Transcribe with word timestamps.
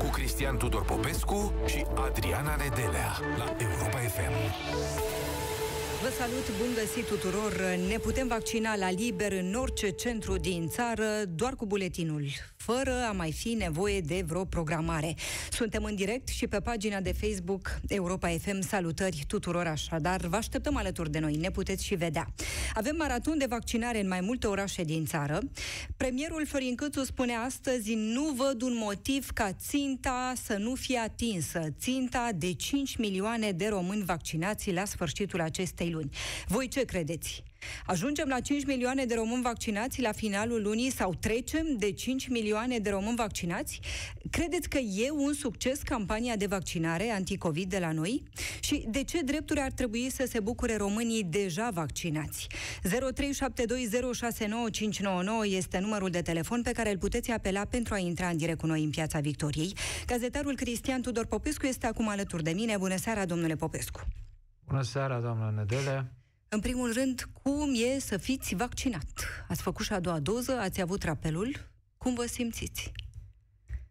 cu 0.00 0.06
Cristian 0.06 0.56
Tudor 0.56 0.84
Popescu 0.84 1.52
și 1.66 1.86
Adriana 1.94 2.56
Nedelea 2.56 3.18
la 3.38 3.56
Europa 3.58 3.98
FM. 3.98 4.34
Vă 6.02 6.08
salut, 6.18 6.58
bun 6.58 6.74
găsit 6.74 7.06
tuturor! 7.06 7.76
Ne 7.88 7.98
putem 7.98 8.26
vaccina 8.28 8.76
la 8.76 8.90
liber 8.90 9.32
în 9.32 9.54
orice 9.54 9.90
centru 9.90 10.36
din 10.36 10.68
țară, 10.68 11.24
doar 11.24 11.54
cu 11.54 11.66
buletinul 11.66 12.24
fără 12.72 13.04
a 13.08 13.12
mai 13.12 13.32
fi 13.32 13.48
nevoie 13.48 14.00
de 14.00 14.24
vreo 14.26 14.44
programare. 14.44 15.14
Suntem 15.50 15.84
în 15.84 15.94
direct 15.94 16.28
și 16.28 16.46
pe 16.46 16.60
pagina 16.60 17.00
de 17.00 17.12
Facebook 17.12 17.80
Europa 17.88 18.28
FM. 18.28 18.60
Salutări 18.60 19.24
tuturor 19.26 19.66
așadar. 19.66 20.20
Vă 20.20 20.36
așteptăm 20.36 20.76
alături 20.76 21.10
de 21.10 21.18
noi, 21.18 21.36
ne 21.36 21.50
puteți 21.50 21.84
și 21.84 21.94
vedea. 21.94 22.26
Avem 22.74 22.96
maraton 22.96 23.38
de 23.38 23.46
vaccinare 23.48 24.00
în 24.00 24.08
mai 24.08 24.20
multe 24.20 24.46
orașe 24.46 24.82
din 24.82 25.04
țară. 25.04 25.38
Premierul 25.96 26.46
Florin 26.46 26.74
Câțu 26.74 27.04
spune 27.04 27.34
astăzi 27.34 27.94
nu 27.94 28.32
văd 28.36 28.62
un 28.62 28.76
motiv 28.76 29.30
ca 29.30 29.52
ținta 29.52 30.32
să 30.44 30.56
nu 30.56 30.74
fie 30.74 30.98
atinsă. 30.98 31.60
Ținta 31.78 32.28
de 32.34 32.52
5 32.52 32.96
milioane 32.96 33.50
de 33.50 33.68
români 33.68 34.04
vaccinați 34.04 34.72
la 34.72 34.84
sfârșitul 34.84 35.40
acestei 35.40 35.89
luni. 35.90 36.10
Voi 36.46 36.68
ce 36.68 36.84
credeți? 36.84 37.42
Ajungem 37.86 38.28
la 38.28 38.40
5 38.40 38.64
milioane 38.64 39.04
de 39.04 39.14
români 39.14 39.42
vaccinați 39.42 40.00
la 40.00 40.12
finalul 40.12 40.62
lunii 40.62 40.90
sau 40.90 41.14
trecem 41.14 41.66
de 41.76 41.92
5 41.92 42.28
milioane 42.28 42.78
de 42.78 42.90
români 42.90 43.16
vaccinați? 43.16 43.80
Credeți 44.30 44.68
că 44.68 44.78
e 44.78 45.10
un 45.10 45.32
succes 45.32 45.82
campania 45.82 46.36
de 46.36 46.46
vaccinare 46.46 47.10
anticovid 47.10 47.70
de 47.70 47.78
la 47.78 47.92
noi? 47.92 48.22
Și 48.60 48.84
de 48.88 49.02
ce 49.02 49.20
drepturi 49.20 49.60
ar 49.60 49.72
trebui 49.72 50.10
să 50.10 50.26
se 50.28 50.40
bucure 50.40 50.76
românii 50.76 51.24
deja 51.24 51.70
vaccinați? 51.72 52.46
0372069599 52.88 52.90
este 55.44 55.78
numărul 55.78 56.10
de 56.10 56.22
telefon 56.22 56.62
pe 56.62 56.72
care 56.72 56.90
îl 56.90 56.98
puteți 56.98 57.30
apela 57.30 57.64
pentru 57.64 57.94
a 57.94 57.98
intra 57.98 58.28
în 58.28 58.36
direct 58.36 58.58
cu 58.58 58.66
noi 58.66 58.82
în 58.82 58.90
Piața 58.90 59.20
Victoriei. 59.20 59.72
Gazetarul 60.06 60.56
Cristian 60.56 61.00
Tudor 61.00 61.26
Popescu 61.26 61.66
este 61.66 61.86
acum 61.86 62.08
alături 62.08 62.42
de 62.42 62.50
mine. 62.50 62.76
Bună 62.76 62.96
seara, 62.96 63.24
domnule 63.24 63.54
Popescu! 63.54 64.08
Bună 64.70 64.82
seara, 64.82 65.20
doamnă 65.20 65.50
Nedele! 65.50 66.12
În 66.48 66.60
primul 66.60 66.92
rând, 66.92 67.28
cum 67.42 67.72
e 67.74 67.98
să 67.98 68.16
fiți 68.16 68.54
vaccinat? 68.54 69.44
Ați 69.48 69.62
făcut 69.62 69.84
și 69.84 69.92
a 69.92 70.00
doua 70.00 70.20
doză, 70.20 70.52
ați 70.52 70.80
avut 70.80 71.02
rapelul, 71.02 71.56
cum 71.96 72.14
vă 72.14 72.26
simțiți? 72.26 72.92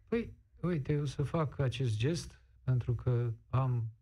Păi, 0.08 0.32
uite, 0.60 0.92
eu 0.92 1.04
să 1.04 1.22
fac 1.22 1.58
acest 1.58 1.96
gest 1.96 2.40
pentru 2.62 2.94
că 2.94 3.32
am 3.48 3.92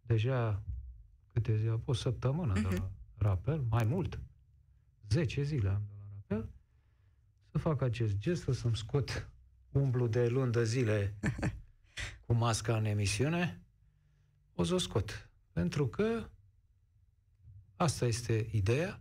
deja 0.00 0.62
câte 1.32 1.56
zile, 1.56 1.80
o 1.84 1.92
săptămână 1.92 2.52
uh-huh. 2.52 2.62
de 2.62 2.68
la 2.68 2.74
mhm. 2.74 2.92
rapel, 3.16 3.64
mai 3.70 3.84
mult, 3.84 4.20
10 5.08 5.42
zile 5.42 5.68
am 5.68 5.82
de 5.88 5.94
la 5.98 6.04
rapel, 6.14 6.48
să 7.50 7.58
fac 7.58 7.82
acest 7.82 8.16
gest, 8.16 8.48
o 8.48 8.52
să-mi 8.52 8.76
scot 8.76 9.30
umblu 9.70 10.06
de 10.06 10.28
luni 10.28 10.52
de 10.52 10.64
zile 10.64 11.14
cu 12.26 12.32
masca 12.32 12.76
în 12.76 12.84
emisiune, 12.84 13.60
o 14.54 14.62
să 14.62 14.74
o 14.74 14.78
scot. 14.78 15.26
Pentru 15.52 15.88
că 15.88 16.30
Asta 17.82 18.06
este 18.06 18.48
ideea. 18.50 19.00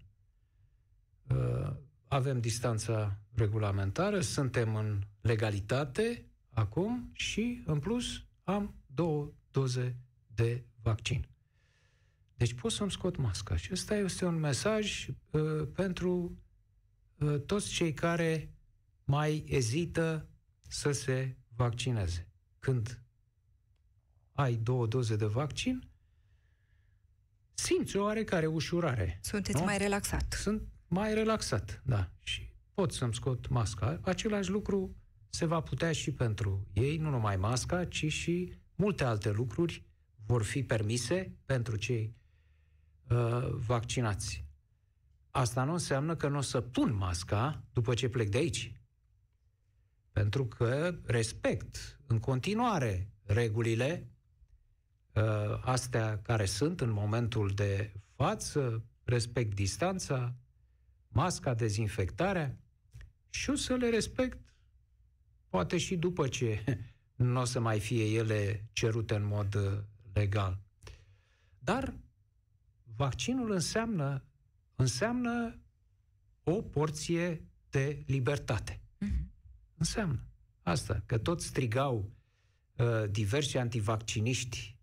Uh, 1.29 1.73
avem 2.07 2.39
distanța 2.39 3.19
regulamentară, 3.33 4.21
suntem 4.21 4.75
în 4.75 5.01
legalitate 5.21 6.25
acum 6.49 7.09
și, 7.13 7.63
în 7.65 7.79
plus, 7.79 8.23
am 8.43 8.75
două 8.85 9.33
doze 9.51 9.97
de 10.27 10.63
vaccin. 10.81 11.27
Deci 12.35 12.53
pot 12.53 12.71
să-mi 12.71 12.91
scot 12.91 13.15
masca. 13.15 13.55
Și 13.55 13.69
ăsta 13.71 13.95
este 13.95 14.25
un 14.25 14.35
mesaj 14.35 15.07
uh, 15.29 15.67
pentru 15.73 16.37
uh, 17.17 17.41
toți 17.45 17.69
cei 17.69 17.93
care 17.93 18.53
mai 19.03 19.43
ezită 19.47 20.27
să 20.67 20.91
se 20.91 21.35
vaccineze. 21.55 22.27
Când 22.59 23.01
ai 24.31 24.55
două 24.55 24.87
doze 24.87 25.15
de 25.15 25.25
vaccin, 25.25 25.90
simți 27.61 27.97
o 27.97 28.03
oarecare 28.03 28.45
ușurare. 28.45 29.19
Sunteți 29.21 29.57
nu? 29.57 29.65
mai 29.65 29.77
relaxat. 29.77 30.33
Sunt 30.39 30.61
mai 30.87 31.13
relaxat, 31.13 31.81
da. 31.85 32.09
Și 32.23 32.49
pot 32.73 32.91
să-mi 32.93 33.13
scot 33.13 33.49
masca. 33.49 33.99
Același 34.01 34.49
lucru 34.49 34.95
se 35.29 35.45
va 35.45 35.61
putea 35.61 35.91
și 35.91 36.11
pentru 36.11 36.67
ei, 36.73 36.97
nu 36.97 37.09
numai 37.09 37.35
masca, 37.35 37.85
ci 37.85 38.11
și 38.11 38.53
multe 38.75 39.03
alte 39.03 39.31
lucruri 39.31 39.85
vor 40.25 40.43
fi 40.43 40.63
permise 40.63 41.37
pentru 41.45 41.75
cei 41.75 42.15
uh, 43.09 43.49
vaccinați. 43.49 44.45
Asta 45.31 45.63
nu 45.63 45.71
înseamnă 45.71 46.15
că 46.15 46.27
nu 46.27 46.37
o 46.37 46.41
să 46.41 46.61
pun 46.61 46.95
masca 46.95 47.63
după 47.73 47.93
ce 47.93 48.09
plec 48.09 48.29
de 48.29 48.37
aici. 48.37 48.71
Pentru 50.11 50.45
că 50.45 50.95
respect 51.05 51.99
în 52.07 52.19
continuare 52.19 53.09
regulile 53.23 54.03
uh, 54.05 54.20
astea 55.61 56.19
care 56.21 56.45
sunt 56.45 56.81
în 56.81 56.91
momentul 56.91 57.49
de 57.49 57.93
față, 58.15 58.83
respect 59.03 59.55
distanța, 59.55 60.35
masca, 61.07 61.53
dezinfectarea 61.53 62.57
și 63.29 63.49
o 63.49 63.55
să 63.55 63.75
le 63.75 63.89
respect 63.89 64.37
poate 65.49 65.77
și 65.77 65.95
după 65.95 66.27
ce 66.27 66.63
nu 67.15 67.39
o 67.39 67.43
să 67.43 67.59
mai 67.59 67.79
fie 67.79 68.05
ele 68.05 68.65
cerute 68.71 69.15
în 69.15 69.25
mod 69.25 69.55
uh, 69.55 69.79
legal. 70.13 70.59
Dar 71.59 71.93
vaccinul 72.95 73.51
înseamnă, 73.51 74.23
înseamnă 74.75 75.59
o 76.43 76.61
porție 76.61 77.45
de 77.69 78.03
libertate. 78.05 78.81
Mm-hmm. 78.81 79.25
Înseamnă 79.77 80.19
asta, 80.61 81.03
că 81.05 81.17
toți 81.17 81.45
strigau 81.45 82.11
uh, 82.75 83.09
diversi 83.09 83.57
antivacciniști 83.57 84.77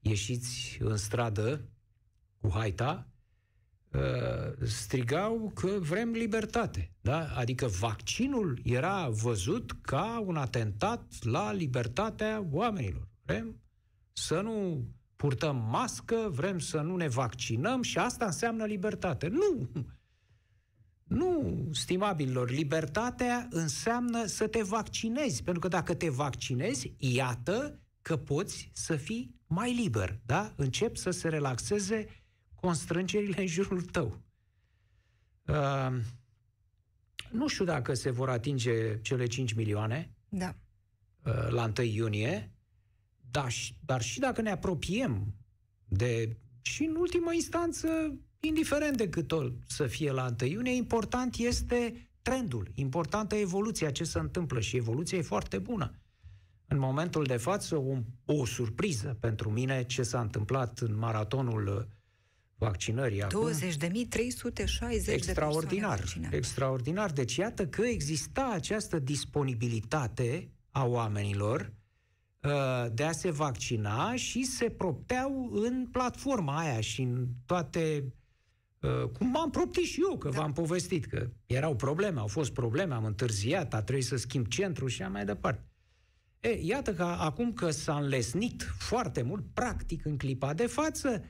ieșiți 0.00 0.78
în 0.80 0.96
stradă 0.96 1.68
cu 2.40 2.50
haita, 2.52 3.08
uh, 3.92 4.66
strigau 4.66 5.52
că 5.54 5.78
vrem 5.80 6.10
libertate. 6.10 6.92
Da? 7.00 7.28
Adică 7.34 7.66
vaccinul 7.66 8.60
era 8.64 9.08
văzut 9.08 9.72
ca 9.80 10.22
un 10.26 10.36
atentat 10.36 11.12
la 11.20 11.52
libertatea 11.52 12.46
oamenilor. 12.50 13.08
Vrem 13.24 13.60
să 14.12 14.40
nu 14.40 14.88
purtăm 15.16 15.56
mască, 15.56 16.30
vrem 16.32 16.58
să 16.58 16.80
nu 16.80 16.96
ne 16.96 17.08
vaccinăm 17.08 17.82
și 17.82 17.98
asta 17.98 18.24
înseamnă 18.24 18.64
libertate. 18.64 19.28
Nu! 19.28 19.70
Nu, 21.02 21.68
stimabililor, 21.72 22.50
libertatea 22.50 23.48
înseamnă 23.50 24.24
să 24.24 24.46
te 24.46 24.62
vaccinezi, 24.62 25.42
pentru 25.42 25.60
că 25.60 25.68
dacă 25.68 25.94
te 25.94 26.10
vaccinezi, 26.10 26.94
iată 26.96 27.80
că 28.02 28.16
poți 28.16 28.70
să 28.72 28.96
fii 28.96 29.39
mai 29.52 29.74
liber, 29.74 30.20
da? 30.26 30.52
Încep 30.56 30.96
să 30.96 31.10
se 31.10 31.28
relaxeze 31.28 32.06
constrângerile 32.54 33.40
în 33.40 33.46
jurul 33.46 33.82
tău. 33.82 34.20
Uh, 35.46 35.96
nu 37.30 37.48
știu 37.48 37.64
dacă 37.64 37.94
se 37.94 38.10
vor 38.10 38.28
atinge 38.28 39.00
cele 39.00 39.26
5 39.26 39.52
milioane 39.52 40.14
da. 40.28 40.54
uh, 41.24 41.48
la 41.48 41.72
1 41.78 41.86
iunie, 41.86 42.50
dar, 43.30 43.52
dar 43.84 44.02
și 44.02 44.18
dacă 44.18 44.40
ne 44.40 44.50
apropiem 44.50 45.34
de... 45.84 46.36
Și 46.62 46.84
în 46.84 46.96
ultimă 46.96 47.32
instanță, 47.32 47.88
indiferent 48.40 48.96
de 48.96 49.08
cât 49.08 49.32
o 49.32 49.48
să 49.66 49.86
fie 49.86 50.10
la 50.10 50.34
1 50.40 50.50
iunie, 50.50 50.74
important 50.74 51.36
este 51.36 52.10
trendul, 52.22 52.70
importantă 52.74 53.34
evoluția, 53.34 53.90
ce 53.90 54.04
se 54.04 54.18
întâmplă 54.18 54.60
și 54.60 54.76
evoluția 54.76 55.18
e 55.18 55.22
foarte 55.22 55.58
bună 55.58 55.94
în 56.72 56.78
momentul 56.78 57.24
de 57.24 57.36
față 57.36 57.76
o, 57.76 57.96
o 58.24 58.44
surpriză 58.44 59.16
pentru 59.20 59.50
mine 59.50 59.84
ce 59.84 60.02
s-a 60.02 60.20
întâmplat 60.20 60.78
în 60.78 60.98
maratonul 60.98 61.88
vaccinării. 62.58 63.22
20.360 63.22 63.26
extraordinar, 65.06 66.04
de 66.30 66.36
extraordinar. 66.36 67.10
Deci 67.10 67.36
iată 67.36 67.66
că 67.66 67.82
exista 67.82 68.50
această 68.52 68.98
disponibilitate 68.98 70.50
a 70.70 70.84
oamenilor 70.84 71.72
uh, 72.42 72.86
de 72.92 73.04
a 73.04 73.12
se 73.12 73.30
vaccina 73.30 74.14
și 74.14 74.44
se 74.44 74.70
propteau 74.70 75.50
în 75.52 75.86
platforma 75.92 76.58
aia 76.58 76.80
și 76.80 77.00
în 77.02 77.26
toate 77.46 78.12
Uh, 78.80 79.08
cum 79.18 79.26
m-am 79.26 79.50
proptit 79.50 79.84
și 79.84 80.00
eu, 80.10 80.18
că 80.18 80.28
da. 80.28 80.38
v-am 80.38 80.52
povestit 80.52 81.06
că 81.06 81.30
erau 81.46 81.76
probleme, 81.76 82.20
au 82.20 82.26
fost 82.26 82.52
probleme, 82.52 82.94
am 82.94 83.04
întârziat, 83.04 83.74
a 83.74 83.82
trebuit 83.82 84.04
să 84.04 84.16
schimb 84.16 84.46
centru 84.46 84.86
și 84.86 85.02
așa 85.02 85.10
mai 85.10 85.24
departe. 85.24 85.69
E, 86.40 86.48
iată 86.48 86.94
că 86.94 87.02
acum 87.02 87.52
că 87.52 87.70
s-a 87.70 87.96
înlesnit 87.96 88.62
foarte 88.78 89.22
mult, 89.22 89.44
practic 89.54 90.04
în 90.04 90.16
clipa 90.16 90.54
de 90.54 90.66
față, 90.66 91.24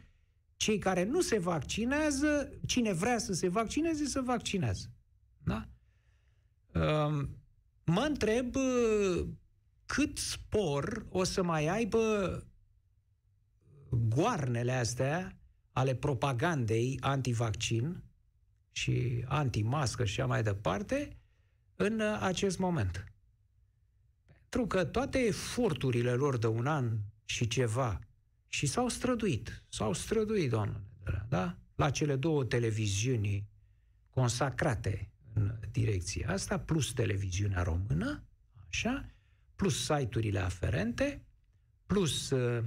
cei 0.56 0.78
care 0.78 1.04
nu 1.04 1.20
se 1.20 1.38
vaccinează, 1.38 2.52
cine 2.66 2.92
vrea 2.92 3.18
să 3.18 3.32
se 3.32 3.48
vaccineze, 3.48 4.04
să 4.04 4.20
vaccinează. 4.20 4.90
Da? 5.42 5.68
Um, 6.74 7.28
mă 7.84 8.00
întreb 8.00 8.54
uh, 8.54 9.26
cât 9.86 10.18
spor 10.18 11.06
o 11.08 11.24
să 11.24 11.42
mai 11.42 11.66
aibă 11.66 12.44
goarnele 13.90 14.72
astea 14.72 15.38
ale 15.72 15.94
propagandei 15.94 16.98
antivaccin 17.00 18.02
și 18.70 19.24
antimască 19.28 20.04
și 20.04 20.20
așa 20.20 20.28
mai 20.28 20.42
departe 20.42 21.16
în 21.76 22.00
uh, 22.00 22.18
acest 22.20 22.58
moment. 22.58 23.09
Pentru 24.50 24.68
că 24.68 24.84
toate 24.84 25.18
eforturile 25.18 26.12
lor 26.12 26.38
de 26.38 26.46
un 26.46 26.66
an 26.66 26.98
și 27.24 27.48
ceva, 27.48 27.98
și 28.48 28.66
s-au 28.66 28.88
străduit, 28.88 29.62
s-au 29.68 29.92
străduit, 29.92 30.50
doamne, 30.50 30.82
da? 31.28 31.56
La 31.74 31.90
cele 31.90 32.16
două 32.16 32.44
televiziuni 32.44 33.48
consacrate 34.10 35.10
în 35.32 35.58
direcția 35.72 36.30
asta, 36.30 36.58
plus 36.58 36.92
televiziunea 36.92 37.62
română, 37.62 38.24
așa, 38.68 39.10
plus 39.56 39.84
site-urile 39.84 40.38
aferente, 40.38 41.24
plus, 41.86 42.30
uh, 42.30 42.64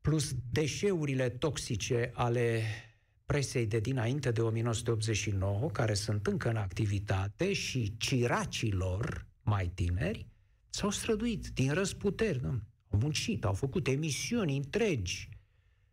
plus 0.00 0.34
deșeurile 0.50 1.28
toxice 1.28 2.10
ale 2.14 2.62
presei 3.26 3.66
de 3.66 3.80
dinainte 3.80 4.30
de 4.30 4.40
1989, 4.40 5.70
care 5.70 5.94
sunt 5.94 6.26
încă 6.26 6.48
în 6.48 6.56
activitate, 6.56 7.52
și 7.52 7.96
ciracilor 7.96 9.27
mai 9.48 9.70
tineri, 9.74 10.26
s-au 10.68 10.90
străduit 10.90 11.48
din 11.48 11.72
răsputeri, 11.72 12.40
nu? 12.42 12.60
au 12.88 12.98
muncit, 12.98 13.44
au 13.44 13.52
făcut 13.52 13.86
emisiuni 13.86 14.56
întregi, 14.56 15.28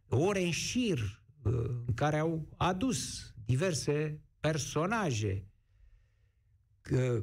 ore 0.09 0.43
în 0.43 0.51
șir, 0.51 1.21
uh, 1.43 1.53
în 1.85 1.93
care 1.93 2.17
au 2.17 2.47
adus 2.57 3.31
diverse 3.45 4.21
personaje, 4.39 5.47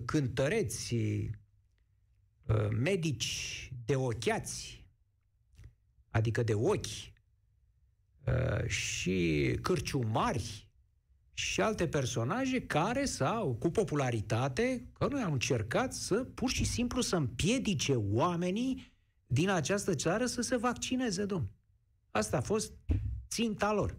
cântăreți, 0.04 0.94
uh, 0.94 2.68
medici 2.70 3.70
de 3.84 3.96
ochiați, 3.96 4.86
adică 6.10 6.42
de 6.42 6.54
ochi, 6.54 7.12
Uh, 8.26 8.66
și 8.66 9.58
cârciumari 9.62 10.68
și 11.34 11.60
alte 11.60 11.88
personaje 11.88 12.66
care 12.66 13.04
sau 13.04 13.54
cu 13.54 13.70
popularitate, 13.70 14.88
că 14.92 15.06
noi 15.10 15.22
am 15.22 15.32
încercat 15.32 15.94
să 15.94 16.24
pur 16.24 16.50
și 16.50 16.64
simplu 16.64 17.00
să 17.00 17.16
împiedice 17.16 17.94
oamenii 17.94 18.92
din 19.26 19.48
această 19.48 19.94
țară 19.94 20.26
să 20.26 20.40
se 20.40 20.56
vaccineze, 20.56 21.24
domn. 21.24 21.50
Asta 22.10 22.36
a 22.36 22.40
fost 22.40 22.72
ținta 23.28 23.72
lor. 23.72 23.98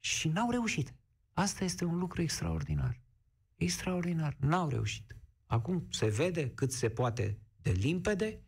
Și 0.00 0.28
n-au 0.28 0.50
reușit. 0.50 0.94
Asta 1.32 1.64
este 1.64 1.84
un 1.84 1.98
lucru 1.98 2.22
extraordinar. 2.22 3.00
Extraordinar. 3.56 4.36
N-au 4.40 4.68
reușit. 4.68 5.16
Acum 5.46 5.86
se 5.90 6.06
vede 6.06 6.50
cât 6.50 6.72
se 6.72 6.88
poate 6.88 7.38
de 7.62 7.70
limpede 7.70 8.40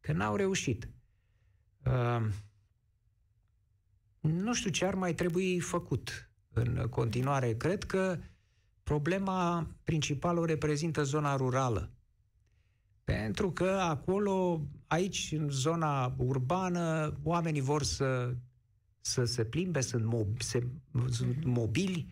că 0.00 0.12
n-au 0.12 0.36
reușit. 0.36 0.90
Uh, 1.84 2.26
nu 4.20 4.54
știu 4.54 4.70
ce 4.70 4.84
ar 4.84 4.94
mai 4.94 5.14
trebui 5.14 5.60
făcut 5.60 6.29
în 6.52 6.86
continuare. 6.90 7.54
Cred 7.54 7.84
că 7.84 8.18
problema 8.82 9.66
principală 9.84 10.40
o 10.40 10.44
reprezintă 10.44 11.02
zona 11.02 11.36
rurală. 11.36 11.90
Pentru 13.04 13.50
că 13.50 13.78
acolo, 13.80 14.66
aici, 14.86 15.32
în 15.36 15.48
zona 15.48 16.14
urbană, 16.16 17.16
oamenii 17.22 17.60
vor 17.60 17.82
să, 17.82 18.34
să 19.00 19.24
se 19.24 19.44
plimbe, 19.44 19.80
sunt, 19.80 20.04
mob, 20.04 20.40
se, 20.40 20.66
sunt 21.08 21.36
mhm. 21.36 21.50
mobili, 21.50 22.06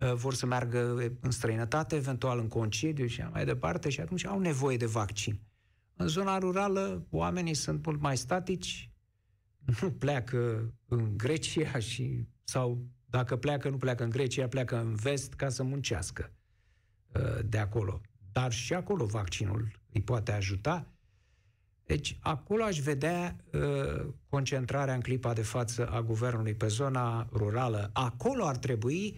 uh, 0.00 0.12
vor 0.12 0.34
să 0.34 0.46
meargă 0.46 1.12
în 1.20 1.30
străinătate, 1.30 1.96
eventual 1.96 2.38
în 2.38 2.48
concediu 2.48 3.06
și 3.06 3.22
mai 3.32 3.44
departe, 3.44 3.88
și 3.88 4.00
atunci 4.00 4.26
au 4.26 4.38
nevoie 4.38 4.76
de 4.76 4.86
vaccin. 4.86 5.40
În 5.96 6.06
zona 6.06 6.38
rurală, 6.38 7.06
oamenii 7.10 7.54
sunt 7.54 7.84
mult 7.84 8.00
mai 8.00 8.16
statici, 8.16 8.90
nu 9.80 9.90
pleacă 9.90 10.72
în 10.88 11.16
Grecia 11.16 11.78
și 11.78 12.26
sau 12.44 12.86
dacă 13.10 13.36
pleacă, 13.36 13.68
nu 13.68 13.76
pleacă 13.76 14.04
în 14.04 14.10
Grecia, 14.10 14.48
pleacă 14.48 14.76
în 14.76 14.94
vest 14.94 15.34
ca 15.34 15.48
să 15.48 15.62
muncească 15.62 16.32
uh, 17.14 17.38
de 17.44 17.58
acolo. 17.58 18.00
Dar 18.32 18.52
și 18.52 18.74
acolo 18.74 19.04
vaccinul 19.04 19.70
îi 19.92 20.02
poate 20.02 20.32
ajuta. 20.32 20.86
Deci 21.84 22.18
acolo 22.20 22.62
aș 22.64 22.78
vedea 22.78 23.36
uh, 23.52 24.06
concentrarea 24.28 24.94
în 24.94 25.00
clipa 25.00 25.32
de 25.32 25.42
față 25.42 25.86
a 25.86 26.02
guvernului 26.02 26.54
pe 26.54 26.66
zona 26.66 27.28
rurală. 27.32 27.90
Acolo 27.92 28.46
ar 28.46 28.56
trebui 28.56 29.14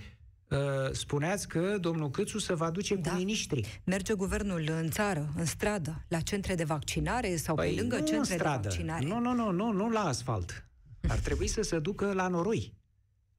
Uh, 0.51 0.59
spuneați 0.93 1.49
că 1.49 1.79
domnul 1.81 2.11
Câțu 2.11 2.39
se 2.39 2.55
va 2.55 2.71
duce 2.71 2.95
da. 2.95 3.11
cu 3.11 3.17
miniștri. 3.17 3.81
Merge 3.85 4.15
guvernul 4.15 4.69
în 4.81 4.91
țară, 4.91 5.33
în 5.37 5.45
stradă, 5.45 6.05
la 6.09 6.21
centre 6.21 6.55
de 6.55 6.65
vaccinare 6.65 7.37
sau 7.37 7.55
păi 7.55 7.75
pe 7.75 7.81
lângă 7.81 7.97
nu 7.97 8.05
centre 8.05 8.37
de 8.37 8.43
vaccinare? 8.43 9.07
Nu, 9.07 9.19
nu, 9.19 9.33
nu, 9.33 9.51
nu, 9.51 9.73
nu 9.73 9.91
la 9.91 10.01
asfalt. 10.01 10.69
Ar 11.09 11.19
trebui 11.19 11.47
să 11.47 11.63
se 11.63 11.79
ducă 11.79 12.13
la 12.13 12.29
noroi. 12.29 12.75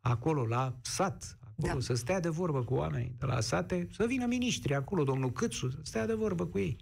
Acolo, 0.01 0.45
la 0.45 0.77
sat, 0.81 1.37
acolo, 1.57 1.73
da. 1.73 1.79
să 1.79 1.93
stea 1.93 2.19
de 2.19 2.29
vorbă 2.29 2.63
cu 2.63 2.73
oamenii 2.73 3.15
de 3.19 3.25
la 3.25 3.39
sate, 3.39 3.87
să 3.91 4.05
vină 4.05 4.25
miniștri 4.25 4.75
acolo, 4.75 5.03
domnul 5.03 5.31
Câțu, 5.31 5.69
să 5.69 5.79
stea 5.81 6.05
de 6.05 6.13
vorbă 6.13 6.45
cu 6.45 6.57
ei. 6.57 6.77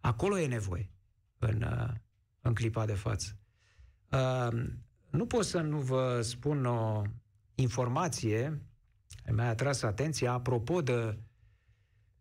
Acolo 0.00 0.38
e 0.38 0.46
nevoie, 0.46 0.90
în, 1.38 1.62
uh, 1.62 1.90
în 2.40 2.54
clipa 2.54 2.86
de 2.86 2.94
față. 2.94 3.38
Uh, 4.10 4.48
nu 5.10 5.26
pot 5.26 5.44
să 5.44 5.60
nu 5.60 5.78
vă 5.78 6.20
spun 6.22 6.64
o 6.64 7.02
informație 7.54 8.68
mi-a 9.32 9.48
atras 9.48 9.82
atenția 9.82 10.32
apropo 10.32 10.82
de, 10.82 11.18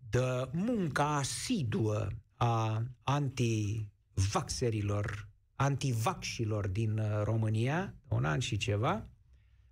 de 0.09 0.49
munca 0.51 1.15
asiduă 1.15 2.07
a 2.35 2.83
antivaxerilor, 3.03 5.29
antivaxilor 5.55 6.67
din 6.67 6.97
uh, 6.97 7.21
România, 7.23 7.93
un 8.07 8.25
an 8.25 8.39
și 8.39 8.57
ceva, 8.57 9.07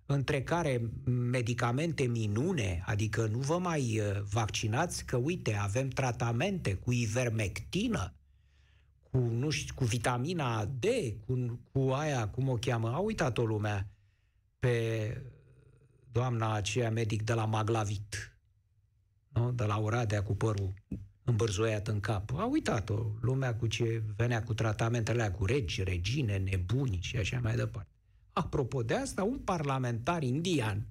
între 0.06 0.42
care 0.42 0.90
medicamente 1.04 2.04
minune, 2.04 2.82
adică 2.86 3.26
nu 3.26 3.38
vă 3.38 3.58
mai 3.58 4.00
uh, 4.00 4.20
vaccinați, 4.30 5.04
că 5.04 5.16
uite, 5.16 5.54
avem 5.54 5.88
tratamente 5.88 6.74
cu 6.74 6.92
ivermectină, 6.92 8.14
cu, 9.10 9.18
nu 9.18 9.50
știu, 9.50 9.74
cu 9.74 9.84
vitamina 9.84 10.64
D, 10.64 10.84
cu, 11.26 11.60
cu 11.72 11.90
aia, 11.90 12.28
cum 12.28 12.48
o 12.48 12.54
cheamă, 12.54 12.88
a 12.88 12.98
uitat-o 12.98 13.44
lumea, 13.44 13.88
pe 14.58 15.22
doamna 16.12 16.54
aceea 16.54 16.90
medic 16.90 17.22
de 17.22 17.32
la 17.32 17.44
Maglavit, 17.44 18.38
nu? 19.28 19.52
de 19.52 19.64
la 19.64 19.80
Oradea 19.80 20.22
cu 20.22 20.34
părul 20.34 20.72
îmbărzoiat 21.24 21.88
în 21.88 22.00
cap. 22.00 22.32
A 22.36 22.44
uitat-o 22.44 23.06
lumea 23.20 23.54
cu 23.54 23.66
ce 23.66 24.02
venea 24.16 24.42
cu 24.42 24.54
tratamentele 24.54 25.30
cu 25.30 25.44
regi, 25.44 25.82
regine, 25.82 26.36
nebuni 26.36 26.98
și 27.02 27.16
așa 27.16 27.40
mai 27.42 27.56
departe. 27.56 27.95
Apropo 28.36 28.82
de 28.82 28.94
asta, 28.94 29.22
un 29.24 29.38
parlamentar 29.38 30.22
indian, 30.22 30.86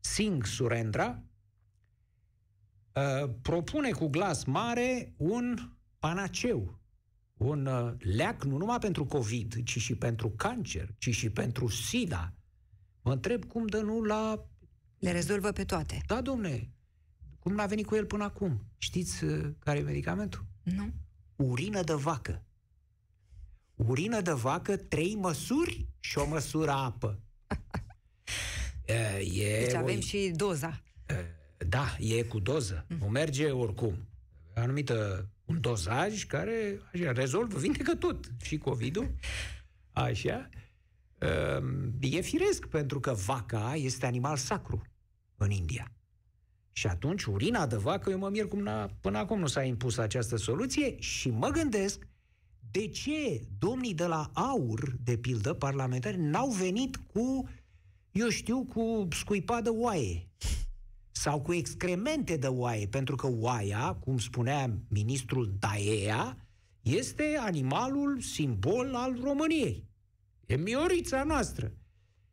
Singh 0.00 0.46
Surendra, 0.46 1.22
uh, 2.92 3.30
propune 3.42 3.90
cu 3.90 4.06
glas 4.06 4.44
mare 4.44 5.14
un 5.16 5.56
panaceu, 5.98 6.78
un 7.36 7.66
uh, 7.66 7.92
leac 7.98 8.44
nu 8.44 8.56
numai 8.56 8.78
pentru 8.78 9.04
COVID, 9.04 9.62
ci 9.62 9.78
și 9.78 9.94
pentru 9.94 10.30
cancer, 10.30 10.94
ci 10.98 11.10
și 11.14 11.30
pentru 11.30 11.68
SIDA, 11.68 12.34
Mă 13.02 13.12
întreb 13.12 13.44
cum 13.44 13.66
dă 13.66 13.80
nu 13.80 14.02
la... 14.02 14.44
Le 14.98 15.10
rezolvă 15.10 15.52
pe 15.52 15.64
toate. 15.64 16.02
Da, 16.06 16.20
domne. 16.20 16.70
Cum 17.38 17.52
n-a 17.52 17.66
venit 17.66 17.86
cu 17.86 17.94
el 17.94 18.06
până 18.06 18.24
acum? 18.24 18.64
Știți 18.78 19.24
uh, 19.24 19.50
care 19.58 19.78
e 19.78 19.82
medicamentul? 19.82 20.44
Nu. 20.62 20.92
Urină 21.36 21.82
de 21.82 21.92
vacă. 21.92 22.44
Urină 23.86 24.20
de 24.20 24.32
vacă, 24.32 24.76
trei 24.76 25.14
măsuri 25.14 25.86
și 26.00 26.18
o 26.18 26.26
măsură 26.26 26.70
apă. 26.70 27.20
e 29.32 29.64
deci 29.64 29.74
avem 29.74 29.96
o... 29.96 30.00
și 30.00 30.32
doza. 30.34 30.82
Da, 31.68 31.96
e 31.98 32.22
cu 32.22 32.38
doză. 32.38 32.84
Mm. 32.88 32.96
Nu 32.98 33.06
merge 33.06 33.50
oricum. 33.50 34.08
Anumită 34.54 35.28
un 35.44 35.60
dozaj 35.60 36.24
care 36.24 36.80
așa, 36.92 37.12
rezolvă, 37.12 37.58
vindecă 37.58 37.94
tot. 37.94 38.24
Și 38.42 38.58
COVID-ul. 38.58 39.14
Așa. 39.92 40.48
Ehm, 41.18 41.94
e 42.00 42.20
firesc, 42.20 42.66
pentru 42.66 43.00
că 43.00 43.12
vaca 43.12 43.74
este 43.74 44.06
animal 44.06 44.36
sacru 44.36 44.82
în 45.36 45.50
India. 45.50 45.92
Și 46.72 46.86
atunci 46.86 47.24
urina 47.24 47.66
de 47.66 47.76
vacă, 47.76 48.10
eu 48.10 48.18
mă 48.18 48.28
mir 48.28 48.48
cum 48.48 48.90
până 49.00 49.18
acum 49.18 49.38
nu 49.38 49.46
s-a 49.46 49.62
impus 49.62 49.98
această 49.98 50.36
soluție 50.36 51.00
și 51.00 51.30
mă 51.30 51.48
gândesc 51.48 52.06
de 52.70 52.88
ce 52.88 53.40
domnii 53.58 53.94
de 53.94 54.06
la 54.06 54.30
AUR, 54.32 54.96
de 55.04 55.16
pildă, 55.16 55.52
parlamentari, 55.52 56.20
n-au 56.20 56.50
venit 56.50 56.96
cu, 56.96 57.48
eu 58.12 58.28
știu, 58.28 58.64
cu 58.64 59.08
scuipa 59.10 59.60
de 59.60 59.68
oaie 59.68 60.30
sau 61.10 61.40
cu 61.40 61.52
excremente 61.52 62.36
de 62.36 62.46
oaie, 62.46 62.86
pentru 62.86 63.14
că 63.16 63.28
oaia, 63.30 63.94
cum 63.94 64.18
spunea 64.18 64.78
ministrul 64.88 65.54
Daea, 65.58 66.36
este 66.82 67.36
animalul 67.40 68.20
simbol 68.20 68.94
al 68.94 69.18
României. 69.22 69.84
E 70.46 70.56
miorița 70.56 71.24
noastră. 71.24 71.72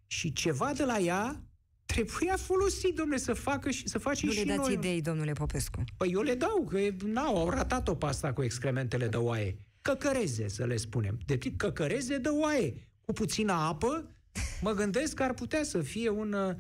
Și 0.08 0.34
ceva 0.34 0.74
de 0.74 0.84
la 0.84 1.00
ea 1.00 1.42
trebuia 1.86 2.36
folosit, 2.36 2.96
domnule, 2.96 3.20
să 3.20 3.34
facă 3.34 3.72
și 3.72 3.88
să 3.88 3.98
face 3.98 4.26
nu 4.26 4.32
și 4.32 4.38
le 4.38 4.56
dați 4.56 4.68
noi. 4.68 4.74
idei, 4.74 5.02
domnule 5.02 5.32
Popescu. 5.32 5.84
Păi 5.98 6.12
eu 6.12 6.22
le 6.22 6.36
dau, 6.36 6.68
că 6.70 6.80
n-au, 7.06 7.38
au 7.38 7.50
ratat-o 7.50 7.96
pe 7.96 8.06
asta 8.06 8.34
cu 8.34 8.44
excrementele 8.44 9.08
de 9.08 9.18
oaie. 9.18 9.58
Căcăreze, 9.88 10.48
să 10.48 10.66
le 10.66 10.78
spunem. 10.78 11.20
De 11.26 11.38
tip 11.38 11.58
căcăreze 11.58 12.18
de 12.18 12.30
oaie. 12.30 12.90
Cu 13.06 13.14
puțină 13.14 13.52
apă, 13.52 14.16
mă 14.62 14.72
gândesc 14.72 15.14
că 15.14 15.24
ar 15.24 15.34
putea 15.34 15.64
să 15.64 15.82
fie 15.82 16.10
un 16.10 16.34
uh, 16.34 16.56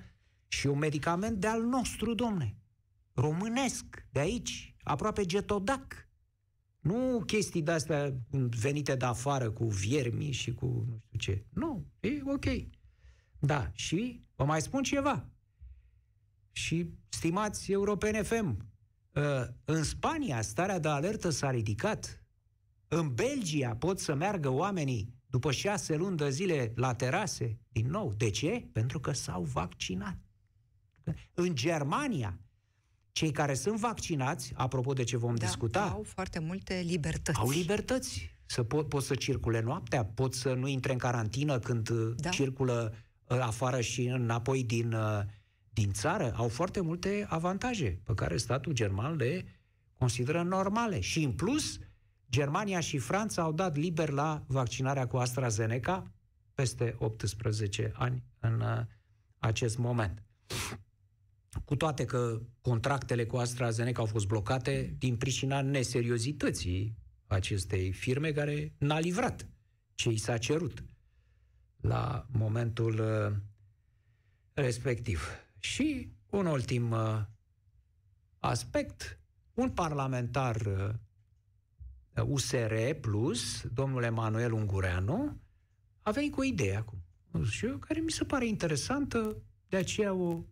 și 0.47 0.67
un 0.67 0.77
medicament 0.77 1.37
de 1.37 1.47
al 1.47 1.63
nostru, 1.63 2.13
domne. 2.13 2.57
Românesc, 3.13 4.05
de 4.11 4.19
aici, 4.19 4.75
aproape 4.83 5.25
getodac. 5.25 6.09
Nu 6.79 7.23
chestii 7.25 7.61
de-astea 7.61 8.13
venite 8.61 8.95
de 8.95 9.05
afară 9.05 9.51
cu 9.51 9.65
viermi 9.65 10.31
și 10.31 10.53
cu 10.53 10.65
nu 10.65 11.01
știu 11.05 11.19
ce. 11.19 11.45
Nu, 11.49 11.85
e 11.99 12.21
ok. 12.25 12.45
Da, 13.39 13.71
și 13.73 14.23
vă 14.35 14.43
mai 14.43 14.61
spun 14.61 14.83
ceva. 14.83 15.29
Și, 16.51 16.89
stimați 17.09 17.71
europeni 17.71 18.23
FM, 18.23 18.57
ă, 19.15 19.53
în 19.65 19.83
Spania 19.83 20.41
starea 20.41 20.79
de 20.79 20.87
alertă 20.87 21.29
s-a 21.29 21.51
ridicat. 21.51 22.21
În 22.87 23.13
Belgia 23.13 23.75
pot 23.75 23.99
să 23.99 24.15
meargă 24.15 24.49
oamenii 24.49 25.13
după 25.29 25.51
șase 25.51 25.95
luni 25.95 26.17
de 26.17 26.29
zile 26.29 26.71
la 26.75 26.93
terase 26.93 27.59
din 27.71 27.89
nou. 27.89 28.13
De 28.17 28.29
ce? 28.29 28.67
Pentru 28.71 28.99
că 28.99 29.11
s-au 29.11 29.43
vaccinat. 29.43 30.17
În 31.33 31.55
Germania, 31.55 32.39
cei 33.11 33.31
care 33.31 33.53
sunt 33.53 33.79
vaccinați, 33.79 34.53
apropo 34.55 34.93
de 34.93 35.03
ce 35.03 35.17
vom 35.17 35.35
da, 35.35 35.45
discuta, 35.45 35.89
au 35.89 36.03
foarte 36.03 36.39
multe 36.39 36.83
libertăți. 36.85 37.39
Au 37.39 37.49
libertăți. 37.49 38.35
Să 38.45 38.63
pot, 38.63 38.89
pot 38.89 39.03
să 39.03 39.15
circule 39.15 39.61
noaptea, 39.61 40.05
pot 40.05 40.33
să 40.33 40.53
nu 40.53 40.67
intre 40.67 40.91
în 40.91 40.97
carantină 40.97 41.59
când 41.59 41.89
da. 42.15 42.29
circulă 42.29 42.93
uh, 43.27 43.37
afară 43.39 43.81
și 43.81 44.05
înapoi 44.05 44.63
din, 44.63 44.93
uh, 44.93 45.21
din 45.69 45.91
țară. 45.91 46.33
Au 46.35 46.47
foarte 46.47 46.81
multe 46.81 47.25
avantaje 47.29 47.99
pe 48.03 48.13
care 48.13 48.37
statul 48.37 48.73
german 48.73 49.15
le 49.15 49.45
consideră 49.97 50.43
normale. 50.43 50.99
Și 50.99 51.23
în 51.23 51.31
plus, 51.31 51.79
Germania 52.29 52.79
și 52.79 52.97
Franța 52.97 53.41
au 53.41 53.51
dat 53.51 53.75
liber 53.75 54.09
la 54.09 54.43
vaccinarea 54.47 55.07
cu 55.07 55.17
AstraZeneca 55.17 56.11
peste 56.53 56.95
18 56.97 57.91
ani 57.95 58.23
în 58.39 58.61
uh, 58.61 58.85
acest 59.37 59.77
moment. 59.77 60.23
Cu 61.65 61.75
toate 61.75 62.05
că 62.05 62.41
contractele 62.61 63.25
cu 63.25 63.37
AstraZeneca 63.37 63.99
au 63.99 64.05
fost 64.05 64.27
blocate 64.27 64.95
din 64.97 65.17
pricina 65.17 65.61
neseriozității 65.61 66.97
acestei 67.27 67.91
firme 67.91 68.31
care 68.31 68.73
n-a 68.77 68.99
livrat 68.99 69.47
ce 69.93 70.09
i 70.09 70.17
s-a 70.17 70.37
cerut 70.37 70.83
la 71.77 72.25
momentul 72.31 72.99
uh, 72.99 73.35
respectiv. 74.53 75.29
Și 75.59 76.11
un 76.29 76.45
ultim 76.45 76.91
uh, 76.91 77.21
aspect, 78.39 79.19
un 79.53 79.69
parlamentar 79.69 80.55
uh, 80.55 80.89
USR 82.23 82.75
plus, 83.01 83.65
domnul 83.73 84.03
Emanuel 84.03 84.51
Ungureanu, 84.51 85.41
a 86.01 86.11
venit 86.11 86.31
cu 86.31 86.39
o 86.39 86.43
idee 86.43 86.75
acum, 86.75 86.99
care 87.79 87.99
mi 87.99 88.11
se 88.11 88.23
pare 88.23 88.47
interesantă, 88.47 89.41
de 89.69 89.77
aceea 89.77 90.13
o 90.13 90.43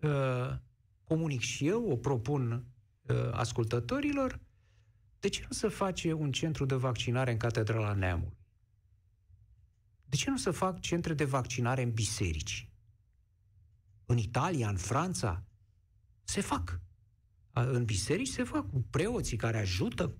Uh, 0.00 0.56
comunic 1.04 1.40
și 1.40 1.66
eu, 1.66 1.90
o 1.90 1.96
propun 1.96 2.64
uh, 3.02 3.16
ascultătorilor, 3.32 4.40
de 5.20 5.28
ce 5.28 5.44
nu 5.48 5.56
se 5.56 5.68
face 5.68 6.12
un 6.12 6.32
centru 6.32 6.64
de 6.64 6.74
vaccinare 6.74 7.30
în 7.30 7.36
Catedrala 7.36 7.92
Neamului? 7.92 8.36
De 10.04 10.16
ce 10.16 10.30
nu 10.30 10.36
se 10.36 10.50
fac 10.50 10.80
centre 10.80 11.14
de 11.14 11.24
vaccinare 11.24 11.82
în 11.82 11.90
biserici? 11.90 12.68
În 14.06 14.18
Italia, 14.18 14.68
în 14.68 14.76
Franța, 14.76 15.44
se 16.22 16.40
fac. 16.40 16.80
În 17.52 17.84
biserici 17.84 18.28
se 18.28 18.44
fac 18.44 18.70
cu 18.70 18.84
preoții 18.90 19.36
care 19.36 19.58
ajută. 19.58 20.16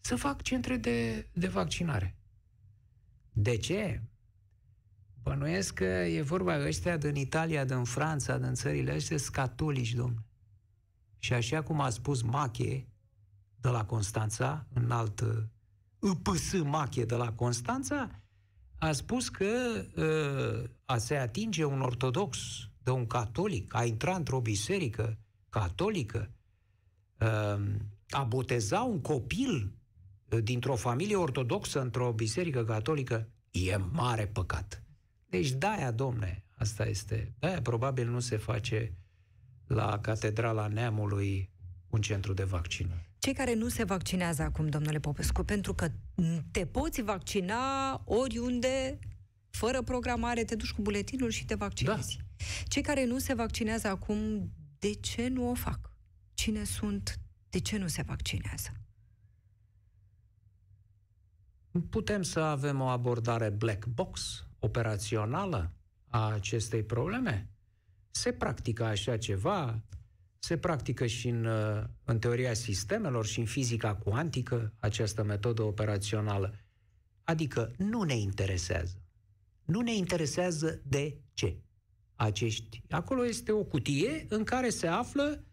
Să 0.00 0.16
fac 0.16 0.42
centre 0.42 0.76
de, 0.76 1.28
de 1.32 1.48
vaccinare. 1.48 2.16
De 3.32 3.56
ce? 3.56 4.02
Bănuiesc 5.22 5.74
că 5.74 5.84
e 5.84 6.22
vorba 6.22 6.66
ăștia 6.66 6.96
din 6.96 7.14
Italia, 7.14 7.64
din 7.64 7.84
Franța, 7.84 8.38
din 8.38 8.54
țările 8.54 8.92
astea, 8.92 9.16
sunt 9.16 9.34
catolici, 9.34 9.94
domnule. 9.94 10.24
Și 11.18 11.32
așa 11.32 11.62
cum 11.62 11.80
a 11.80 11.90
spus 11.90 12.22
Mache 12.22 12.86
de 13.60 13.68
la 13.68 13.84
Constanța, 13.84 14.66
în 14.74 14.90
alt 14.90 15.24
IPS 16.02 16.52
Mache 16.62 17.04
de 17.04 17.14
la 17.14 17.32
Constanța, 17.32 18.20
a 18.78 18.92
spus 18.92 19.28
că 19.28 19.84
uh, 19.96 20.70
a 20.84 20.96
se 20.96 21.16
atinge 21.16 21.64
un 21.64 21.80
ortodox 21.80 22.38
de 22.82 22.90
un 22.90 23.06
catolic, 23.06 23.74
a 23.74 23.84
intra 23.84 24.14
într-o 24.14 24.40
biserică 24.40 25.18
catolică, 25.48 26.30
uh, 27.20 27.60
a 28.10 28.22
boteza 28.22 28.80
un 28.80 29.00
copil 29.00 29.79
dintr-o 30.38 30.74
familie 30.74 31.16
ortodoxă 31.16 31.80
într-o 31.80 32.12
biserică 32.12 32.64
catolică, 32.64 33.28
e 33.50 33.76
mare 33.76 34.26
păcat. 34.26 34.82
Deci 35.28 35.50
de-aia, 35.50 35.90
domne, 35.90 36.44
asta 36.56 36.86
este. 36.86 37.34
De-aia 37.38 37.62
probabil 37.62 38.08
nu 38.08 38.20
se 38.20 38.36
face 38.36 38.94
la 39.66 39.98
Catedrala 39.98 40.66
Neamului 40.66 41.50
un 41.90 42.00
centru 42.00 42.32
de 42.32 42.44
vaccinare. 42.44 43.10
Cei 43.18 43.34
care 43.34 43.54
nu 43.54 43.68
se 43.68 43.84
vaccinează 43.84 44.42
acum, 44.42 44.68
domnule 44.68 44.98
Popescu, 44.98 45.42
pentru 45.42 45.74
că 45.74 45.90
te 46.50 46.66
poți 46.66 47.02
vaccina 47.02 48.02
oriunde, 48.04 48.98
fără 49.50 49.82
programare, 49.82 50.44
te 50.44 50.54
duci 50.54 50.70
cu 50.70 50.82
buletinul 50.82 51.30
și 51.30 51.44
te 51.44 51.54
vaccinezi. 51.54 52.16
Da. 52.16 52.44
Cei 52.64 52.82
care 52.82 53.04
nu 53.04 53.18
se 53.18 53.34
vaccinează 53.34 53.88
acum, 53.88 54.50
de 54.78 54.92
ce 54.94 55.28
nu 55.28 55.50
o 55.50 55.54
fac? 55.54 55.92
Cine 56.34 56.64
sunt? 56.64 57.20
De 57.50 57.58
ce 57.58 57.76
nu 57.76 57.86
se 57.86 58.02
vaccinează? 58.02 58.79
Putem 61.90 62.22
să 62.22 62.40
avem 62.40 62.80
o 62.80 62.86
abordare 62.86 63.48
black 63.48 63.86
box, 63.86 64.46
operațională 64.58 65.72
a 66.08 66.32
acestei 66.32 66.82
probleme? 66.82 67.48
Se 68.10 68.32
practică 68.32 68.84
așa 68.84 69.16
ceva, 69.16 69.82
se 70.38 70.58
practică 70.58 71.06
și 71.06 71.28
în, 71.28 71.46
în 72.04 72.18
teoria 72.18 72.54
sistemelor 72.54 73.26
și 73.26 73.38
în 73.38 73.44
fizica 73.44 73.94
cuantică 73.94 74.72
această 74.78 75.22
metodă 75.22 75.62
operațională. 75.62 76.54
Adică 77.24 77.72
nu 77.76 78.02
ne 78.02 78.16
interesează. 78.16 79.02
Nu 79.64 79.80
ne 79.80 79.94
interesează 79.94 80.80
de 80.84 81.20
ce. 81.34 81.56
Acești. 82.14 82.82
Acolo 82.90 83.26
este 83.26 83.52
o 83.52 83.64
cutie 83.64 84.26
în 84.28 84.44
care 84.44 84.68
se 84.68 84.86
află 84.86 85.44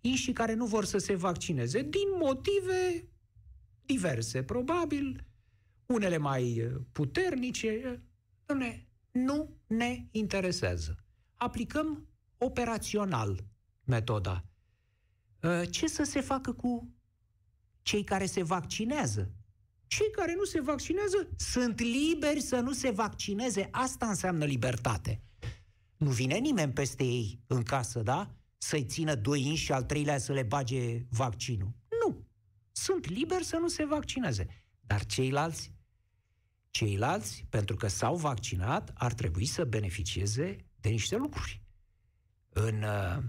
inși 0.00 0.32
care 0.32 0.54
nu 0.54 0.66
vor 0.66 0.84
să 0.84 0.98
se 0.98 1.14
vaccineze 1.14 1.82
din 1.82 2.08
motive 2.20 3.08
diverse, 3.86 4.42
probabil, 4.42 5.26
unele 5.92 6.16
mai 6.16 6.70
puternice, 6.92 8.02
Dom'le, 8.46 8.86
nu 9.10 9.56
ne 9.66 10.06
interesează. 10.10 11.04
Aplicăm 11.36 12.08
operațional 12.38 13.44
metoda. 13.84 14.44
Ă, 15.42 15.64
ce 15.64 15.86
să 15.86 16.02
se 16.02 16.20
facă 16.20 16.52
cu 16.52 16.94
cei 17.82 18.04
care 18.04 18.26
se 18.26 18.42
vaccinează? 18.42 19.32
Cei 19.86 20.10
care 20.10 20.34
nu 20.34 20.44
se 20.44 20.60
vaccinează 20.60 21.28
sunt 21.36 21.80
liberi 21.80 22.40
să 22.40 22.60
nu 22.60 22.72
se 22.72 22.90
vaccineze. 22.90 23.68
Asta 23.70 24.06
înseamnă 24.06 24.44
libertate. 24.44 25.22
Nu 25.96 26.10
vine 26.10 26.38
nimeni 26.38 26.72
peste 26.72 27.04
ei 27.04 27.40
în 27.46 27.62
casă, 27.62 28.00
da? 28.00 28.34
Să-i 28.58 28.84
țină 28.84 29.14
doi 29.14 29.46
inși 29.46 29.64
și 29.64 29.72
al 29.72 29.82
treilea 29.82 30.18
să 30.18 30.32
le 30.32 30.42
bage 30.42 31.06
vaccinul. 31.10 31.72
Nu. 32.06 32.26
Sunt 32.72 33.08
liberi 33.08 33.44
să 33.44 33.56
nu 33.56 33.68
se 33.68 33.84
vaccineze. 33.84 34.46
Dar 34.80 35.06
ceilalți 35.06 35.71
Ceilalți, 36.72 37.46
pentru 37.48 37.76
că 37.76 37.86
s-au 37.86 38.16
vaccinat, 38.16 38.92
ar 38.94 39.12
trebui 39.12 39.44
să 39.44 39.64
beneficieze 39.64 40.56
de 40.80 40.88
niște 40.88 41.16
lucruri. 41.16 41.62
În 42.48 42.82
uh, 42.82 43.22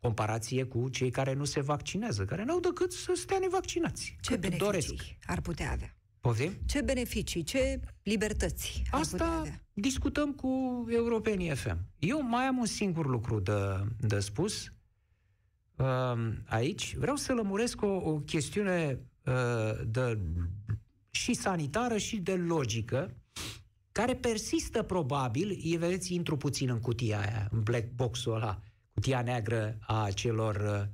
comparație 0.00 0.64
cu 0.64 0.88
cei 0.88 1.10
care 1.10 1.32
nu 1.32 1.44
se 1.44 1.60
vaccinează, 1.60 2.24
care 2.24 2.44
n-au 2.44 2.60
decât 2.60 2.92
să 2.92 3.12
stea 3.14 3.38
nevaccinați. 3.38 4.16
Ce 4.20 4.36
beneficii 4.36 4.66
doresc. 4.66 4.94
ar 5.26 5.40
putea 5.40 5.72
avea? 5.72 5.96
Poftim? 6.20 6.52
Ce 6.66 6.80
beneficii, 6.80 7.42
ce 7.42 7.80
libertăți 8.02 8.82
ar 8.90 9.00
Asta 9.00 9.16
putea 9.16 9.38
avea? 9.38 9.62
discutăm 9.72 10.32
cu 10.32 10.84
europenii 10.88 11.54
FM. 11.54 11.78
Eu 11.98 12.22
mai 12.22 12.44
am 12.44 12.58
un 12.58 12.66
singur 12.66 13.06
lucru 13.06 13.40
de, 13.40 13.52
de 14.00 14.20
spus 14.20 14.72
uh, 15.76 16.32
aici. 16.46 16.96
Vreau 16.96 17.16
să 17.16 17.32
lămuresc 17.32 17.82
o, 17.82 17.86
o 17.86 18.18
chestiune 18.20 18.98
uh, 19.24 19.80
de 19.86 20.18
și 21.10 21.34
sanitară 21.34 21.96
și 21.96 22.16
de 22.16 22.34
logică, 22.34 23.16
care 23.92 24.14
persistă 24.16 24.82
probabil, 24.82 25.60
e, 25.62 25.76
vedeți, 25.76 26.14
intru 26.14 26.36
puțin 26.36 26.68
în 26.68 26.80
cutia 26.80 27.20
aia, 27.20 27.48
în 27.50 27.62
black 27.62 27.90
box-ul 27.90 28.34
ăla, 28.34 28.62
cutia 28.94 29.22
neagră 29.22 29.78
a 29.80 30.10
celor 30.10 30.56
uh, 30.56 30.88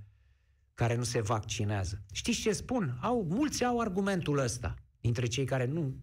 care 0.74 0.96
nu 0.96 1.02
se 1.02 1.20
vaccinează. 1.20 2.02
Știți 2.12 2.40
ce 2.40 2.52
spun? 2.52 2.98
Au, 3.00 3.26
mulți 3.28 3.64
au 3.64 3.80
argumentul 3.80 4.38
ăsta, 4.38 4.74
dintre 5.00 5.26
cei 5.26 5.44
care 5.44 5.66
nu 5.66 5.94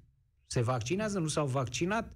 se 0.45 0.61
vaccinează, 0.61 1.19
nu 1.19 1.27
s-au 1.27 1.47
vaccinat. 1.47 2.15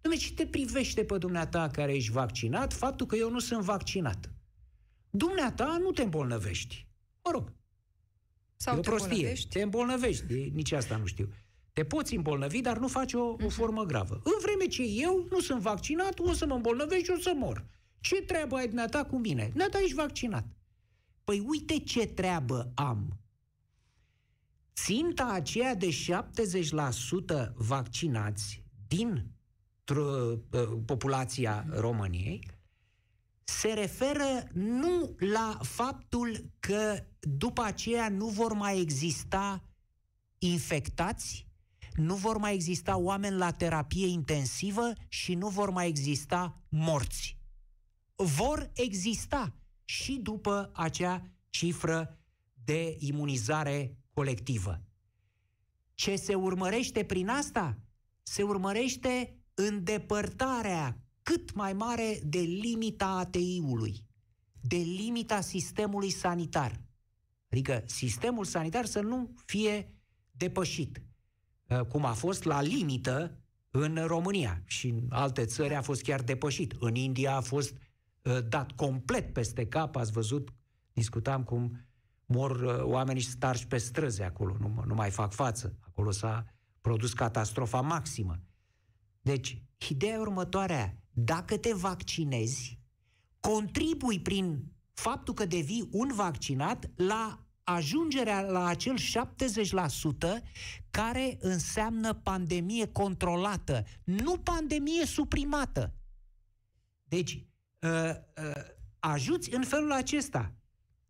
Dumne, 0.00 0.16
ce 0.16 0.32
te 0.32 0.46
privește 0.46 1.04
pe 1.04 1.18
dumneata 1.18 1.68
care 1.68 1.94
ești 1.94 2.10
vaccinat, 2.10 2.72
faptul 2.72 3.06
că 3.06 3.16
eu 3.16 3.30
nu 3.30 3.38
sunt 3.38 3.62
vaccinat? 3.62 4.30
Dumneata 5.10 5.78
nu 5.80 5.90
te 5.90 6.02
îmbolnăvești. 6.02 6.86
Mă 7.24 7.30
rog, 7.30 7.52
sau 8.56 8.74
e 8.74 8.78
o 8.78 8.80
te 8.80 8.88
prostie. 8.88 9.10
Îmbolnăvești? 9.10 9.48
Te 9.48 9.62
îmbolnăvești. 9.62 10.26
De, 10.26 10.50
nici 10.52 10.72
asta 10.72 10.96
nu 10.96 11.06
știu. 11.06 11.28
Te 11.72 11.84
poți 11.84 12.14
îmbolnăvi, 12.14 12.60
dar 12.60 12.78
nu 12.78 12.88
faci 12.88 13.12
o, 13.12 13.20
o 13.20 13.36
mhm. 13.38 13.48
formă 13.48 13.84
gravă. 13.84 14.20
În 14.24 14.32
vreme 14.42 14.66
ce 14.66 14.82
eu 14.82 15.26
nu 15.30 15.40
sunt 15.40 15.60
vaccinat, 15.60 16.18
o 16.18 16.32
să 16.32 16.46
mă 16.46 16.54
îmbolnăvesc 16.54 17.04
și 17.04 17.10
o 17.10 17.20
să 17.20 17.32
mor. 17.36 17.64
Ce 18.00 18.22
treabă 18.22 18.56
ai 18.56 18.66
dumneata 18.66 19.04
cu 19.04 19.18
mine? 19.18 19.46
Dumneata 19.46 19.78
ești 19.82 19.94
vaccinat. 19.94 20.46
Păi 21.24 21.44
uite 21.46 21.78
ce 21.78 22.06
treabă 22.06 22.72
am. 22.74 23.18
ținta 24.74 25.26
aceea 25.26 25.74
de 25.74 25.88
70% 27.48 27.52
vaccinați 27.54 28.64
din 28.88 29.26
uh, 29.96 30.38
populația 30.84 31.66
României 31.70 32.55
se 33.48 33.72
referă 33.72 34.48
nu 34.52 35.14
la 35.18 35.58
faptul 35.62 36.50
că 36.60 37.04
după 37.20 37.62
aceea 37.62 38.08
nu 38.08 38.26
vor 38.28 38.52
mai 38.52 38.80
exista 38.80 39.62
infectați, 40.38 41.46
nu 41.94 42.14
vor 42.14 42.38
mai 42.38 42.54
exista 42.54 42.96
oameni 42.96 43.36
la 43.36 43.50
terapie 43.50 44.06
intensivă 44.06 44.92
și 45.08 45.34
nu 45.34 45.48
vor 45.48 45.70
mai 45.70 45.88
exista 45.88 46.62
morți. 46.68 47.38
Vor 48.14 48.70
exista 48.74 49.54
și 49.84 50.12
după 50.12 50.70
acea 50.74 51.22
cifră 51.50 52.18
de 52.64 52.96
imunizare 52.98 53.98
colectivă. 54.14 54.82
Ce 55.94 56.16
se 56.16 56.34
urmărește 56.34 57.04
prin 57.04 57.28
asta? 57.28 57.78
Se 58.22 58.42
urmărește 58.42 59.40
îndepărtarea 59.54 61.05
cât 61.26 61.54
mai 61.54 61.72
mare 61.72 62.20
de 62.22 62.38
limita 62.38 63.06
ATI-ului, 63.06 64.04
de 64.60 64.76
limita 64.76 65.40
sistemului 65.40 66.10
sanitar. 66.10 66.80
Adică 67.50 67.82
sistemul 67.86 68.44
sanitar 68.44 68.84
să 68.84 69.00
nu 69.00 69.34
fie 69.46 69.94
depășit, 70.30 71.02
uh, 71.68 71.80
cum 71.80 72.04
a 72.04 72.12
fost 72.12 72.44
la 72.44 72.60
limită 72.60 73.38
în 73.70 74.04
România 74.06 74.62
și 74.64 74.88
în 74.88 75.06
alte 75.08 75.44
țări 75.44 75.74
a 75.74 75.82
fost 75.82 76.02
chiar 76.02 76.22
depășit. 76.22 76.74
În 76.78 76.94
India 76.94 77.36
a 77.36 77.40
fost 77.40 77.76
uh, 78.22 78.38
dat 78.48 78.72
complet 78.72 79.32
peste 79.32 79.66
cap, 79.66 79.96
ați 79.96 80.12
văzut, 80.12 80.54
discutam 80.92 81.44
cum 81.44 81.86
mor 82.26 82.60
uh, 82.60 82.82
oamenii 82.82 83.22
starși 83.22 83.66
pe 83.66 83.78
străzi 83.78 84.22
acolo, 84.22 84.56
nu, 84.58 84.82
nu 84.86 84.94
mai 84.94 85.10
fac 85.10 85.32
față. 85.32 85.76
Acolo 85.80 86.10
s-a 86.10 86.46
produs 86.80 87.12
catastrofa 87.12 87.80
maximă. 87.80 88.40
Deci, 89.20 89.62
ideea 89.88 90.20
următoarea, 90.20 91.00
dacă 91.18 91.56
te 91.56 91.72
vaccinezi, 91.72 92.78
contribui 93.40 94.20
prin 94.20 94.72
faptul 94.92 95.34
că 95.34 95.46
devii 95.46 95.88
un 95.92 96.10
vaccinat 96.14 96.90
la 96.96 97.46
ajungerea 97.62 98.40
la 98.40 98.66
acel 98.66 98.96
70% 98.98 99.00
care 100.90 101.38
înseamnă 101.40 102.14
pandemie 102.14 102.86
controlată, 102.86 103.84
nu 104.04 104.38
pandemie 104.38 105.06
suprimată. 105.06 105.94
Deci, 107.04 107.46
uh, 107.80 107.90
uh, 107.90 108.62
ajuți 108.98 109.54
în 109.54 109.64
felul 109.64 109.92
acesta. 109.92 110.54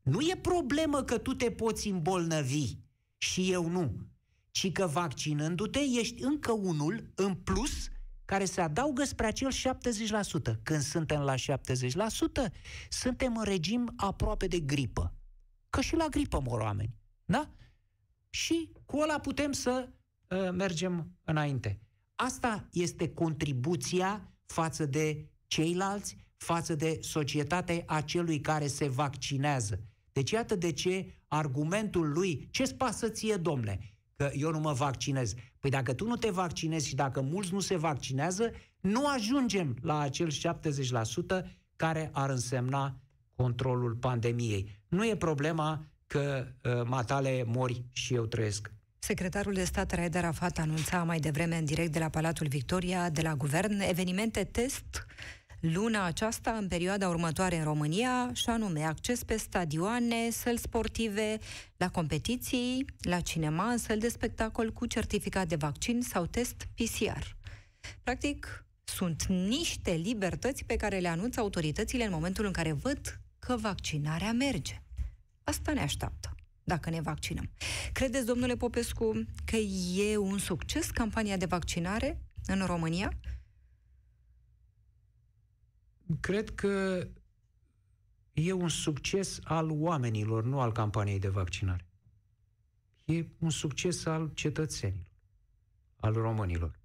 Nu 0.03 0.21
e 0.21 0.37
problemă 0.37 1.03
că 1.03 1.19
tu 1.19 1.35
te 1.35 1.51
poți 1.51 1.89
îmbolnăvi 1.89 2.77
și 3.17 3.53
eu 3.53 3.69
nu, 3.69 3.97
ci 4.51 4.73
că 4.73 4.87
vaccinându-te 4.87 5.81
ești 5.99 6.23
încă 6.23 6.53
unul 6.53 7.13
în 7.15 7.35
plus 7.35 7.89
care 8.27 8.45
se 8.45 8.61
adaugă 8.61 9.05
spre 9.05 9.27
acel 9.27 9.53
70%. 9.53 10.63
Când 10.63 10.81
suntem 10.81 11.21
la 11.21 11.35
70%, 11.35 11.37
suntem 12.89 13.37
în 13.37 13.45
regim 13.45 13.93
aproape 13.97 14.47
de 14.47 14.61
gripă. 14.61 15.15
Că 15.71 15.81
și 15.81 15.97
la 15.97 16.07
gripă 16.09 16.41
mor 16.41 16.61
oameni. 16.61 16.95
Da? 17.25 17.51
Și 18.31 18.73
cu 18.85 18.99
ăla 18.99 19.19
putem 19.19 19.53
să 19.53 19.89
uh, 20.29 20.51
mergem 20.53 21.11
înainte. 21.25 21.81
Asta 22.15 22.69
este 22.73 23.09
contribuția 23.09 24.33
față 24.45 24.87
de 24.87 25.31
ceilalți, 25.47 26.17
față 26.37 26.75
de 26.75 26.99
societatea 27.01 27.83
acelui 27.87 28.41
care 28.41 28.67
se 28.67 28.89
vaccinează. 28.89 29.81
Deci 30.13 30.31
iată 30.31 30.55
de 30.55 30.73
ce 30.73 31.21
argumentul 31.29 32.13
lui, 32.13 32.49
ce-ți 32.51 32.75
pasă 32.75 33.09
ție, 33.09 33.37
domne, 33.37 33.96
că 34.17 34.31
eu 34.35 34.51
nu 34.51 34.59
mă 34.59 34.73
vaccinez. 34.73 35.35
Păi 35.61 35.71
dacă 35.71 35.93
tu 35.93 36.07
nu 36.07 36.17
te 36.17 36.31
vaccinezi 36.31 36.89
și 36.89 36.95
dacă 36.95 37.21
mulți 37.21 37.53
nu 37.53 37.61
se 37.61 37.77
vaccinează, 37.77 38.53
nu 38.81 39.07
ajungem 39.07 39.77
la 39.83 39.99
acel 39.99 40.31
70% 40.33 40.35
care 41.77 42.11
ar 42.13 42.31
însemna 42.31 43.01
controlul 43.37 43.95
pandemiei. 43.95 44.81
Nu 44.89 45.07
e 45.07 45.17
problema 45.17 45.87
că 46.07 46.47
uh, 46.63 46.83
matale 46.85 47.45
mori 47.47 47.85
și 47.93 48.15
eu 48.15 48.27
trăiesc. 48.27 48.71
Secretarul 48.99 49.53
de 49.53 49.65
stat 49.65 49.93
Raed 49.93 50.15
Arafat 50.15 50.59
anunța 50.59 51.05
mai 51.05 51.19
devreme 51.19 51.57
în 51.57 51.65
direct 51.65 51.93
de 51.93 51.99
la 51.99 52.09
Palatul 52.09 52.47
Victoria, 52.47 53.11
de 53.11 53.23
la 53.23 53.35
guvern, 53.35 53.81
evenimente 53.81 54.45
test 54.45 55.07
luna 55.61 56.05
aceasta, 56.05 56.51
în 56.51 56.69
perioada 56.69 57.09
următoare 57.09 57.57
în 57.57 57.65
România, 57.65 58.31
și 58.33 58.49
anume 58.49 58.83
acces 58.83 59.25
pe 59.25 59.37
stadioane, 59.37 60.31
săli 60.31 60.59
sportive, 60.59 61.39
la 61.77 61.91
competiții, 61.91 62.85
la 63.01 63.21
cinema, 63.21 63.71
în 63.71 63.79
săli 63.79 64.01
de 64.01 64.09
spectacol 64.09 64.73
cu 64.73 64.87
certificat 64.87 65.49
de 65.49 65.57
vaccin 65.57 66.03
sau 66.03 66.27
test 66.27 66.69
PCR. 66.75 67.35
Practic, 68.03 68.65
sunt 68.85 69.25
niște 69.27 69.91
libertăți 69.91 70.65
pe 70.65 70.77
care 70.77 70.99
le 70.99 71.09
anunță 71.09 71.41
autoritățile 71.41 72.05
în 72.05 72.13
momentul 72.13 72.45
în 72.45 72.53
care 72.53 72.73
văd 72.73 73.21
că 73.39 73.57
vaccinarea 73.57 74.33
merge. 74.33 74.83
Asta 75.45 75.73
ne 75.73 75.81
așteaptă 75.81 76.35
dacă 76.65 76.91
ne 76.91 77.01
vaccinăm. 77.01 77.51
Credeți, 77.93 78.27
domnule 78.27 78.57
Popescu, 78.57 79.25
că 79.45 79.57
e 79.57 80.17
un 80.17 80.39
succes 80.39 80.91
campania 80.91 81.37
de 81.37 81.45
vaccinare 81.45 82.21
în 82.47 82.63
România? 82.67 83.13
Cred 86.21 86.55
că 86.55 87.07
e 88.33 88.53
un 88.53 88.69
succes 88.69 89.41
al 89.45 89.71
oamenilor, 89.71 90.45
nu 90.45 90.61
al 90.61 90.73
campaniei 90.73 91.19
de 91.19 91.29
vaccinare. 91.29 91.87
E 93.05 93.27
un 93.39 93.51
succes 93.51 94.07
al 94.07 94.31
cetățenilor, 94.35 95.13
al 95.97 96.13
românilor. 96.13 96.79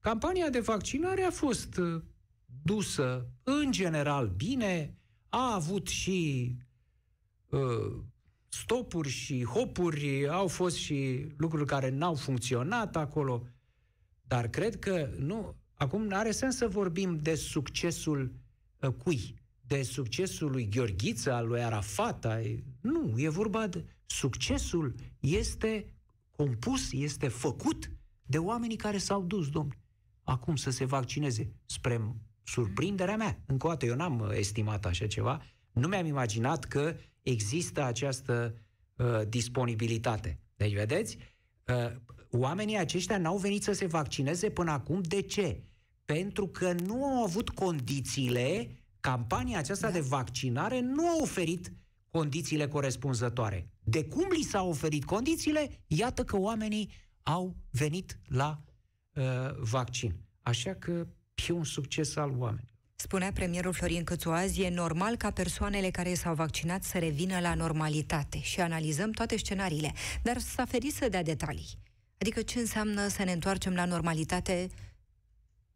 Campania 0.00 0.50
de 0.50 0.60
vaccinare 0.60 1.22
a 1.22 1.30
fost 1.30 1.76
uh, 1.76 2.02
dusă 2.62 3.30
în 3.42 3.72
general 3.72 4.28
bine, 4.28 4.98
a 5.28 5.54
avut 5.54 5.86
și 5.86 6.52
uh, 7.48 8.02
stopuri 8.48 9.08
și 9.08 9.44
hopuri, 9.44 10.28
au 10.28 10.48
fost 10.48 10.76
și 10.76 11.26
lucruri 11.36 11.66
care 11.66 11.88
n-au 11.88 12.14
funcționat 12.14 12.96
acolo, 12.96 13.46
dar 14.22 14.48
cred 14.48 14.78
că 14.78 15.10
nu, 15.18 15.56
Acum 15.78 16.02
nu 16.02 16.16
are 16.16 16.30
sens 16.30 16.56
să 16.56 16.68
vorbim 16.68 17.18
de 17.22 17.34
succesul 17.34 18.32
uh, 18.80 18.90
cui? 18.90 19.34
De 19.60 19.82
succesul 19.82 20.50
lui 20.50 20.68
Gheorghiță, 20.68 21.32
al 21.32 21.46
lui 21.46 21.62
Arafat? 21.62 22.24
Ai... 22.24 22.64
Nu, 22.80 23.14
e 23.16 23.28
vorba 23.28 23.66
de... 23.66 23.84
Succesul 24.06 24.94
este 25.20 25.94
compus, 26.30 26.92
este 26.92 27.28
făcut 27.28 27.90
de 28.22 28.38
oamenii 28.38 28.76
care 28.76 28.98
s-au 28.98 29.22
dus, 29.22 29.48
domnule, 29.48 29.78
acum 30.22 30.56
să 30.56 30.70
se 30.70 30.84
vaccineze. 30.84 31.52
Spre 31.66 32.14
surprinderea 32.42 33.16
mea, 33.16 33.42
încă 33.46 33.66
o 33.66 33.68
dată, 33.70 33.86
eu 33.86 33.94
n-am 33.94 34.20
uh, 34.20 34.28
estimat 34.32 34.86
așa 34.86 35.06
ceva, 35.06 35.42
nu 35.72 35.88
mi-am 35.88 36.06
imaginat 36.06 36.64
că 36.64 36.96
există 37.22 37.82
această 37.82 38.54
uh, 38.96 39.20
disponibilitate. 39.28 40.40
Deci, 40.56 40.74
vedeți, 40.74 41.18
uh, 41.66 41.96
oamenii 42.30 42.78
aceștia 42.78 43.18
n-au 43.18 43.36
venit 43.36 43.62
să 43.62 43.72
se 43.72 43.86
vaccineze 43.86 44.50
până 44.50 44.70
acum. 44.70 45.02
De 45.02 45.22
ce? 45.22 45.62
Pentru 46.14 46.46
că 46.46 46.72
nu 46.72 47.04
au 47.04 47.22
avut 47.22 47.48
condițiile, 47.48 48.70
campania 49.00 49.58
aceasta 49.58 49.86
da. 49.86 49.92
de 49.92 50.00
vaccinare 50.00 50.80
nu 50.80 51.08
a 51.08 51.16
oferit 51.20 51.72
condițiile 52.10 52.68
corespunzătoare. 52.68 53.70
De 53.84 54.04
cum 54.04 54.26
li 54.30 54.42
s-au 54.42 54.68
oferit 54.68 55.04
condițiile, 55.04 55.70
iată 55.86 56.24
că 56.24 56.38
oamenii 56.38 56.90
au 57.22 57.56
venit 57.70 58.18
la 58.28 58.62
uh, 59.12 59.24
vaccin. 59.60 60.14
Așa 60.42 60.74
că 60.74 61.06
e 61.48 61.52
un 61.52 61.64
succes 61.64 62.16
al 62.16 62.30
oamenilor. 62.30 62.76
Spunea 62.94 63.32
premierul 63.32 63.72
Florin 63.72 64.04
Cățu 64.04 64.30
azi, 64.30 64.62
e 64.62 64.70
normal 64.70 65.16
ca 65.16 65.30
persoanele 65.30 65.90
care 65.90 66.14
s-au 66.14 66.34
vaccinat 66.34 66.82
să 66.82 66.98
revină 66.98 67.40
la 67.40 67.54
normalitate 67.54 68.40
și 68.40 68.60
analizăm 68.60 69.10
toate 69.10 69.36
scenariile, 69.36 69.92
dar 70.22 70.38
s-a 70.38 70.64
ferit 70.64 70.94
să 70.94 71.08
dea 71.08 71.22
detalii. 71.22 71.68
Adică 72.18 72.42
ce 72.42 72.58
înseamnă 72.58 73.08
să 73.08 73.24
ne 73.24 73.32
întoarcem 73.32 73.74
la 73.74 73.84
normalitate 73.84 74.68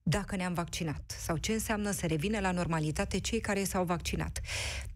dacă 0.02 0.36
ne-am 0.36 0.54
vaccinat 0.54 1.14
sau 1.18 1.36
ce 1.36 1.52
înseamnă 1.52 1.90
să 1.90 2.06
revină 2.06 2.40
la 2.40 2.50
normalitate 2.50 3.18
cei 3.18 3.40
care 3.40 3.64
s-au 3.64 3.84
vaccinat. 3.84 4.40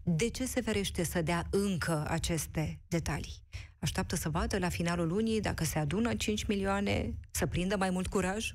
De 0.03 0.29
ce 0.29 0.45
se 0.45 0.61
ferește 0.61 1.03
să 1.03 1.21
dea 1.21 1.47
încă 1.49 2.05
aceste 2.09 2.79
detalii? 2.87 3.43
Așteaptă 3.79 4.15
să 4.15 4.29
vadă 4.29 4.57
la 4.57 4.69
finalul 4.69 5.07
lunii 5.07 5.41
dacă 5.41 5.63
se 5.63 5.79
adună 5.79 6.15
5 6.15 6.45
milioane, 6.45 7.13
să 7.31 7.45
prindă 7.45 7.77
mai 7.77 7.89
mult 7.89 8.07
curaj? 8.07 8.51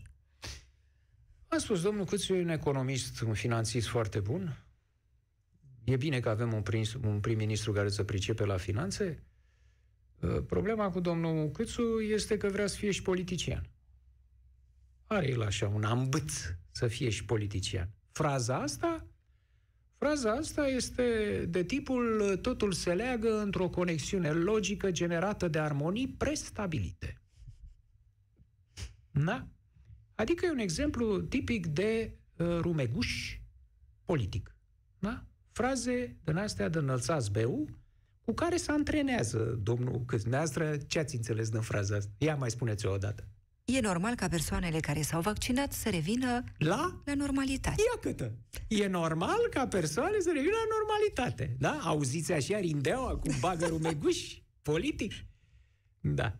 A 1.48 1.58
spus 1.58 1.82
domnul 1.82 2.04
Câțu, 2.04 2.34
e 2.34 2.42
un 2.42 2.48
economist, 2.48 3.20
un 3.20 3.34
finanțist 3.34 3.88
foarte 3.88 4.20
bun. 4.20 4.64
E 5.84 5.96
bine 5.96 6.20
că 6.20 6.28
avem 6.28 6.52
un, 6.52 6.62
prim, 6.62 6.84
un 7.04 7.20
prim-ministru 7.20 7.72
care 7.72 7.88
să 7.88 8.04
pricepe 8.04 8.44
la 8.44 8.56
finanțe. 8.56 9.22
Uh, 10.20 10.42
problema 10.46 10.90
cu 10.90 11.00
domnul 11.00 11.50
Câțu 11.50 12.00
este 12.00 12.36
că 12.36 12.48
vrea 12.48 12.66
să 12.66 12.76
fie 12.76 12.90
și 12.90 13.02
politician. 13.02 13.71
Are 15.12 15.30
el 15.30 15.42
așa 15.42 15.68
un 15.68 15.84
ambâț 15.84 16.32
să 16.70 16.86
fie 16.86 17.10
și 17.10 17.24
politician. 17.24 17.88
Fraza 18.12 18.56
asta 18.56 19.06
Fraza 19.98 20.32
asta 20.32 20.66
este 20.66 21.04
de 21.48 21.64
tipul 21.64 22.38
totul 22.42 22.72
se 22.72 22.94
leagă 22.94 23.40
într-o 23.40 23.68
conexiune 23.68 24.30
logică 24.30 24.90
generată 24.90 25.48
de 25.48 25.58
armonii 25.58 26.08
prestabilite. 26.08 27.20
Da? 29.10 29.46
Adică 30.14 30.46
e 30.46 30.50
un 30.50 30.58
exemplu 30.58 31.20
tipic 31.20 31.66
de 31.66 32.16
uh, 32.36 32.58
rumeguș 32.60 33.38
politic. 34.04 34.56
Da? 34.98 35.24
Fraze 35.50 36.16
din 36.24 36.36
astea 36.36 36.68
de 36.68 36.78
înălțați 36.78 37.30
beu, 37.30 37.68
cu 38.24 38.32
care 38.32 38.56
se 38.56 38.72
antrenează 38.72 39.58
domnul 39.62 40.04
Câzneastră. 40.06 40.76
Ce 40.76 40.98
ați 40.98 41.16
înțeles 41.16 41.48
din 41.48 41.60
fraza 41.60 41.96
asta? 41.96 42.12
Ia 42.18 42.36
mai 42.36 42.50
spuneți-o 42.50 42.92
odată. 42.92 43.28
E 43.72 43.80
normal 43.80 44.14
ca 44.14 44.28
persoanele 44.28 44.80
care 44.80 45.02
s-au 45.02 45.20
vaccinat 45.20 45.72
să 45.72 45.90
revină 45.90 46.44
la, 46.58 47.02
la 47.04 47.14
normalitate. 47.14 47.82
Ia 47.82 48.00
câtă! 48.00 48.38
E 48.68 48.86
normal 48.86 49.38
ca 49.50 49.66
persoanele 49.66 50.20
să 50.20 50.30
revină 50.34 50.52
la 50.52 50.76
normalitate. 50.78 51.56
Da? 51.58 51.78
Auziți 51.82 52.32
așa 52.32 52.58
rindeaua 52.58 53.16
cu 53.16 53.28
bagă 53.40 53.66
rumeguș 53.66 54.18
politic? 54.62 55.12
Da. 56.00 56.38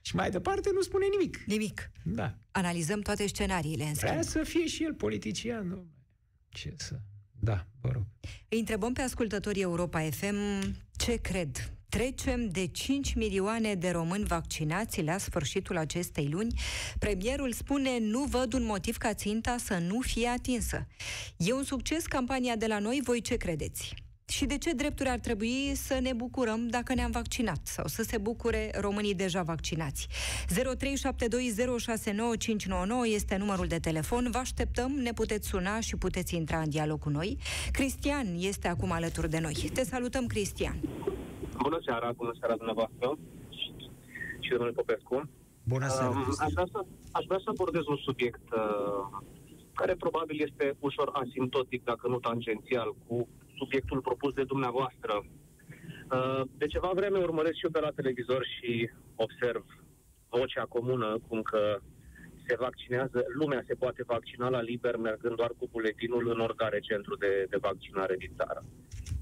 Și 0.00 0.14
mai 0.14 0.30
departe 0.30 0.70
nu 0.72 0.80
spune 0.80 1.06
nimic. 1.18 1.44
Nimic. 1.46 1.90
Da. 2.04 2.38
Analizăm 2.50 3.00
toate 3.00 3.26
scenariile, 3.26 3.84
în 3.84 3.92
Vrea 3.92 4.22
să 4.22 4.42
fie 4.42 4.66
și 4.66 4.84
el 4.84 4.94
politician, 4.94 5.68
nu? 5.68 5.86
Ce 6.48 6.74
să... 6.76 7.00
Da, 7.40 7.66
vă 7.80 7.90
rog. 7.92 8.06
Îi 8.48 8.58
întrebăm 8.58 8.92
pe 8.92 9.00
ascultătorii 9.00 9.62
Europa 9.62 10.00
FM 10.10 10.36
ce 10.96 11.16
cred. 11.16 11.75
Trecem 11.88 12.48
de 12.48 12.66
5 12.66 13.14
milioane 13.14 13.74
de 13.74 13.90
români 13.90 14.24
vaccinați 14.24 15.02
la 15.02 15.18
sfârșitul 15.18 15.76
acestei 15.76 16.28
luni. 16.30 16.60
Premierul 16.98 17.52
spune 17.52 17.98
nu 17.98 18.24
văd 18.24 18.52
un 18.52 18.64
motiv 18.64 18.96
ca 18.96 19.14
ținta 19.14 19.56
să 19.64 19.78
nu 19.78 20.00
fie 20.00 20.28
atinsă. 20.28 20.86
E 21.36 21.52
un 21.52 21.64
succes 21.64 22.06
campania 22.06 22.56
de 22.56 22.66
la 22.66 22.78
noi, 22.78 23.00
voi 23.04 23.20
ce 23.20 23.36
credeți? 23.36 23.94
Și 24.28 24.44
de 24.44 24.58
ce 24.58 24.72
drepturi 24.72 25.08
ar 25.08 25.18
trebui 25.18 25.72
să 25.74 25.98
ne 26.02 26.12
bucurăm 26.12 26.68
dacă 26.68 26.94
ne-am 26.94 27.10
vaccinat 27.10 27.60
sau 27.62 27.86
să 27.86 28.02
se 28.02 28.18
bucure 28.18 28.70
românii 28.80 29.14
deja 29.14 29.42
vaccinați? 29.42 30.06
0372069599 30.06 30.62
este 33.14 33.36
numărul 33.36 33.66
de 33.66 33.78
telefon. 33.78 34.28
Vă 34.30 34.38
așteptăm, 34.38 34.92
ne 34.92 35.12
puteți 35.12 35.48
suna 35.48 35.80
și 35.80 35.96
puteți 35.96 36.34
intra 36.34 36.58
în 36.58 36.70
dialog 36.70 36.98
cu 36.98 37.08
noi. 37.08 37.38
Cristian 37.72 38.36
este 38.38 38.68
acum 38.68 38.90
alături 38.90 39.30
de 39.30 39.38
noi. 39.38 39.70
Te 39.72 39.84
salutăm, 39.84 40.26
Cristian. 40.26 40.80
Bună 41.62 41.78
seara, 41.84 42.12
bună 42.12 42.32
seara 42.38 42.56
dumneavoastră 42.56 43.18
și 44.40 44.50
domnul 44.50 44.72
Popescu. 44.72 45.30
Bună 45.64 45.88
seara, 45.88 46.08
um, 46.08 46.34
aș, 46.38 46.52
vrea 46.52 46.68
să, 46.72 46.80
aș 47.12 47.24
vrea 47.24 47.40
să 47.44 47.50
abordez 47.50 47.86
un 47.86 47.96
subiect 47.96 48.46
uh, 48.52 49.04
care 49.74 49.94
probabil 49.94 50.42
este 50.48 50.76
ușor 50.80 51.10
asimptotic, 51.12 51.84
dacă 51.84 52.08
nu 52.08 52.18
tangențial, 52.18 52.94
cu 53.06 53.28
subiectul 53.56 54.00
propus 54.00 54.32
de 54.32 54.44
dumneavoastră. 54.44 55.24
Uh, 56.12 56.42
de 56.56 56.66
ceva 56.66 56.90
vreme 56.94 57.18
urmăresc 57.18 57.56
și 57.56 57.64
eu 57.64 57.70
pe 57.70 57.80
la 57.80 57.90
televizor 57.90 58.46
și 58.54 58.90
observ 59.14 59.64
vocea 60.28 60.64
comună, 60.64 61.18
cum 61.28 61.42
că 61.42 61.78
se 62.46 62.56
vaccinează, 62.58 63.24
lumea 63.38 63.62
se 63.66 63.74
poate 63.74 64.02
vaccina 64.06 64.48
la 64.48 64.60
liber 64.60 64.96
mergând 64.96 65.36
doar 65.36 65.50
cu 65.58 65.68
buletinul 65.72 66.28
în 66.34 66.40
oricare 66.40 66.78
centru 66.80 67.16
de, 67.16 67.46
de 67.50 67.56
vaccinare 67.60 68.16
din 68.16 68.32
țară. 68.36 68.64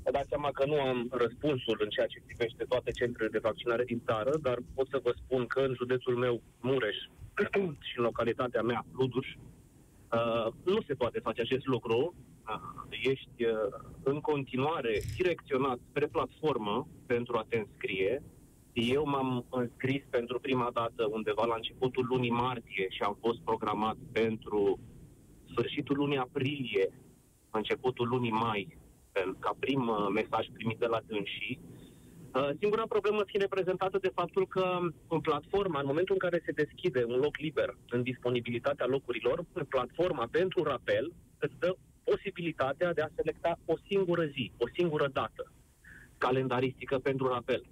Vă 0.05 0.11
dați 0.11 0.29
seama 0.29 0.51
că 0.51 0.64
nu 0.67 0.81
am 0.81 1.09
răspunsul 1.11 1.77
în 1.85 1.88
ceea 1.88 2.07
ce 2.07 2.23
privește 2.27 2.64
toate 2.64 2.90
centrele 2.90 3.29
de 3.29 3.38
vaccinare 3.49 3.85
din 3.85 4.03
țară, 4.07 4.33
dar 4.43 4.59
pot 4.75 4.88
să 4.88 5.01
vă 5.03 5.12
spun 5.17 5.47
că 5.47 5.61
în 5.61 5.75
județul 5.75 6.17
meu, 6.17 6.43
Mureș, 6.61 6.97
și 7.88 7.99
în 7.99 8.05
localitatea 8.05 8.62
mea, 8.62 8.85
Luduș, 8.93 9.29
uh, 9.35 10.49
nu 10.64 10.81
se 10.87 10.95
poate 10.95 11.19
face 11.19 11.40
acest 11.40 11.67
lucru 11.67 12.14
ești 12.90 13.45
uh, 13.45 13.53
în 14.03 14.21
continuare 14.21 15.03
direcționat 15.17 15.79
spre 15.88 16.07
platformă 16.07 16.88
pentru 17.07 17.37
a 17.37 17.47
te 17.49 17.57
înscrie. 17.59 18.23
Eu 18.73 19.05
m-am 19.07 19.45
înscris 19.51 20.03
pentru 20.11 20.40
prima 20.40 20.71
dată 20.73 21.09
undeva 21.11 21.45
la 21.45 21.55
începutul 21.55 22.07
lunii 22.09 22.31
martie 22.31 22.87
și 22.88 23.03
am 23.03 23.17
fost 23.21 23.40
programat 23.40 23.97
pentru 24.12 24.79
sfârșitul 25.51 25.97
lunii 25.97 26.17
aprilie, 26.17 26.88
începutul 27.51 28.09
lunii 28.09 28.31
mai, 28.31 28.79
ca 29.38 29.57
prim 29.59 29.88
uh, 29.88 30.07
mesaj 30.14 30.46
primit 30.53 30.79
de 30.79 30.87
la 30.87 31.00
dânsii. 31.07 31.61
Uh, 32.35 32.50
singura 32.59 32.87
problemă 32.88 33.22
fiind 33.27 33.44
reprezentată 33.48 33.98
de 33.98 34.11
faptul 34.14 34.46
că 34.46 34.79
în 35.09 35.20
platforma, 35.20 35.81
în 35.81 35.87
momentul 35.87 36.16
în 36.18 36.29
care 36.29 36.42
se 36.44 36.53
deschide 36.53 37.05
un 37.07 37.16
loc 37.16 37.37
liber 37.37 37.77
în 37.88 38.03
disponibilitatea 38.03 38.87
locurilor, 38.87 39.44
platforma 39.68 40.29
pentru 40.31 40.62
rapel 40.62 41.12
îți 41.38 41.59
dă 41.59 41.77
posibilitatea 42.05 42.92
de 42.92 43.03
a 43.03 43.14
selecta 43.14 43.59
o 43.64 43.74
singură 43.88 44.24
zi, 44.24 44.53
o 44.59 44.66
singură 44.77 45.09
dată 45.12 45.53
calendaristică 46.18 46.98
pentru 46.98 47.29
rapel. 47.29 47.62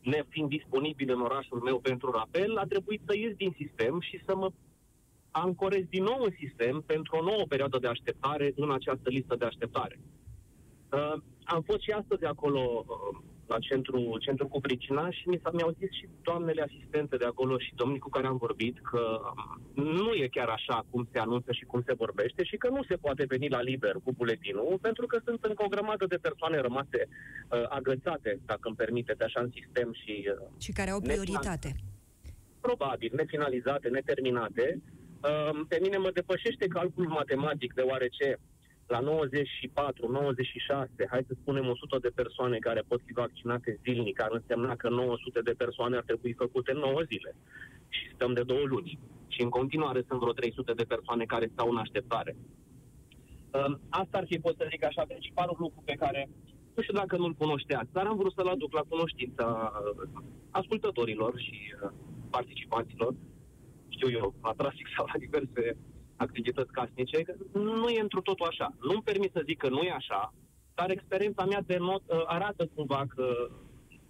Ne 0.00 0.22
fiind 0.28 0.48
disponibil 0.48 1.10
în 1.10 1.20
orașul 1.20 1.60
meu 1.60 1.78
pentru 1.78 2.10
rapel, 2.10 2.56
a 2.56 2.64
trebuit 2.66 3.00
să 3.06 3.16
ies 3.16 3.34
din 3.34 3.52
sistem 3.56 4.00
și 4.00 4.20
să 4.26 4.36
mă 4.36 4.50
ancorez 5.30 5.84
din 5.88 6.02
nou 6.02 6.20
în 6.22 6.34
sistem 6.38 6.82
pentru 6.86 7.16
o 7.16 7.22
nouă 7.22 7.44
perioadă 7.48 7.78
de 7.78 7.86
așteptare 7.86 8.52
în 8.56 8.72
această 8.72 9.08
listă 9.08 9.34
de 9.36 9.44
așteptare. 9.44 9.98
Uh, 10.92 11.14
am 11.44 11.62
fost 11.62 11.80
și 11.80 11.90
astăzi 11.90 12.24
acolo 12.24 12.84
uh, 12.86 13.18
la 13.46 13.58
centru, 13.58 14.16
centru 14.20 14.46
cu 14.48 14.60
pricina 14.60 15.10
și 15.10 15.28
mi, 15.28 15.40
mi-au 15.52 15.74
zis 15.78 15.90
și 15.98 16.08
doamnele 16.22 16.62
asistente 16.62 17.16
de 17.16 17.24
acolo 17.24 17.58
și 17.58 17.72
domnii 17.74 17.98
cu 17.98 18.08
care 18.08 18.26
am 18.26 18.36
vorbit 18.36 18.76
că 18.90 19.02
um, 19.76 19.82
nu 19.82 20.12
e 20.12 20.26
chiar 20.36 20.48
așa 20.48 20.86
cum 20.90 21.08
se 21.12 21.18
anunță 21.18 21.52
și 21.52 21.64
cum 21.64 21.82
se 21.86 21.94
vorbește 21.94 22.44
și 22.44 22.56
că 22.56 22.68
nu 22.68 22.82
se 22.88 22.96
poate 22.96 23.24
veni 23.28 23.48
la 23.48 23.62
liber 23.62 23.94
cu 24.04 24.12
buletinul 24.12 24.78
pentru 24.80 25.06
că 25.06 25.20
sunt 25.24 25.44
încă 25.44 25.64
o 25.64 25.72
grămadă 25.74 26.06
de 26.06 26.16
persoane 26.16 26.60
rămase 26.60 27.00
uh, 27.08 27.64
agățate, 27.68 28.40
dacă 28.46 28.60
îmi 28.62 28.76
permiteți, 28.76 29.22
așa 29.22 29.40
în 29.40 29.50
sistem 29.58 29.88
și... 29.92 30.14
Uh, 30.40 30.48
și 30.58 30.72
care 30.72 30.90
au 30.90 31.00
prioritate. 31.00 31.76
Probabil, 32.60 33.12
nefinalizate, 33.14 33.88
neterminate. 33.88 34.80
Uh, 35.22 35.60
pe 35.68 35.78
mine 35.82 35.96
mă 35.96 36.10
depășește 36.14 36.66
calculul 36.66 37.10
matematic, 37.10 37.74
deoarece 37.74 38.38
la 38.94 39.00
94, 39.00 40.10
96, 40.10 40.90
hai 41.10 41.24
să 41.28 41.34
spunem 41.40 41.68
100 41.68 41.98
de 41.98 42.10
persoane 42.20 42.58
care 42.58 42.82
pot 42.88 43.00
fi 43.06 43.12
vaccinate 43.12 43.80
zilnic, 43.84 44.22
ar 44.22 44.32
însemna 44.32 44.76
că 44.76 44.88
900 44.88 45.40
de 45.40 45.54
persoane 45.62 45.96
ar 45.96 46.02
trebui 46.10 46.32
făcute 46.42 46.70
în 46.72 46.78
9 46.78 47.00
zile. 47.12 47.30
Și 47.88 48.04
stăm 48.14 48.32
de 48.38 48.42
două 48.42 48.64
luni. 48.72 48.98
Și 49.34 49.40
în 49.42 49.50
continuare 49.58 50.00
sunt 50.08 50.20
vreo 50.20 50.32
300 50.32 50.72
de 50.80 50.90
persoane 50.94 51.24
care 51.24 51.50
stau 51.52 51.68
în 51.70 51.76
așteptare. 51.76 52.36
Um, 53.56 53.80
asta 53.88 54.18
ar 54.18 54.26
fi, 54.30 54.38
pot 54.38 54.56
să 54.56 54.66
zic 54.70 54.84
așa, 54.84 55.02
principalul 55.12 55.56
lucru 55.58 55.82
pe 55.84 56.00
care, 56.02 56.28
nu 56.74 56.82
știu 56.82 56.96
dacă 57.02 57.16
nu-l 57.16 57.34
cunoșteați, 57.42 57.92
dar 57.92 58.06
am 58.06 58.16
vrut 58.16 58.32
să-l 58.32 58.54
aduc 58.54 58.72
la 58.72 58.84
cunoștința 58.92 59.46
uh, 59.72 60.08
ascultătorilor 60.50 61.32
și 61.46 61.56
uh, 61.64 61.90
participanților, 62.30 63.14
știu 63.88 64.10
eu, 64.20 64.34
la 64.42 64.52
trafic 64.60 64.86
sau 64.96 65.04
la 65.12 65.18
diverse 65.24 65.76
activități 66.26 66.72
casnice, 66.72 67.18
nu 67.52 67.88
e 67.88 68.00
într 68.00 68.18
totul 68.18 68.46
așa. 68.46 68.68
Nu-mi 68.88 69.02
permit 69.02 69.32
să 69.32 69.42
zic 69.44 69.58
că 69.58 69.68
nu 69.68 69.82
e 69.82 69.92
așa, 69.92 70.32
dar 70.74 70.90
experiența 70.90 71.44
mea 71.44 71.62
de 71.66 71.76
not, 71.76 72.02
uh, 72.06 72.22
arată 72.26 72.70
cumva 72.74 73.06
că 73.14 73.26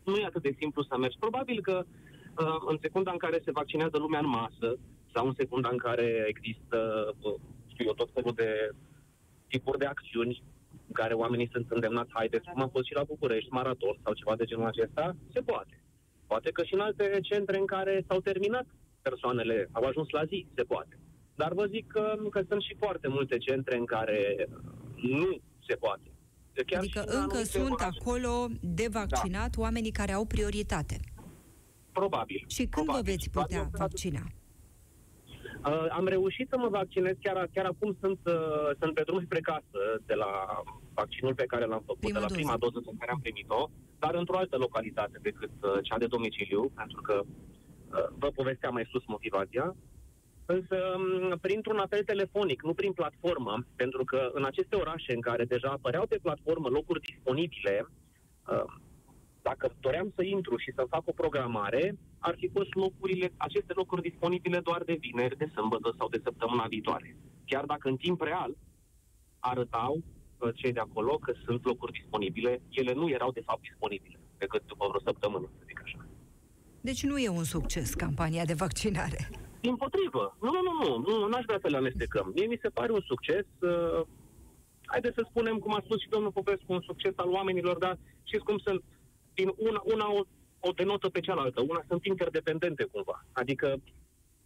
nu 0.04 0.16
e 0.16 0.24
atât 0.24 0.42
de 0.42 0.54
simplu 0.58 0.82
să 0.82 0.96
mergi. 0.98 1.18
Probabil 1.18 1.60
că 1.60 1.84
uh, 1.84 2.58
în 2.66 2.78
secunda 2.80 3.10
în 3.10 3.22
care 3.24 3.40
se 3.44 3.50
vaccinează 3.50 3.98
lumea 3.98 4.18
în 4.20 4.28
masă 4.28 4.78
sau 5.14 5.26
în 5.26 5.34
secunda 5.36 5.68
în 5.72 5.78
care 5.78 6.24
există, 6.32 6.78
uh, 7.20 7.34
știu 7.66 7.84
eu, 7.84 7.92
tot 7.92 8.10
felul 8.14 8.32
de 8.34 8.70
tipuri 9.48 9.78
de 9.78 9.84
acțiuni 9.84 10.42
în 10.86 10.92
care 10.92 11.14
oamenii 11.14 11.48
sunt 11.52 11.70
îndemnați, 11.70 12.10
haideți, 12.12 12.48
cum 12.52 12.62
a 12.62 12.68
fost 12.72 12.86
și 12.86 12.94
la 12.94 13.02
București, 13.02 13.52
maraton 13.52 13.96
sau 14.02 14.12
ceva 14.12 14.36
de 14.36 14.44
genul 14.44 14.66
acesta, 14.66 15.16
se 15.32 15.40
poate. 15.40 15.82
Poate 16.26 16.50
că 16.50 16.62
și 16.64 16.74
în 16.74 16.80
alte 16.80 17.18
centre 17.22 17.58
în 17.58 17.66
care 17.66 18.04
s-au 18.08 18.20
terminat 18.20 18.66
persoanele, 19.02 19.68
au 19.72 19.84
ajuns 19.84 20.08
la 20.10 20.24
zi, 20.24 20.46
se 20.54 20.62
poate. 20.62 20.98
Dar 21.34 21.52
vă 21.52 21.66
zic 21.66 21.86
că, 21.86 22.14
că 22.30 22.42
sunt 22.48 22.62
și 22.62 22.74
foarte 22.78 23.08
multe 23.08 23.38
centre 23.38 23.76
în 23.76 23.84
care 23.84 24.48
nu 24.96 25.38
se 25.66 25.74
poate. 25.74 26.10
Chiar 26.66 26.78
adică 26.78 27.04
încă 27.06 27.42
sunt 27.42 27.72
orașe. 27.72 27.98
acolo 28.00 28.46
de 28.60 28.86
vaccinat 28.90 29.56
da. 29.56 29.62
oamenii 29.62 29.90
care 29.90 30.12
au 30.12 30.24
prioritate. 30.24 31.00
Probabil. 31.92 32.44
Și 32.46 32.56
când 32.56 32.70
probabil. 32.70 33.02
vă 33.04 33.10
veți 33.10 33.30
putea 33.30 33.70
vaccina? 33.72 34.22
Uh, 35.66 35.86
am 35.90 36.06
reușit 36.06 36.48
să 36.50 36.58
mă 36.58 36.68
vaccinez, 36.68 37.14
chiar, 37.20 37.48
chiar 37.52 37.64
acum 37.64 37.96
sunt, 38.00 38.18
uh, 38.24 38.70
sunt 38.80 38.94
pe 38.94 39.02
drum 39.02 39.24
spre 39.24 39.40
casă 39.40 39.80
de 40.06 40.14
la 40.14 40.62
vaccinul 40.94 41.34
pe 41.34 41.44
care 41.44 41.64
l-am 41.64 41.82
făcut, 41.86 42.00
prima 42.00 42.18
de 42.18 42.20
la 42.20 42.26
doză. 42.26 42.40
prima 42.40 42.56
doză 42.56 42.78
pe 42.80 42.96
care 42.98 43.10
am 43.10 43.20
primit-o, 43.20 43.70
dar 43.98 44.14
într-o 44.14 44.36
altă 44.36 44.56
localitate 44.56 45.18
decât 45.22 45.50
uh, 45.60 45.78
cea 45.82 45.98
de 45.98 46.06
domiciliu, 46.06 46.70
pentru 46.74 47.00
că 47.00 47.22
uh, 47.24 48.08
vă 48.18 48.28
povesteam 48.34 48.72
mai 48.72 48.88
sus 48.90 49.02
motivația. 49.06 49.76
Însă 50.46 50.76
printr-un 51.40 51.78
apel 51.78 52.02
telefonic, 52.04 52.62
nu 52.62 52.74
prin 52.74 52.92
platformă, 52.92 53.64
pentru 53.76 54.04
că 54.04 54.30
în 54.32 54.44
aceste 54.44 54.76
orașe 54.76 55.12
în 55.14 55.20
care 55.20 55.44
deja 55.44 55.68
apăreau 55.68 56.06
pe 56.06 56.18
platformă 56.22 56.68
locuri 56.68 57.00
disponibile, 57.00 57.86
uh, 58.46 58.64
dacă 59.42 59.74
doream 59.80 60.12
să 60.14 60.22
intru 60.22 60.56
și 60.56 60.72
să 60.74 60.86
fac 60.88 61.02
o 61.04 61.12
programare, 61.12 61.98
ar 62.18 62.34
fi 62.38 62.48
fost 62.48 62.74
locurile, 62.74 63.32
aceste 63.36 63.72
locuri 63.76 64.02
disponibile 64.02 64.60
doar 64.60 64.82
de 64.82 64.96
vineri, 65.00 65.36
de 65.36 65.50
sâmbătă 65.54 65.94
sau 65.98 66.08
de 66.08 66.20
săptămâna 66.24 66.66
viitoare. 66.66 67.16
Chiar 67.44 67.64
dacă 67.64 67.88
în 67.88 67.96
timp 67.96 68.22
real 68.22 68.56
arătau 69.38 70.02
uh, 70.38 70.50
cei 70.54 70.72
de 70.72 70.80
acolo 70.80 71.18
că 71.18 71.32
sunt 71.44 71.64
locuri 71.64 71.92
disponibile. 71.92 72.62
Ele 72.68 72.92
nu 72.92 73.08
erau, 73.08 73.30
de 73.32 73.42
fapt, 73.44 73.60
disponibile 73.60 74.18
decât 74.38 74.62
după 74.66 74.86
vreo 74.88 75.00
săptămână, 75.00 75.46
să 75.58 75.62
zic 75.66 75.80
așa. 75.82 76.06
Deci 76.80 77.02
nu 77.02 77.18
e 77.18 77.28
un 77.28 77.44
succes 77.44 77.94
campania 77.94 78.44
de 78.44 78.54
vaccinare. 78.54 79.30
Din 79.64 79.76
potrivă. 79.76 80.36
Nu, 80.40 80.50
nu, 80.50 80.72
nu, 80.80 80.96
nu, 81.06 81.18
nu 81.18 81.28
n-aș 81.28 81.44
vrea 81.44 81.58
să 81.62 81.68
le 81.68 81.76
amestecăm. 81.76 82.32
Mie 82.34 82.46
mi 82.46 82.62
se 82.62 82.68
pare 82.68 82.92
un 82.92 83.00
succes. 83.00 83.46
Uh, 83.60 84.00
haideți 84.86 85.14
să 85.14 85.26
spunem, 85.28 85.58
cum 85.58 85.74
a 85.74 85.82
spus 85.84 86.00
și 86.00 86.08
domnul 86.08 86.32
Popescu, 86.32 86.72
un 86.72 86.80
succes 86.80 87.12
al 87.16 87.30
oamenilor, 87.30 87.78
dar 87.78 87.98
știți 88.22 88.44
cum 88.44 88.58
sunt, 88.58 88.82
din 89.34 89.52
una, 89.56 89.80
una 89.84 90.12
o, 90.12 90.20
o 90.60 90.70
denotă 90.70 91.08
pe 91.08 91.20
cealaltă. 91.20 91.60
Una 91.60 91.82
sunt 91.88 92.04
interdependente 92.04 92.84
cumva. 92.84 93.24
Adică 93.32 93.76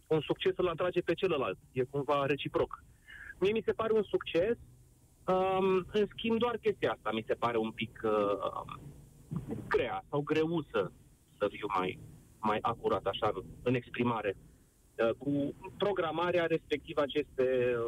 un 0.07 0.21
succes 0.21 0.53
îl 0.55 0.67
atrage 0.67 1.01
pe 1.01 1.13
celălalt. 1.13 1.57
E 1.71 1.83
cumva 1.83 2.25
reciproc. 2.25 2.83
Mie 3.39 3.51
mi 3.51 3.63
se 3.65 3.71
pare 3.71 3.93
un 3.93 4.03
succes. 4.03 4.57
Um, 5.27 5.85
în 5.91 6.05
schimb, 6.09 6.37
doar 6.37 6.57
chestia 6.57 6.91
asta 6.91 7.11
mi 7.11 7.23
se 7.27 7.33
pare 7.33 7.57
un 7.57 7.71
pic 7.71 8.01
uh, 8.03 8.61
grea 9.67 10.03
sau 10.09 10.21
greusă, 10.21 10.91
să 11.37 11.47
fiu 11.49 11.67
mai, 11.77 11.99
mai 12.39 12.57
acurat 12.61 13.05
așa 13.05 13.31
în 13.63 13.73
exprimare. 13.75 14.35
Uh, 14.97 15.09
cu 15.17 15.53
programarea 15.77 16.45
respectiv 16.45 16.97
aceste 16.97 17.43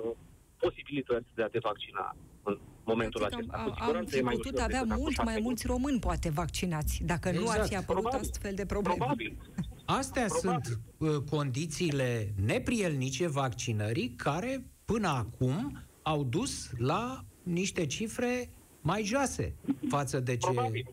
uh, 0.05 0.11
posibilități 0.57 1.27
de 1.35 1.43
a 1.43 1.47
te 1.47 1.59
vaccina 1.59 2.15
în 2.43 2.57
momentul 2.83 3.19
Practic, 3.19 3.39
acesta. 3.53 3.75
Am, 3.81 3.95
am 3.95 4.05
fi 4.05 4.19
putut 4.21 4.59
avea 4.59 4.83
mult 4.83 5.23
mai 5.23 5.39
mulți 5.41 5.67
români, 5.67 5.99
poate, 5.99 6.29
vaccinați, 6.29 7.01
dacă 7.05 7.29
exact. 7.29 7.45
nu 7.45 7.51
ar 7.51 7.57
fi 7.57 7.63
Exact. 7.65 7.83
apărut 7.83 8.01
Probabil. 8.01 8.29
astfel 8.29 8.53
de 8.55 8.65
probleme. 8.65 8.95
Probabil. 8.97 9.37
Astea 9.85 10.25
Probabil. 10.25 10.61
sunt 10.63 10.79
uh, 10.97 11.17
condițiile 11.29 12.33
neprielnice 12.45 13.27
vaccinării 13.27 14.09
care 14.09 14.63
până 14.85 15.07
acum 15.07 15.77
au 16.01 16.23
dus 16.23 16.71
la 16.77 17.25
niște 17.43 17.85
cifre 17.85 18.49
mai 18.81 19.03
joase 19.03 19.55
față 19.87 20.19
de 20.19 20.37
ce, 20.37 20.51
Probabil. 20.51 20.85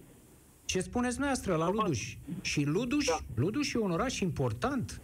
ce 0.64 0.81
spuneți 0.81 1.20
noastră 1.20 1.55
la 1.57 1.70
Luduș. 1.70 2.16
Și 2.40 2.64
Luduș, 2.64 3.05
Da. 3.07 3.18
Luduș 3.35 3.72
e 3.72 3.79
un 3.79 3.90
oraș 3.90 4.20
important. 4.20 5.00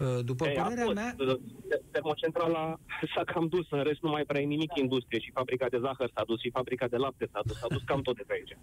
Uh, 0.00 0.24
După 0.24 0.46
Ei, 0.46 0.56
a 0.58 0.62
părerea 0.62 0.84
fost. 0.84 0.94
mea, 0.96 1.14
Uh, 1.18 1.36
Termocentrala 1.90 2.78
s-a 3.14 3.24
cam 3.24 3.46
dus, 3.48 3.66
în 3.70 3.82
rest 3.82 4.00
nu 4.02 4.10
mai 4.10 4.24
prea 4.24 4.40
e 4.40 4.44
nimic 4.44 4.70
industrie. 4.74 5.20
Și 5.20 5.30
fabrica 5.34 5.66
de 5.68 5.78
zahăr 5.80 6.10
s-a 6.14 6.22
dus, 6.26 6.40
și 6.40 6.50
fabrica 6.50 6.86
de 6.86 6.96
lapte 6.96 7.28
s-a 7.32 7.40
dus, 7.46 7.58
s-a 7.58 7.66
dus 7.70 7.82
cam 7.84 8.02
tot 8.02 8.16
de 8.16 8.22
pe 8.26 8.32
aici. 8.32 8.56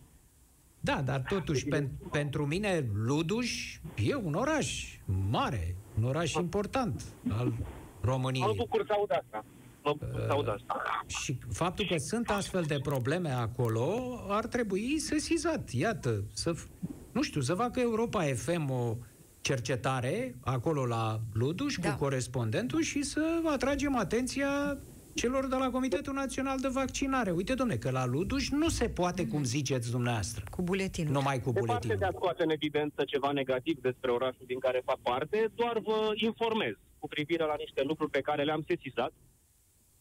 Da, 0.79 1.01
dar 1.01 1.21
totuși, 1.29 1.65
pen, 1.65 1.89
pentru 2.11 2.45
mine, 2.45 2.89
Luduș 2.93 3.79
e 4.05 4.15
un 4.15 4.33
oraș 4.33 4.97
mare, 5.29 5.75
un 5.97 6.03
oraș 6.03 6.33
important 6.33 7.03
al 7.29 7.45
Mă 7.47 7.53
României. 8.01 8.53
bucur 8.57 8.83
să 8.87 8.93
aud 8.93 9.11
asta. 9.11 9.45
Mă 9.83 9.95
bucur 9.99 10.19
să 10.25 10.31
aud 10.31 10.47
asta. 10.47 10.81
Și 11.07 11.37
faptul 11.51 11.85
că 11.85 11.97
sunt 11.97 12.29
astfel 12.29 12.63
de 12.63 12.79
probleme 12.83 13.29
acolo 13.29 13.99
ar 14.27 14.45
trebui 14.45 14.99
sesizat. 14.99 15.69
Iată, 15.71 16.23
să, 16.33 16.53
f- 16.55 16.67
nu 17.11 17.21
știu, 17.21 17.41
să 17.41 17.53
facă 17.53 17.79
Europa 17.79 18.23
FM 18.23 18.69
o 18.69 18.95
cercetare 19.43 20.35
acolo 20.41 20.85
la 20.85 21.19
Luduș 21.33 21.75
Da. 21.81 21.91
cu 21.93 21.97
corespondentul 22.03 22.81
și 22.81 23.01
să 23.03 23.21
atragem 23.45 23.95
atenția 23.97 24.77
celor 25.13 25.47
de 25.47 25.55
la 25.55 25.69
Comitetul 25.69 26.13
Național 26.13 26.59
de 26.59 26.67
Vaccinare. 26.67 27.31
Uite, 27.31 27.53
domne, 27.53 27.75
că 27.75 27.89
la 27.91 28.05
Luduș 28.05 28.49
nu 28.49 28.69
se 28.69 28.89
poate, 28.89 29.27
cum 29.27 29.43
ziceți 29.43 29.91
dumneavoastră, 29.91 30.43
Cu 30.51 30.61
buletinul. 30.61 31.11
numai 31.13 31.41
cu 31.41 31.51
Departe 31.51 31.65
buletinul. 31.67 31.97
de 31.97 32.05
a 32.05 32.11
scoate 32.15 32.43
în 32.43 32.49
evidență 32.49 33.03
ceva 33.05 33.31
negativ 33.31 33.81
despre 33.81 34.11
orașul 34.11 34.43
din 34.47 34.59
care 34.59 34.81
fac 34.85 34.99
parte, 35.01 35.51
doar 35.55 35.79
vă 35.79 36.11
informez 36.15 36.73
cu 36.99 37.07
privire 37.07 37.43
la 37.45 37.55
niște 37.57 37.81
lucruri 37.87 38.11
pe 38.11 38.21
care 38.21 38.43
le-am 38.43 38.63
sesizat. 38.67 39.13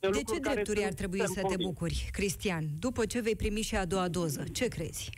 De 0.00 0.06
lucruri 0.06 0.24
ce 0.32 0.40
care 0.40 0.54
drepturi 0.54 0.78
sunt 0.78 0.90
ar 0.90 0.96
trebui 0.98 1.18
ferm 1.18 1.32
să 1.32 1.40
te 1.40 1.46
convins. 1.46 1.68
bucuri, 1.68 2.08
Cristian, 2.12 2.64
după 2.78 3.06
ce 3.06 3.20
vei 3.20 3.36
primi 3.36 3.60
și 3.60 3.76
a 3.76 3.84
doua 3.84 4.08
doză? 4.08 4.44
Ce 4.52 4.66
crezi? 4.68 5.10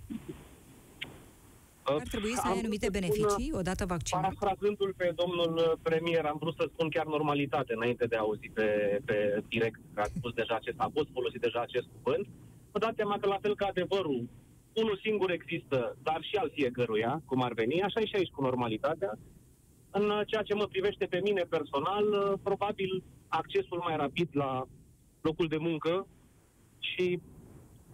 Uh, 1.88 2.01
Ar 2.01 2.09
trebui 2.14 2.35
să 2.35 2.40
am 2.44 2.51
ai 2.51 2.53
vrut 2.53 2.64
anumite 2.64 2.87
să 2.87 2.92
spun, 2.92 3.01
beneficii 3.01 3.53
odată 3.61 3.85
vaccinat? 3.94 4.23
Parafrazându-l 4.23 4.94
pe 4.97 5.09
domnul 5.20 5.53
uh, 5.57 5.73
premier, 5.83 6.25
am 6.25 6.38
vrut 6.40 6.55
să 6.61 6.64
spun 6.73 6.88
chiar 6.88 7.07
normalitate 7.07 7.73
înainte 7.75 8.07
de 8.07 8.16
a 8.16 8.25
auzi 8.27 8.49
pe, 8.55 8.66
pe 9.05 9.42
direct 9.49 9.81
că 9.94 10.01
a 10.01 10.09
spus 10.16 10.33
deja 10.33 10.55
acest, 10.55 10.79
a 10.79 10.90
fost 10.97 11.09
folosit 11.12 11.40
deja 11.40 11.61
acest 11.61 11.87
cuvânt. 11.94 12.27
Vă 12.73 12.79
dați 12.79 12.97
seama 12.97 13.18
că 13.18 13.27
la 13.27 13.38
fel 13.44 13.55
ca 13.55 13.66
adevărul, 13.66 14.29
unul 14.73 15.01
singur 15.03 15.31
există, 15.31 15.97
dar 16.03 16.20
și 16.23 16.37
al 16.37 16.51
fiecăruia, 16.55 17.23
cum 17.27 17.42
ar 17.42 17.53
veni, 17.53 17.83
așa 17.83 18.01
e 18.01 18.07
și 18.07 18.16
aici 18.16 18.37
cu 18.37 18.42
normalitatea. 18.42 19.12
În 19.90 20.11
uh, 20.11 20.20
ceea 20.27 20.42
ce 20.42 20.55
mă 20.55 20.66
privește 20.66 21.05
pe 21.07 21.20
mine 21.23 21.42
personal, 21.57 22.05
uh, 22.12 22.33
probabil 22.42 23.03
accesul 23.29 23.81
mai 23.85 23.97
rapid 23.97 24.29
la 24.33 24.66
locul 25.20 25.49
de 25.49 25.57
muncă 25.57 26.07
și 26.79 27.20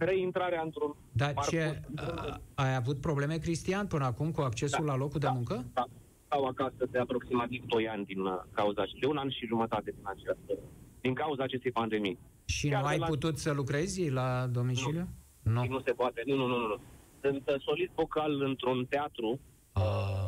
reintrarea 0.05 0.61
într-un 0.61 0.95
Dar 1.11 1.33
parcurs, 1.33 1.49
ce, 1.61 1.81
a, 1.95 2.39
ai 2.55 2.75
avut 2.75 3.01
probleme, 3.01 3.37
Cristian, 3.37 3.87
până 3.87 4.05
acum 4.05 4.31
cu 4.31 4.41
accesul 4.41 4.85
Da, 4.85 4.91
la 4.91 4.97
locul 4.97 5.19
de 5.19 5.25
da. 5.25 5.31
muncă? 5.31 5.65
Da, 5.73 5.85
stau 6.25 6.45
acasă 6.45 6.87
de 6.91 6.97
aproximativ 6.99 7.63
2 7.65 7.87
ani 7.87 8.05
din 8.05 8.19
uh, 8.19 8.33
cauza 8.53 8.83
de 8.99 9.05
un 9.07 9.17
an 9.17 9.29
și 9.29 9.45
jumătate 9.45 9.91
din 9.95 10.03
această, 10.03 10.53
din 11.01 11.13
cauza 11.13 11.43
acestei 11.43 11.71
pandemii. 11.71 12.17
Și 12.45 12.67
Chiar 12.69 12.81
nu 12.81 12.87
de 12.87 12.93
ai 12.93 12.99
la- 12.99 13.05
putut 13.05 13.37
să 13.37 13.51
lucrezi 13.51 14.09
la 14.09 14.47
domiciliu? 14.51 15.07
Nu. 15.41 15.63
Și 15.63 15.69
nu 15.69 15.81
se 15.85 15.91
poate. 15.91 16.23
Nu, 16.25 16.35
nu, 16.35 16.47
nu, 16.47 16.57
nu. 16.57 16.75
Sunt 17.21 17.49
uh, 17.49 17.55
solist 17.59 17.91
vocal 17.95 18.41
într-un 18.41 18.85
teatru, 18.89 19.39
Ah, 19.71 20.27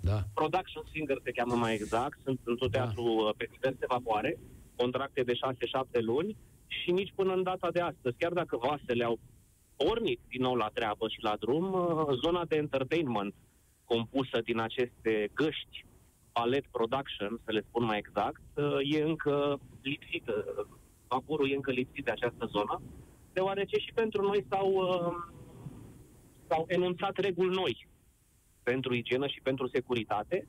da. 0.00 0.22
production 0.34 0.82
singer 0.92 1.18
se 1.24 1.30
cheamă 1.30 1.54
mai 1.54 1.74
exact, 1.74 2.18
sunt 2.24 2.40
într-un 2.44 2.68
Da. 2.70 2.78
teatru 2.78 3.02
uh, 3.02 3.34
pe 3.36 3.48
diverse 3.50 3.84
vapoare, 3.88 4.38
contracte 4.76 5.22
de 5.22 5.32
6-7 5.32 6.00
luni 6.00 6.36
și 6.70 6.90
nici 6.90 7.12
până 7.14 7.32
în 7.32 7.42
data 7.42 7.70
de 7.70 7.80
astăzi, 7.80 8.16
chiar 8.18 8.32
dacă 8.32 8.56
vasele 8.56 9.04
au 9.04 9.18
pornit 9.76 10.20
din 10.28 10.42
nou 10.42 10.54
la 10.54 10.70
treabă 10.74 11.08
și 11.08 11.22
la 11.22 11.36
drum, 11.40 11.72
uh, 11.72 12.06
zona 12.22 12.44
de 12.44 12.56
entertainment 12.56 13.34
compusă 13.84 14.40
din 14.44 14.58
aceste 14.58 15.30
găști, 15.34 15.84
ballet 16.32 16.66
production, 16.70 17.40
să 17.44 17.52
le 17.52 17.64
spun 17.68 17.84
mai 17.84 17.98
exact, 17.98 18.42
uh, 18.54 18.78
e 18.82 19.02
încă 19.02 19.60
lipsită. 19.82 20.66
Vaporul 21.08 21.50
e 21.50 21.54
încă 21.54 21.70
lipsit 21.70 22.04
de 22.04 22.10
această 22.10 22.46
zonă, 22.46 22.82
deoarece 23.32 23.76
și 23.78 23.92
pentru 23.94 24.22
noi 24.22 24.46
s-au, 24.50 24.72
uh, 24.72 25.16
s-au 26.48 26.64
enunțat 26.68 27.16
reguli 27.16 27.54
noi 27.54 27.86
pentru 28.62 28.94
igienă 28.94 29.26
și 29.26 29.40
pentru 29.42 29.68
securitate, 29.68 30.46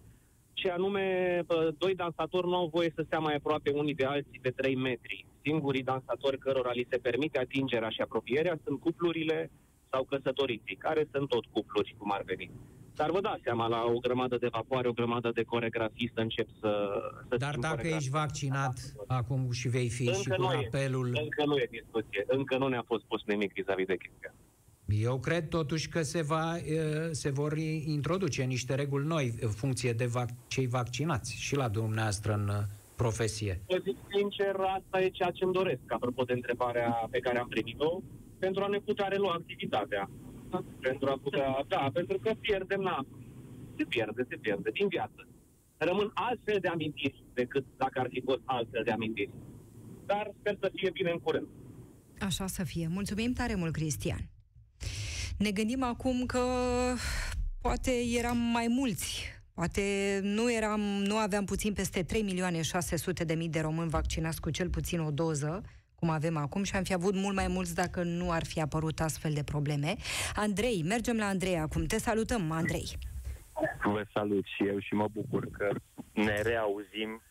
și 0.53 0.67
anume, 0.67 1.41
bă, 1.45 1.73
doi 1.77 1.95
dansatori 1.95 2.47
nu 2.47 2.55
au 2.55 2.67
voie 2.67 2.91
să 2.95 3.03
stea 3.05 3.19
mai 3.19 3.35
aproape 3.35 3.69
unii 3.69 3.95
de 3.95 4.05
alții 4.05 4.39
de 4.41 4.49
3 4.49 4.75
metri. 4.75 5.25
Singurii 5.43 5.83
dansatori 5.83 6.37
cărora 6.37 6.71
li 6.71 6.87
se 6.89 6.97
permite 6.97 7.39
atingerea 7.39 7.89
și 7.89 8.01
apropierea 8.01 8.59
sunt 8.63 8.79
cuplurile 8.79 9.51
sau 9.91 10.03
căsătoriții, 10.03 10.75
care 10.75 11.07
sunt 11.11 11.27
tot 11.29 11.45
cupluri, 11.51 11.95
cum 11.97 12.11
ar 12.11 12.23
veni. 12.25 12.51
Dar 12.95 13.11
vă 13.11 13.21
dați 13.21 13.41
seama, 13.43 13.67
la 13.67 13.83
o 13.83 13.97
grămadă 13.99 14.37
de 14.37 14.47
vapoare, 14.51 14.87
o 14.87 14.91
grămadă 14.91 15.31
de 15.33 15.43
coregrafii 15.43 16.11
să 16.13 16.19
încep 16.19 16.47
să... 16.59 16.71
să 17.29 17.35
Dar 17.37 17.47
schimb 17.47 17.63
dacă 17.63 17.75
coregrafii. 17.75 17.95
ești 17.97 18.09
vaccinat 18.09 18.93
acum 19.07 19.51
și 19.51 19.67
vei 19.67 19.89
fi 19.89 20.05
și 20.05 20.29
cu 20.29 20.41
nu 20.41 20.51
e. 20.51 20.65
apelul... 20.65 21.05
Încă 21.05 21.45
nu 21.45 21.57
e 21.57 21.67
discuție. 21.71 22.23
Încă 22.27 22.57
nu 22.57 22.67
ne-a 22.67 22.83
fost 22.87 23.03
pus 23.03 23.21
nimic 23.25 23.53
vis-a-vis 23.53 23.85
de 23.85 23.97
chestia. 23.97 24.33
Eu 24.85 25.19
cred 25.19 25.47
totuși 25.47 25.89
că 25.89 26.01
se, 26.01 26.21
va, 26.21 26.57
e, 26.57 27.09
se 27.11 27.29
vor 27.29 27.57
introduce 27.85 28.43
niște 28.43 28.75
reguli 28.75 29.05
noi 29.05 29.33
în 29.41 29.49
funcție 29.49 29.93
de 29.93 30.05
vac- 30.05 30.47
cei 30.47 30.67
vaccinați 30.67 31.35
și 31.41 31.55
la 31.55 31.67
dumneavoastră 31.67 32.33
în 32.33 32.47
uh, 32.47 32.55
profesie. 33.01 33.53
Vă 33.67 33.77
zic 33.87 33.97
sincer, 34.15 34.55
asta 34.77 35.01
e 35.01 35.09
ceea 35.09 35.31
ce 35.31 35.43
îmi 35.43 35.53
doresc, 35.53 35.85
apropo 35.87 36.23
de 36.23 36.33
întrebarea 36.33 37.07
pe 37.11 37.19
care 37.19 37.37
am 37.39 37.47
primit-o, 37.47 38.01
pentru 38.39 38.63
a 38.63 38.67
ne 38.67 38.79
putea 38.79 39.07
relua 39.07 39.33
activitatea. 39.33 40.09
Pentru 40.79 41.07
a 41.09 41.17
putea, 41.23 41.65
da, 41.67 41.89
pentru 41.93 42.17
că 42.23 42.31
pierdem, 42.39 42.81
na, 42.81 43.05
se 43.77 43.83
pierde, 43.83 44.25
se 44.29 44.35
pierde 44.35 44.69
din 44.73 44.87
viață. 44.87 45.27
Rămân 45.77 46.11
altfel 46.13 46.57
de 46.61 46.67
amintiri 46.67 47.23
decât 47.33 47.65
dacă 47.77 47.99
ar 47.99 48.07
fi 48.09 48.21
fost 48.25 48.41
altfel 48.45 48.83
de 48.83 48.91
amintiri. 48.91 49.33
Dar 50.05 50.31
sper 50.39 50.57
să 50.61 50.71
fie 50.75 50.89
bine 50.89 51.11
în 51.11 51.19
curând. 51.19 51.47
Așa 52.19 52.47
să 52.47 52.63
fie. 52.63 52.87
Mulțumim 52.87 53.33
tare 53.33 53.55
mult, 53.55 53.73
Cristian. 53.73 54.29
Ne 55.37 55.51
gândim 55.51 55.83
acum 55.83 56.25
că 56.25 56.43
poate 57.61 57.91
eram 58.17 58.37
mai 58.37 58.67
mulți. 58.69 59.40
Poate 59.53 60.19
nu 60.23 60.53
eram, 60.53 60.79
nu 60.81 61.15
aveam 61.15 61.45
puțin 61.45 61.73
peste 61.73 62.03
3 62.03 62.21
milioane 62.21 62.61
600 62.61 63.23
de 63.23 63.33
mii 63.33 63.49
de 63.49 63.59
români 63.59 63.89
vaccinați 63.89 64.41
cu 64.41 64.49
cel 64.49 64.69
puțin 64.69 64.99
o 64.99 65.11
doză, 65.11 65.61
cum 65.95 66.09
avem 66.09 66.37
acum, 66.37 66.63
și 66.63 66.75
am 66.75 66.83
fi 66.83 66.93
avut 66.93 67.15
mult 67.15 67.35
mai 67.35 67.47
mulți 67.47 67.75
dacă 67.75 68.03
nu 68.03 68.31
ar 68.31 68.45
fi 68.45 68.61
apărut 68.61 68.99
astfel 68.99 69.33
de 69.33 69.43
probleme. 69.43 69.95
Andrei, 70.35 70.83
mergem 70.85 71.17
la 71.17 71.25
Andrei 71.25 71.57
acum. 71.57 71.85
Te 71.85 71.97
salutăm, 71.97 72.51
Andrei. 72.51 72.97
Vă 73.83 74.05
salut 74.13 74.45
și 74.45 74.67
eu 74.67 74.79
și 74.79 74.93
mă 74.93 75.07
bucur 75.11 75.47
că 75.51 75.69
ne 76.13 76.41
reauzim 76.41 77.21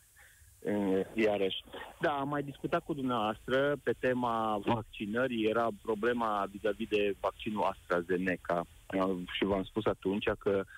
eh, 0.58 1.06
iarăși. 1.14 1.64
Da, 2.00 2.10
am 2.10 2.28
mai 2.28 2.42
discutat 2.42 2.84
cu 2.84 2.94
dumneavoastră 2.94 3.76
pe 3.82 3.92
tema 3.98 4.60
vaccinării. 4.64 5.48
Era 5.48 5.68
problema 5.82 6.48
vis-a-vis 6.50 6.88
de 6.88 7.14
vaccinul 7.20 7.62
AstraZeneca 7.62 8.66
Eh, 8.92 9.16
și 9.32 9.44
v-am 9.44 9.62
spus 9.62 9.84
atunci 9.84 10.24
că 10.38 10.62
con- 10.62 10.68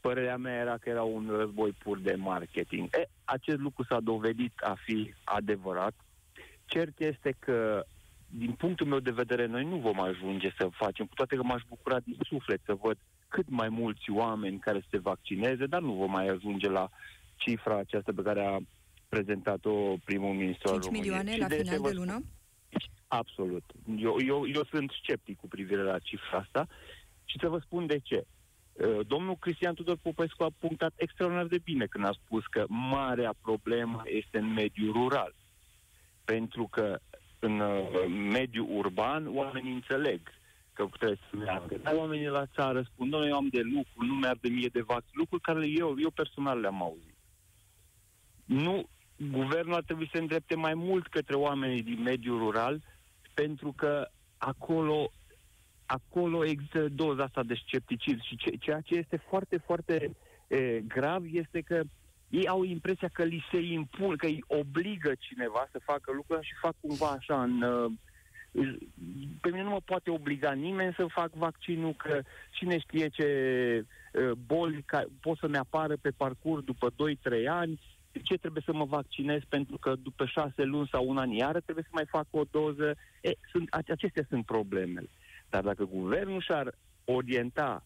părerea 0.00 0.36
mea 0.36 0.54
era 0.54 0.76
că 0.76 0.88
era 0.88 1.02
un 1.02 1.28
război 1.36 1.72
pur 1.72 1.98
de 1.98 2.14
marketing. 2.14 2.88
E, 2.92 3.08
acest 3.24 3.58
lucru 3.58 3.84
s-a 3.84 4.00
dovedit 4.00 4.52
a 4.60 4.76
fi 4.84 5.14
adevărat. 5.24 5.94
Cert 6.66 7.00
este 7.00 7.34
că 7.38 7.84
din 8.30 8.52
punctul 8.52 8.86
meu 8.86 8.98
de 8.98 9.10
vedere, 9.10 9.46
noi 9.46 9.64
nu 9.64 9.76
vom 9.76 10.00
ajunge 10.00 10.54
să 10.58 10.68
facem, 10.70 11.06
cu 11.06 11.14
toate 11.14 11.36
că 11.36 11.42
m-aș 11.42 11.62
bucura 11.68 12.00
din 12.00 12.18
suflet 12.28 12.60
să 12.64 12.74
văd 12.74 12.96
cât 13.28 13.48
mai 13.48 13.68
mulți 13.68 14.10
oameni 14.10 14.58
care 14.58 14.84
se 14.90 14.98
vaccineze, 14.98 15.66
dar 15.66 15.80
nu 15.80 15.92
vom 15.92 16.10
mai 16.10 16.28
ajunge 16.28 16.68
la 16.68 16.88
cifra 17.36 17.76
aceasta 17.78 18.12
pe 18.14 18.22
care 18.22 18.46
a 18.46 18.58
prezentat-o 19.08 19.96
primul 20.04 20.34
ministru 20.34 20.78
5 20.78 20.90
milioane 20.90 21.36
la 21.36 21.46
final 21.46 21.80
de 21.80 21.90
lună? 21.92 22.22
Absolut. 23.08 23.64
Eu, 23.98 24.16
eu, 24.26 24.46
eu 24.46 24.64
sunt 24.64 24.90
sceptic 25.02 25.36
cu 25.36 25.48
privire 25.48 25.82
la 25.82 25.98
cifra 25.98 26.38
asta 26.38 26.66
și 27.24 27.38
să 27.40 27.48
vă 27.48 27.58
spun 27.58 27.86
de 27.86 27.98
ce. 27.98 28.24
Uh, 28.78 29.06
domnul 29.06 29.36
Cristian 29.36 29.74
Tudor 29.74 29.96
Popescu 30.02 30.42
a 30.42 30.50
punctat 30.58 30.92
extraordinar 30.96 31.46
de 31.46 31.58
bine 31.64 31.86
când 31.86 32.04
a 32.04 32.12
spus 32.24 32.46
că 32.46 32.64
marea 32.68 33.34
problemă 33.42 34.02
este 34.04 34.38
în 34.38 34.52
mediul 34.52 34.92
rural. 34.92 35.34
Pentru 36.24 36.68
că 36.70 36.98
în 37.38 37.60
uh, 37.60 38.06
mediul 38.08 38.66
urban 38.70 39.36
oamenii 39.36 39.72
înțeleg 39.72 40.20
că 40.72 40.88
trebuie 40.96 41.18
să 41.30 41.36
meargă. 41.36 41.76
Dar 41.82 41.94
oamenii 41.94 42.26
la 42.26 42.46
țară 42.46 42.82
spun, 42.82 43.08
noi 43.08 43.28
eu 43.28 43.36
am 43.36 43.48
de 43.48 43.60
lucru, 43.60 44.06
nu 44.06 44.14
merg 44.14 44.40
de 44.40 44.48
mie 44.48 44.68
de 44.72 44.80
vaccin, 44.80 45.12
lucruri 45.12 45.42
care 45.42 45.66
eu, 45.68 45.94
eu 45.98 46.10
personal 46.10 46.60
le-am 46.60 46.82
auzit. 46.82 47.16
Nu, 48.44 48.88
guvernul 49.16 49.74
ar 49.74 49.82
trebui 49.82 50.04
să 50.04 50.10
se 50.14 50.20
îndrepte 50.20 50.54
mai 50.54 50.74
mult 50.74 51.06
către 51.06 51.34
oamenii 51.34 51.82
din 51.82 52.02
mediul 52.02 52.38
rural, 52.38 52.82
pentru 53.34 53.72
că 53.76 54.08
acolo 54.36 55.10
acolo 55.88 56.44
există 56.44 56.88
doza 56.88 57.22
asta 57.22 57.42
de 57.42 57.60
scepticism 57.66 58.22
și 58.22 58.36
ce, 58.36 58.50
ceea 58.50 58.80
ce 58.80 58.94
este 58.94 59.16
foarte, 59.28 59.56
foarte 59.56 60.16
e, 60.48 60.80
grav 60.80 61.24
este 61.32 61.60
că 61.60 61.82
ei 62.28 62.48
au 62.48 62.62
impresia 62.64 63.08
că 63.12 63.24
li 63.24 63.44
se 63.50 63.60
impun, 63.60 64.16
că 64.16 64.26
îi 64.26 64.44
obligă 64.46 65.12
cineva 65.18 65.68
să 65.70 65.78
facă 65.84 66.12
lucruri 66.12 66.46
și 66.46 66.52
fac 66.60 66.74
cumva 66.80 67.08
așa 67.08 67.42
în... 67.42 67.62
Uh, 67.62 67.92
pe 69.40 69.48
mine 69.50 69.62
nu 69.62 69.68
mă 69.70 69.80
poate 69.84 70.10
obliga 70.10 70.52
nimeni 70.52 70.94
să 70.96 71.06
fac 71.08 71.32
vaccinul, 71.32 71.94
că 71.94 72.20
cine 72.50 72.78
știe 72.78 73.08
ce 73.08 73.26
uh, 74.12 74.30
boli 74.46 74.82
ca, 74.82 75.04
pot 75.20 75.38
să-mi 75.38 75.56
apară 75.56 75.96
pe 75.96 76.10
parcurs 76.10 76.64
după 76.64 76.90
2-3 76.90 76.94
ani, 77.48 77.80
ce 78.22 78.34
trebuie 78.34 78.62
să 78.66 78.72
mă 78.72 78.84
vaccinez 78.84 79.40
pentru 79.48 79.76
că 79.78 79.94
după 80.02 80.26
șase 80.26 80.62
luni 80.62 80.88
sau 80.92 81.08
un 81.08 81.18
an 81.18 81.30
iară 81.30 81.60
trebuie 81.60 81.84
să 81.84 81.90
mai 81.92 82.06
fac 82.06 82.26
o 82.30 82.42
doză. 82.50 82.96
E, 83.20 83.30
sunt, 83.50 83.68
acestea 83.72 84.24
sunt 84.28 84.44
problemele. 84.44 85.08
Dar 85.50 85.62
dacă 85.62 85.84
guvernul 85.84 86.40
și-ar 86.40 86.74
orienta 87.04 87.84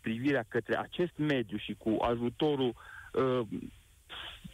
privirea 0.00 0.44
către 0.48 0.78
acest 0.78 1.12
mediu 1.16 1.56
și 1.56 1.74
cu 1.74 1.96
ajutorul, 2.00 2.74
uh, 3.12 3.40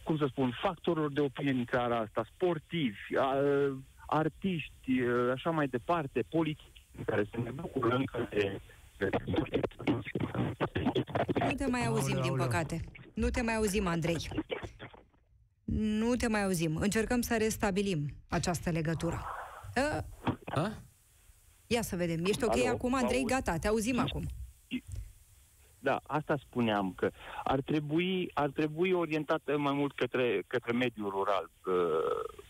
cum 0.03 0.17
să 0.17 0.25
spun, 0.29 0.57
factorilor 0.61 1.11
de 1.11 1.21
opinie 1.21 1.51
în 1.51 1.65
țara 1.65 1.97
asta, 1.97 2.25
sportivi, 2.33 3.15
uh, 3.15 3.77
artiști, 4.07 5.01
uh, 5.01 5.31
așa 5.31 5.49
mai 5.49 5.67
departe, 5.67 6.25
politici, 6.29 6.83
care 7.05 7.27
se 7.31 7.37
ne 7.37 7.51
bucură 7.51 7.95
încă 7.95 8.27
de 8.29 8.59
nu 11.33 11.53
te 11.55 11.65
mai 11.65 11.85
auzim, 11.85 12.21
din 12.21 12.35
păcate. 12.35 12.81
Nu 13.13 13.29
te 13.29 13.41
mai 13.41 13.55
auzim, 13.55 13.87
Andrei. 13.87 14.29
Nu 15.65 16.15
te 16.15 16.27
mai 16.27 16.43
auzim. 16.43 16.75
Încercăm 16.75 17.21
să 17.21 17.35
restabilim 17.37 18.15
această 18.29 18.69
legătură. 18.69 19.25
A? 20.45 20.84
Ia 21.75 21.81
să 21.81 21.95
vedem. 21.95 22.25
Ești 22.25 22.43
ok 22.43 22.51
Alo, 22.51 22.67
acum, 22.67 22.93
Andrei? 22.93 23.19
Auzi? 23.19 23.33
Gata, 23.33 23.57
te 23.57 23.67
auzim 23.67 23.99
acum. 23.99 24.23
Da, 25.79 25.99
asta 26.07 26.37
spuneam, 26.37 26.93
că 26.95 27.09
ar 27.43 27.61
trebui, 27.61 28.31
ar 28.33 28.49
trebui 28.49 28.91
orientată 28.91 29.57
mai 29.57 29.73
mult 29.73 29.95
către, 29.95 30.43
către 30.47 30.71
mediul 30.71 31.09
rural 31.09 31.49
uh, 31.65 31.73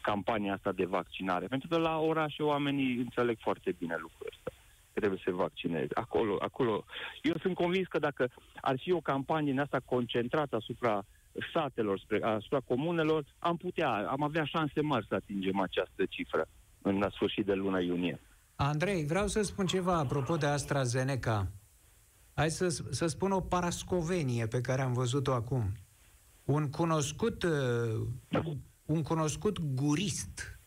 campania 0.02 0.54
asta 0.54 0.72
de 0.72 0.86
vaccinare. 0.86 1.46
Pentru 1.48 1.68
că 1.68 1.78
la 1.78 2.00
orașe 2.00 2.44
oamenii 2.44 2.96
înțeleg 2.98 3.38
foarte 3.40 3.76
bine 3.80 3.96
lucrul 4.00 4.28
ăsta. 4.32 4.52
Trebuie 4.94 5.20
să 5.24 5.30
se 5.30 5.36
vaccineze. 5.36 5.94
Acolo, 5.94 6.38
acolo. 6.40 6.86
Eu 7.22 7.34
sunt 7.42 7.56
convins 7.56 7.88
că 7.88 8.00
dacă 8.00 8.32
ar 8.62 8.80
fi 8.80 8.92
o 8.92 9.00
campanie 9.00 9.52
în 9.52 9.60
asta 9.60 9.80
concentrată 9.86 10.56
asupra 10.56 11.06
satelor, 11.54 12.02
asupra 12.22 12.60
comunelor, 12.60 13.24
am 13.40 13.58
putea, 13.58 13.90
am 13.90 14.24
avea 14.24 14.46
șanse 14.46 14.82
mari 14.82 15.06
să 15.10 15.16
atingem 15.16 15.60
această 15.60 16.06
cifră 16.10 16.48
în 16.82 16.98
la 17.00 17.10
sfârșit 17.10 17.46
de 17.46 17.54
luna 17.54 17.80
iunie. 17.80 18.20
Andrei, 18.56 19.06
vreau 19.06 19.28
să 19.28 19.42
spun 19.42 19.66
ceva 19.66 19.98
apropo 19.98 20.36
de 20.38 20.46
AstraZeneca. 20.46 21.52
Hai 22.34 22.52
să, 22.52 22.84
să 22.90 23.08
spun 23.08 23.32
o 23.32 23.42
parascovenie 23.42 24.48
pe 24.48 24.62
care 24.62 24.82
am 24.82 24.94
văzut-o 24.94 25.34
acum. 25.34 25.72
Un 26.44 26.70
cunoscut, 26.70 27.44
uh, 27.44 28.08
un 28.86 29.04
cunoscut 29.04 29.60
gurist 29.60 30.60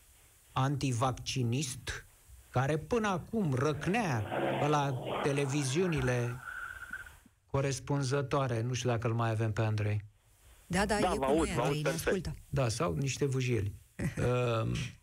antivaccinist 0.51 2.07
care 2.49 2.77
până 2.77 3.07
acum 3.07 3.53
răcnea 3.53 4.27
la 4.69 4.99
televiziunile 5.23 6.39
corespunzătoare. 7.51 8.61
Nu 8.61 8.73
știu 8.73 8.89
dacă 8.89 9.07
îl 9.07 9.13
mai 9.13 9.29
avem 9.29 9.51
pe 9.51 9.61
Andrei. 9.61 10.05
Da, 10.67 10.85
da, 10.85 10.99
da 10.99 11.11
e 11.13 11.17
cu 11.17 11.25
noi, 11.25 11.49
Andrei, 11.57 11.81
ne 11.81 11.89
ascultă. 11.89 12.35
Da, 12.49 12.67
sau 12.67 12.93
niște 12.93 13.25
vâjieli. 13.25 13.73
uh, 13.97 14.71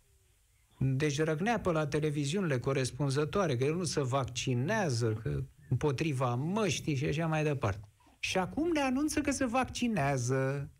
deci 0.79 1.21
răgnea 1.21 1.61
pe 1.61 1.71
la 1.71 1.87
televiziunile 1.87 2.59
corespunzătoare 2.59 3.57
că 3.57 3.65
el 3.65 3.75
nu 3.75 3.85
se 3.85 4.01
vaccinează 4.03 5.13
că 5.13 5.43
împotriva 5.69 6.35
măștii 6.35 6.95
și 6.95 7.05
așa 7.05 7.27
mai 7.27 7.43
departe. 7.43 7.89
Și 8.19 8.39
acum 8.39 8.71
ne 8.73 8.81
anunță 8.81 9.21
că 9.21 9.31
se 9.31 9.45
vaccinează. 9.45 10.71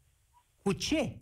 Cu 0.63 0.73
ce? 0.73 1.21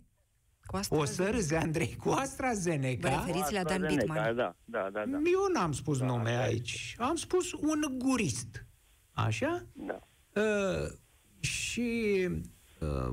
Cu 0.89 0.95
o 0.95 1.05
să 1.05 1.29
râzi, 1.29 1.55
Andrei, 1.55 1.95
cu 1.95 2.09
AstraZeneca. 2.09 3.09
Vă 3.09 3.15
referiți 3.15 3.53
la 3.53 3.63
Dan 3.63 3.85
Bitman? 3.87 4.35
Da, 4.35 4.55
da, 4.65 4.89
da, 4.93 5.03
da. 5.05 5.17
Eu 5.17 5.51
n-am 5.53 5.71
spus 5.71 5.97
da, 5.99 6.05
nume 6.05 6.31
da, 6.31 6.41
aici. 6.41 6.95
Am 6.97 7.15
spus 7.15 7.51
un 7.53 7.97
gurist. 7.97 8.65
Așa? 9.11 9.65
Da. 9.73 9.99
Uh, 10.41 10.91
și 11.39 12.27
Uh, 12.29 12.41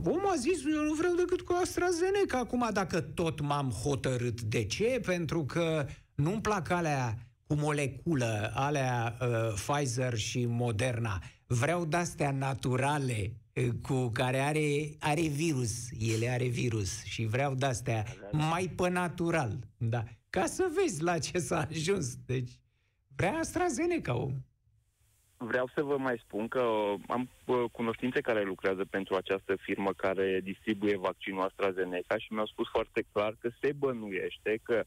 omul 0.04 0.30
a 0.32 0.36
zis, 0.36 0.64
eu 0.74 0.82
nu 0.82 0.94
vreau 0.94 1.14
decât 1.14 1.40
cu 1.40 1.58
AstraZeneca. 1.62 2.38
Acum, 2.38 2.68
dacă 2.72 3.00
tot 3.00 3.40
m-am 3.40 3.70
hotărât, 3.70 4.40
de 4.40 4.64
ce? 4.64 5.00
Pentru 5.04 5.44
că 5.44 5.86
nu-mi 6.14 6.40
plac 6.40 6.70
alea 6.70 7.18
cu 7.46 7.54
moleculă, 7.54 8.52
alea 8.54 9.16
uh, 9.20 9.52
Pfizer 9.54 10.16
și 10.16 10.46
Moderna. 10.46 11.22
Vreau 11.46 11.84
de-astea 11.84 12.30
naturale, 12.30 13.36
uh, 13.54 13.68
cu 13.82 14.08
care 14.08 14.38
are, 14.38 14.96
are 14.98 15.26
virus. 15.26 15.72
Ele 15.98 16.28
are 16.28 16.46
virus 16.46 17.02
și 17.02 17.24
vreau 17.24 17.54
de-astea 17.54 18.04
mai 18.30 18.72
pe 18.76 18.88
natural. 18.88 19.58
Da. 19.76 20.04
Ca 20.30 20.46
să 20.46 20.70
vezi 20.82 21.02
la 21.02 21.18
ce 21.18 21.38
s-a 21.38 21.68
ajuns. 21.70 22.16
Deci, 22.26 22.50
vrea 23.16 23.32
AstraZeneca, 23.32 24.16
om 24.16 24.32
vreau 25.44 25.70
să 25.74 25.82
vă 25.82 25.96
mai 25.98 26.20
spun 26.24 26.48
că 26.48 26.60
am 27.08 27.28
uh, 27.44 27.64
cunoștințe 27.72 28.20
care 28.20 28.42
lucrează 28.42 28.84
pentru 28.84 29.14
această 29.14 29.56
firmă 29.56 29.92
care 29.96 30.40
distribuie 30.42 30.96
vaccinul 30.96 31.42
AstraZeneca 31.42 32.18
și 32.18 32.32
mi-au 32.32 32.46
spus 32.46 32.68
foarte 32.68 33.04
clar 33.12 33.36
că 33.40 33.50
se 33.60 33.72
bănuiește 33.72 34.60
că 34.62 34.84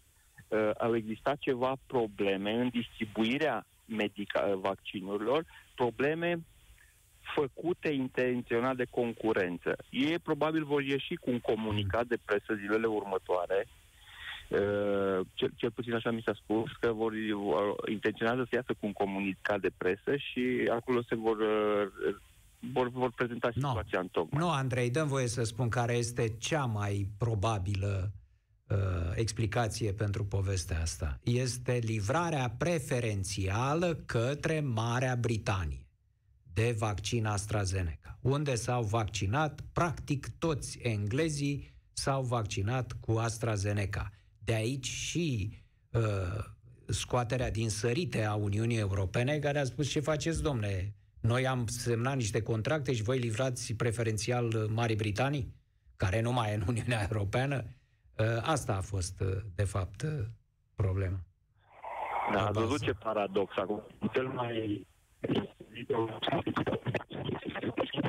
uh, 0.47 0.69
au 0.77 0.95
existat 0.95 1.37
ceva 1.37 1.73
probleme 1.87 2.51
în 2.51 2.69
distribuirea 2.69 3.65
medica- 3.85 4.47
uh, 4.47 4.53
vaccinurilor, 4.53 5.45
probleme 5.75 6.39
făcute 7.35 7.89
intenționat 7.89 8.75
de 8.75 8.85
concurență. 8.89 9.75
Ei 9.89 10.19
probabil 10.19 10.63
vor 10.63 10.81
ieși 10.81 11.15
cu 11.15 11.29
un 11.29 11.39
comunicat 11.39 12.05
de 12.05 12.17
presă 12.25 12.53
zilele 12.53 12.85
următoare 12.85 13.67
Uh, 13.67 13.84
cel, 15.33 15.51
cel 15.55 15.71
puțin 15.71 15.93
așa 15.93 16.11
mi 16.11 16.21
s-a 16.25 16.33
spus, 16.33 16.71
că 16.79 16.91
vor 16.91 17.11
intenționează 17.91 18.45
să 18.49 18.55
iasă 18.55 18.73
cu 18.79 18.85
un 18.85 18.93
comunicat 18.93 19.59
de 19.59 19.71
presă 19.77 20.15
și 20.15 20.69
acolo 20.71 21.01
se 21.01 21.15
vor, 21.15 21.37
uh, 21.37 22.15
vor, 22.73 22.89
vor 22.89 23.11
prezenta 23.11 23.49
situația 23.53 23.97
no. 23.97 23.99
în 23.99 24.07
tocmai. 24.07 24.41
Nu, 24.43 24.49
Andrei, 24.49 24.89
dăm 24.89 25.07
voie 25.07 25.27
să 25.27 25.43
spun 25.43 25.69
care 25.69 25.93
este 25.93 26.35
cea 26.37 26.65
mai 26.65 27.07
probabilă 27.17 28.11
uh, 28.67 28.77
explicație 29.15 29.91
pentru 29.91 30.25
povestea 30.25 30.81
asta. 30.81 31.19
Este 31.23 31.79
livrarea 31.83 32.55
preferențială 32.57 33.93
către 34.05 34.59
Marea 34.59 35.15
Britanie 35.15 35.85
de 36.53 36.75
vaccin 36.77 37.25
AstraZeneca, 37.25 38.17
unde 38.21 38.55
s-au 38.55 38.83
vaccinat 38.83 39.61
practic 39.73 40.27
toți 40.39 40.79
englezii 40.81 41.73
s-au 41.95 42.21
vaccinat 42.21 42.91
cu 42.99 43.11
AstraZeneca. 43.11 44.11
De 44.45 44.53
aici 44.53 44.87
și 44.87 45.51
uh, 45.91 46.01
scoaterea 46.87 47.51
din 47.51 47.69
sărite 47.69 48.23
a 48.23 48.33
Uniunii 48.33 48.77
Europene, 48.77 49.39
care 49.39 49.59
a 49.59 49.63
spus 49.63 49.89
ce 49.89 49.99
faceți, 49.99 50.41
domne, 50.41 50.93
noi 51.21 51.47
am 51.47 51.67
semnat 51.67 52.15
niște 52.15 52.41
contracte 52.41 52.93
și 52.93 53.03
voi 53.03 53.17
livrați 53.17 53.73
preferențial 53.73 54.67
Marii 54.73 54.95
Britanii, 54.95 55.53
care 55.95 56.21
nu 56.21 56.31
mai 56.31 56.51
e 56.51 56.55
în 56.55 56.63
Uniunea 56.67 57.07
Europeană. 57.11 57.63
Uh, 58.17 58.25
asta 58.41 58.75
a 58.75 58.81
fost, 58.81 59.19
uh, 59.19 59.37
de 59.55 59.63
fapt, 59.63 60.01
uh, 60.01 60.25
problema. 60.75 61.19
Da, 62.33 62.45
ați 62.45 62.59
văzut 62.59 62.81
ce 62.81 62.93
paradox 62.93 63.57
acum. 63.57 63.83
Cel 64.13 64.27
mai 64.27 64.87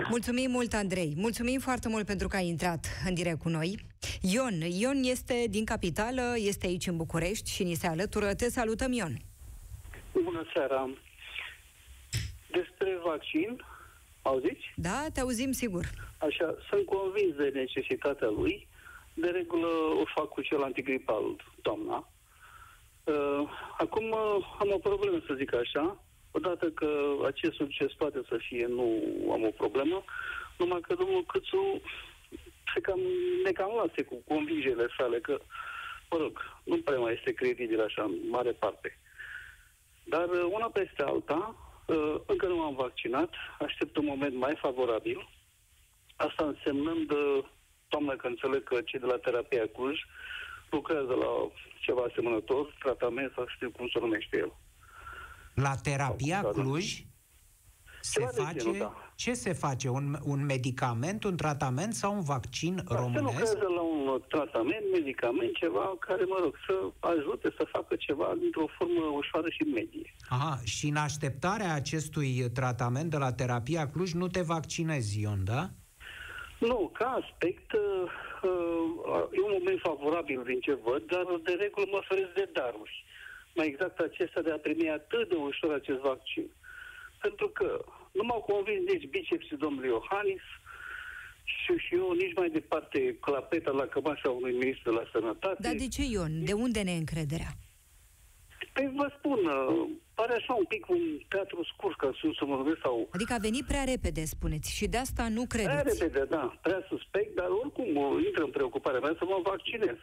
Mulțumim 0.08 0.50
mult, 0.50 0.72
Andrei. 0.72 1.12
Mulțumim 1.16 1.60
foarte 1.60 1.88
mult 1.88 2.06
pentru 2.06 2.28
că 2.28 2.36
ai 2.36 2.46
intrat 2.46 2.86
în 3.06 3.14
direct 3.14 3.38
cu 3.38 3.48
noi. 3.48 3.78
Ion. 4.20 4.60
Ion 4.60 5.02
este 5.02 5.44
din 5.48 5.64
capitală, 5.64 6.22
este 6.36 6.66
aici 6.66 6.86
în 6.86 6.96
București 6.96 7.50
și 7.50 7.62
ni 7.62 7.74
se 7.74 7.86
alătură. 7.86 8.34
Te 8.34 8.50
salutăm, 8.50 8.92
Ion. 8.92 9.16
Bună 10.12 10.44
seara. 10.54 10.90
Despre 12.50 12.98
vaccin, 13.04 13.64
auziți? 14.22 14.72
Da, 14.76 15.06
te 15.12 15.20
auzim 15.20 15.52
sigur. 15.52 15.84
Așa, 16.18 16.54
sunt 16.68 16.86
convins 16.86 17.34
de 17.36 17.50
necesitatea 17.54 18.28
lui. 18.28 18.68
De 19.14 19.28
regulă 19.28 19.66
o 20.00 20.04
fac 20.14 20.28
cu 20.28 20.40
cel 20.40 20.62
antigripal, 20.62 21.44
doamna. 21.62 22.08
Uh, 23.04 23.48
acum 23.78 24.04
uh, 24.04 24.56
am 24.58 24.70
o 24.72 24.78
problemă, 24.78 25.22
să 25.26 25.34
zic 25.36 25.54
așa. 25.54 26.04
Odată 26.37 26.70
că 26.70 26.91
acest 27.24 27.55
succes 27.55 27.93
poate 27.93 28.20
să 28.28 28.37
fie, 28.49 28.66
nu 28.66 28.87
am 29.32 29.43
o 29.45 29.51
problemă, 29.51 30.05
numai 30.59 30.80
că 30.80 30.95
domnul 30.95 31.24
Câțu 31.24 31.80
se 32.74 32.80
cam, 32.80 33.01
ne 33.45 33.53
cam 33.53 33.72
lase 33.74 34.03
cu 34.03 34.22
convingerile 34.28 34.87
sale 34.99 35.18
că, 35.20 35.39
mă 36.11 36.16
rog, 36.18 36.61
nu 36.64 36.76
prea 36.76 36.99
mai 36.99 37.12
este 37.12 37.32
credibil 37.32 37.80
așa 37.82 38.03
în 38.03 38.14
mare 38.28 38.53
parte. 38.53 38.99
Dar 40.05 40.28
uh, 40.28 40.47
una 40.51 40.68
peste 40.68 41.03
alta, 41.03 41.57
uh, 41.87 42.14
încă 42.26 42.47
nu 42.47 42.62
am 42.62 42.74
vaccinat, 42.74 43.34
aștept 43.59 43.97
un 43.97 44.05
moment 44.05 44.34
mai 44.34 44.55
favorabil. 44.57 45.28
Asta 46.16 46.45
însemnând, 46.45 47.12
doamnă, 47.89 48.12
uh, 48.12 48.18
că 48.18 48.26
înțeleg 48.26 48.62
că 48.62 48.80
cei 48.80 49.01
de 49.01 49.07
la 49.07 49.18
terapia 49.18 49.66
Cluj 49.66 49.99
lucrează 50.70 51.14
la 51.14 51.51
ceva 51.80 52.03
asemănător, 52.03 52.76
tratament 52.78 53.32
sau 53.34 53.47
știu 53.47 53.70
cum 53.70 53.89
se 53.93 53.99
numește 53.99 54.37
el. 54.37 54.53
La 55.57 55.74
terapia 55.82 56.40
Cluj 56.42 57.04
se 58.00 58.20
Ceva 58.20 58.30
de 58.34 58.40
face... 58.40 58.59
genul, 58.59 58.78
da. 58.78 58.94
Ce 59.14 59.32
se 59.32 59.52
face? 59.52 59.88
Un, 59.88 60.16
un 60.24 60.44
medicament, 60.44 61.24
un 61.24 61.36
tratament 61.36 61.94
sau 61.94 62.14
un 62.14 62.22
vaccin 62.22 62.74
Dar 62.74 62.84
se 62.88 62.94
românesc? 63.02 63.24
lucrează 63.24 63.66
la 63.74 63.80
un 63.80 64.22
tratament, 64.28 64.84
medicament, 64.92 65.54
ceva 65.54 65.96
care, 65.98 66.24
mă 66.24 66.38
rog, 66.42 66.54
să 66.66 66.74
ajute 67.00 67.54
să 67.59 67.66
facă 67.72 67.96
ceva 67.96 68.34
dintr-o 68.38 68.66
formă 68.78 69.00
ușoară 69.00 69.48
și 69.48 69.62
medie. 69.62 70.14
Aha, 70.28 70.59
și 70.64 70.86
în 70.86 70.96
așteptarea 70.96 71.74
acestui 71.74 72.50
tratament 72.54 73.11
de 73.11 73.16
la 73.16 73.32
terapia 73.32 73.90
Cluj 73.90 74.12
nu 74.12 74.28
te 74.28 74.42
vaccinezi, 74.42 75.20
Ion, 75.20 75.44
da? 75.44 75.70
Nu, 76.59 76.90
ca 76.98 77.20
aspect, 77.22 77.72
uh, 77.72 77.80
uh, 78.42 79.24
e 79.36 79.40
un 79.40 79.52
moment 79.59 79.80
favorabil 79.80 80.42
din 80.46 80.61
ce 80.61 80.78
văd, 80.84 81.02
dar 81.07 81.24
de 81.44 81.52
regulă 81.59 81.86
mă 81.90 81.96
oferesc 81.96 82.32
de 82.34 82.50
daruri. 82.52 83.04
Mai 83.57 83.66
exact 83.66 83.98
acesta 83.98 84.40
de 84.40 84.50
a 84.50 84.59
primi 84.59 84.90
atât 84.90 85.28
de 85.28 85.34
ușor 85.34 85.72
acest 85.72 85.98
vaccin. 85.98 86.46
Pentru 87.20 87.48
că 87.48 87.84
nu 88.12 88.22
m-au 88.24 88.40
convins 88.40 88.82
nici 88.92 89.09
bicepsii 89.09 89.57
domnului 89.57 89.88
Iohannis 89.88 90.42
și, 91.44 91.72
și 91.84 91.94
eu 91.94 92.12
nici 92.12 92.34
mai 92.34 92.48
departe 92.50 93.16
clapeta 93.20 93.70
la 93.70 93.86
cămașa 93.86 94.30
unui 94.30 94.52
ministru 94.52 94.90
de 94.90 94.96
la 94.98 95.04
sănătate. 95.12 95.57
Dar 95.62 95.74
de 95.74 95.88
ce, 95.88 96.02
Ion? 96.11 96.44
De 96.44 96.52
unde 96.52 96.80
neîncrederea? 96.82 97.52
Păi 98.72 98.92
vă 98.96 99.12
spun, 99.18 99.38
uh, 99.44 99.88
pare 100.14 100.34
așa 100.34 100.52
un 100.54 100.64
pic 100.64 100.88
un 100.88 101.02
teatru 101.28 101.64
scurt, 101.72 101.96
ca 101.96 102.11
să, 102.20 102.26
să 102.38 102.44
mă 102.44 102.54
numesc, 102.57 102.80
sau 102.82 103.09
Adică 103.11 103.32
a 103.34 103.38
venit 103.48 103.64
prea 103.66 103.84
repede, 103.84 104.24
spuneți, 104.24 104.74
și 104.76 104.86
de 104.86 104.96
asta 104.96 105.28
nu 105.28 105.44
Prea 105.46 105.64
credeți. 105.64 105.98
repede, 106.02 106.24
da, 106.24 106.59
prea 106.62 106.84
suspect, 106.88 107.34
dar 107.34 107.48
oricum 107.62 107.96
uh, 107.96 108.24
intră 108.26 108.42
în 108.44 108.50
preocuparea 108.50 109.00
mea 109.00 109.14
să 109.18 109.24
mă 109.24 109.40
vaccinez. 109.42 109.98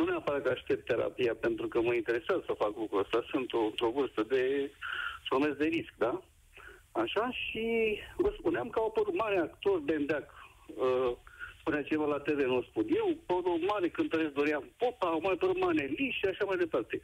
Nu 0.00 0.06
neapărat 0.06 0.42
că 0.42 0.48
aștept 0.48 0.84
terapia, 0.86 1.34
pentru 1.34 1.68
că 1.68 1.80
mă 1.80 1.94
interesează 1.94 2.42
să 2.46 2.60
fac 2.62 2.72
lucrul 2.76 3.00
ăsta. 3.00 3.24
Sunt 3.30 3.52
o, 3.52 3.58
într-o 3.64 3.90
vârstă 3.90 4.22
de, 4.22 4.70
să 5.24 5.28
numesc 5.30 5.56
de 5.56 5.64
risc, 5.64 5.92
da? 5.98 6.22
Așa, 6.92 7.30
și 7.30 7.64
vă 8.16 8.34
spuneam 8.38 8.68
că 8.68 8.78
au 8.78 8.86
apărut 8.86 9.14
mari 9.14 9.36
actori 9.36 9.84
de 9.84 9.94
îndeac. 9.94 10.26
Uh, 10.66 11.12
spunea 11.60 11.82
ceva 11.82 12.06
la 12.06 12.18
TV, 12.18 12.38
nu 12.38 12.62
spun 12.62 12.86
eu, 12.88 13.08
au 13.26 13.58
mare 13.66 13.88
cântăresc 13.88 14.32
Dorian 14.32 14.64
Popa, 14.76 15.06
au 15.06 15.20
mai 15.22 15.32
apărut 15.32 15.58
Maneli 15.60 16.16
și 16.18 16.26
așa 16.26 16.44
mai 16.44 16.56
departe. 16.56 17.00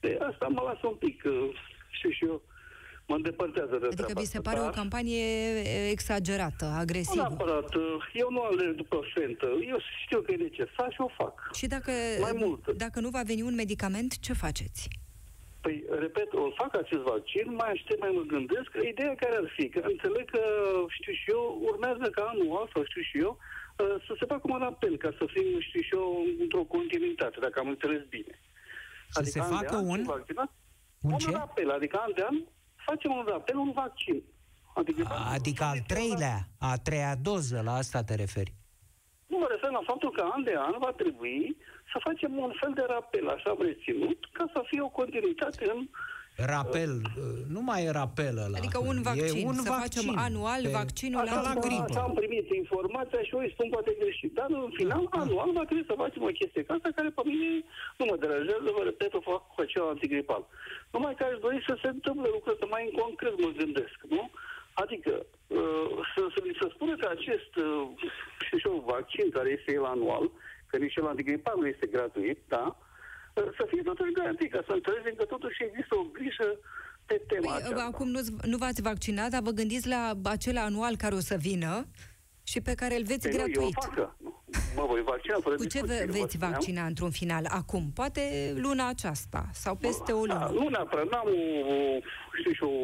De 0.00 0.18
asta 0.28 0.46
mă 0.48 0.62
lasă 0.64 0.86
un 0.86 0.94
pic, 0.94 1.22
uh, 1.26 1.48
știu 1.88 2.10
și 2.10 2.24
eu, 2.24 2.42
mă 3.06 3.14
îndepărtează 3.14 3.76
de 3.76 3.86
Adică 3.86 4.02
treaba 4.02 4.20
vi 4.20 4.26
se 4.26 4.36
asta, 4.36 4.48
pare 4.50 4.60
o 4.60 4.68
dar- 4.68 4.72
campanie 4.80 5.22
e, 5.22 5.90
exagerată, 5.90 6.64
nu 6.64 6.78
agresivă. 6.84 7.26
neapărat. 7.28 7.74
uh, 7.74 7.82
Eu 8.12 8.28
nu 8.30 8.42
alerg 8.42 8.74
după 8.76 9.00
fentă. 9.14 9.46
Eu 9.72 9.78
știu 10.04 10.20
că 10.20 10.32
e 10.32 10.36
necesar 10.36 10.88
și 10.92 11.00
o 11.00 11.08
fac. 11.20 11.34
Și 11.54 11.66
dacă, 11.66 11.90
Mai 12.20 12.32
mult. 12.34 12.62
dacă 12.84 13.00
nu 13.00 13.08
va 13.08 13.22
veni 13.30 13.42
un 13.42 13.54
medicament, 13.54 14.18
ce 14.18 14.32
faceți? 14.32 14.88
Păi, 15.60 15.84
repet, 16.04 16.32
o 16.32 16.50
fac 16.60 16.72
acest 16.82 17.00
vaccin, 17.12 17.46
mai 17.60 17.70
aștept, 17.70 18.00
mai 18.00 18.12
mă 18.18 18.22
gândesc. 18.34 18.70
Ideea 18.92 19.14
care 19.22 19.36
ar 19.42 19.48
fi, 19.56 19.68
că 19.68 19.80
înțeleg 19.92 20.30
că, 20.30 20.42
știu 20.88 21.12
și 21.12 21.30
eu, 21.36 21.42
urmează 21.70 22.06
ca 22.16 22.22
anual, 22.32 22.70
sau 22.72 22.82
știu 22.90 23.02
și 23.10 23.16
eu, 23.26 23.32
uh, 23.38 23.94
să 24.06 24.12
se 24.18 24.24
facă 24.32 24.44
un 24.56 24.62
apel, 24.72 24.96
ca 24.96 25.10
să 25.18 25.24
fim, 25.34 25.46
știu 25.68 25.80
și 25.88 25.94
eu, 26.00 26.08
într-o 26.44 26.64
continuitate, 26.76 27.36
dacă 27.40 27.56
am 27.60 27.68
înțeles 27.68 28.02
bine. 28.16 28.34
Să 29.08 29.22
se 29.24 29.40
an 29.40 29.48
de 29.50 29.54
facă 29.56 29.76
an, 29.76 29.84
un- 29.92 29.96
și 30.04 30.12
vaccinat, 30.16 30.50
un 31.06 31.12
un 31.12 31.18
ce? 31.18 31.34
apel, 31.46 31.70
adică 31.70 31.96
an 32.04 32.12
de 32.14 32.22
an 32.30 32.36
facem 32.84 33.12
un 33.16 33.28
apel, 33.34 33.56
un 33.56 33.72
vaccin. 33.72 34.22
Adică, 34.74 35.02
Adică 35.32 35.64
al 35.64 35.80
treilea, 35.86 36.38
a 36.58 36.76
treia 36.82 37.14
doză, 37.22 37.60
la 37.64 37.72
asta 37.72 38.02
te 38.02 38.14
referi. 38.14 38.54
Nu 39.26 39.38
mă 39.38 39.46
refer 39.50 39.70
la 39.70 39.82
faptul 39.84 40.10
că 40.10 40.22
an 40.32 40.42
de 40.42 40.54
an 40.56 40.74
va 40.78 40.92
trebui 40.92 41.56
să 41.92 41.98
facem 42.08 42.36
un 42.36 42.52
fel 42.60 42.72
de 42.74 42.84
rapel, 42.88 43.28
așa 43.28 43.50
am 43.50 43.60
reținut, 43.60 44.18
ca 44.32 44.44
să 44.52 44.62
fie 44.66 44.80
o 44.80 44.88
continuitate 45.00 45.70
în... 45.74 45.88
Rapel, 46.36 46.92
nu 47.54 47.60
mai 47.68 47.80
e 47.84 47.90
rapel 47.90 48.36
ăla. 48.44 48.56
Adică 48.60 48.78
un 48.90 48.98
vaccin, 49.08 49.42
e 49.44 49.46
un 49.50 49.54
să 49.54 49.68
vaccin. 49.74 49.84
facem 49.84 50.06
anual 50.28 50.62
Pe- 50.62 50.74
vaccinul 50.80 51.20
Așa 51.20 51.34
la 51.34 51.48
antigripă. 51.48 51.66
gripă. 51.84 51.84
Așa 51.90 52.02
am 52.08 52.14
primit 52.22 52.46
informația 52.62 53.20
și 53.26 53.32
eu 53.34 53.40
îi 53.44 53.52
spun 53.54 53.68
poate 53.74 53.92
greșit. 54.02 54.32
Dar 54.38 54.46
în 54.66 54.70
final, 54.80 55.04
anual, 55.22 55.50
va 55.58 55.64
trebui 55.68 55.84
să 55.90 55.94
facem 56.04 56.22
o 56.22 56.32
chestie 56.40 56.62
ca 56.66 56.72
asta 56.74 56.88
care 56.98 57.08
pe 57.16 57.22
mine 57.30 57.50
nu 57.98 58.04
mă 58.10 58.16
deranjează, 58.24 58.68
vă 58.78 58.82
repet, 58.90 59.12
o 59.18 59.20
fac 59.30 59.42
cu 59.54 59.60
acela 59.64 59.88
antigripal. 59.94 60.42
Numai 60.94 61.14
că 61.18 61.22
aș 61.30 61.36
dori 61.46 61.58
să 61.68 61.74
se 61.82 61.88
întâmple 61.96 62.28
lucruri 62.34 62.54
ăsta 62.56 62.66
mai 62.74 62.82
în 62.88 62.92
concret, 63.02 63.34
mă 63.44 63.50
gândesc, 63.60 63.96
nu? 64.14 64.22
Adică, 64.82 65.12
uh, 65.58 65.88
să, 66.12 66.20
să 66.34 66.38
mi 66.46 66.56
se 66.60 66.66
spune 66.74 66.94
că 67.00 67.06
acest, 67.16 67.52
uh, 67.66 67.82
știu 68.44 68.58
și 68.62 68.66
eu, 68.70 68.84
vaccin 68.94 69.26
care 69.36 69.48
este 69.56 69.70
el 69.78 69.84
anual, 69.94 70.24
că 70.68 70.74
nici 70.76 70.92
cel 70.96 71.06
antigripal 71.12 71.56
nu 71.60 71.66
este 71.66 71.86
gratuit, 71.96 72.38
da? 72.54 72.66
Uh, 73.34 73.44
Să 73.58 73.64
fie 73.68 73.82
totuși 73.82 74.12
garantit, 74.12 74.50
ca 74.52 74.62
să 74.66 74.72
înțelegem 74.72 75.14
că 75.16 75.24
totuși 75.24 75.62
există 75.64 75.94
o 75.96 76.02
grijă 76.12 76.58
pe 77.06 77.22
tema 77.28 77.52
Păi, 77.52 77.62
aceasta. 77.62 77.84
acum 77.92 78.08
nu, 78.08 78.20
nu 78.44 78.56
v-ați 78.56 78.82
vaccinat, 78.82 79.30
dar 79.30 79.42
vă 79.42 79.50
gândiți 79.50 79.88
la 79.88 80.12
acel 80.24 80.56
anual 80.58 80.96
care 80.96 81.14
o 81.14 81.20
să 81.20 81.36
vină 81.40 81.86
și 82.42 82.60
pe 82.60 82.74
care 82.74 82.96
îl 82.96 83.04
veți 83.04 83.28
Păi 83.28 83.36
nu, 83.36 83.38
eu 83.38 83.44
o 83.44 83.50
gratuit. 83.52 83.74
fac, 83.74 83.94
că 83.94 84.10
mă 84.76 84.84
voi 84.86 85.02
vaccina 85.02 85.36
fără 85.40 85.54
Cu 85.60 85.62
ce 85.64 85.68
discuție, 85.80 86.04
vă 86.04 86.12
vă 86.12 86.18
veți 86.18 86.32
spuneam. 86.32 86.52
vaccina 86.52 86.84
într-un 86.86 87.10
final 87.10 87.44
acum? 87.60 87.84
Poate 87.94 88.22
luna 88.56 88.88
aceasta 88.88 89.42
sau 89.52 89.74
peste 89.76 90.12
o 90.12 90.26
Da, 90.26 90.32
lună. 90.48 90.60
nu 90.60 90.68
neapărat, 90.68 91.08
n-am 91.10 91.28
o, 91.28 91.68
o, 91.74 91.76
știu 92.38 92.52
și 92.52 92.62
o 92.62 92.74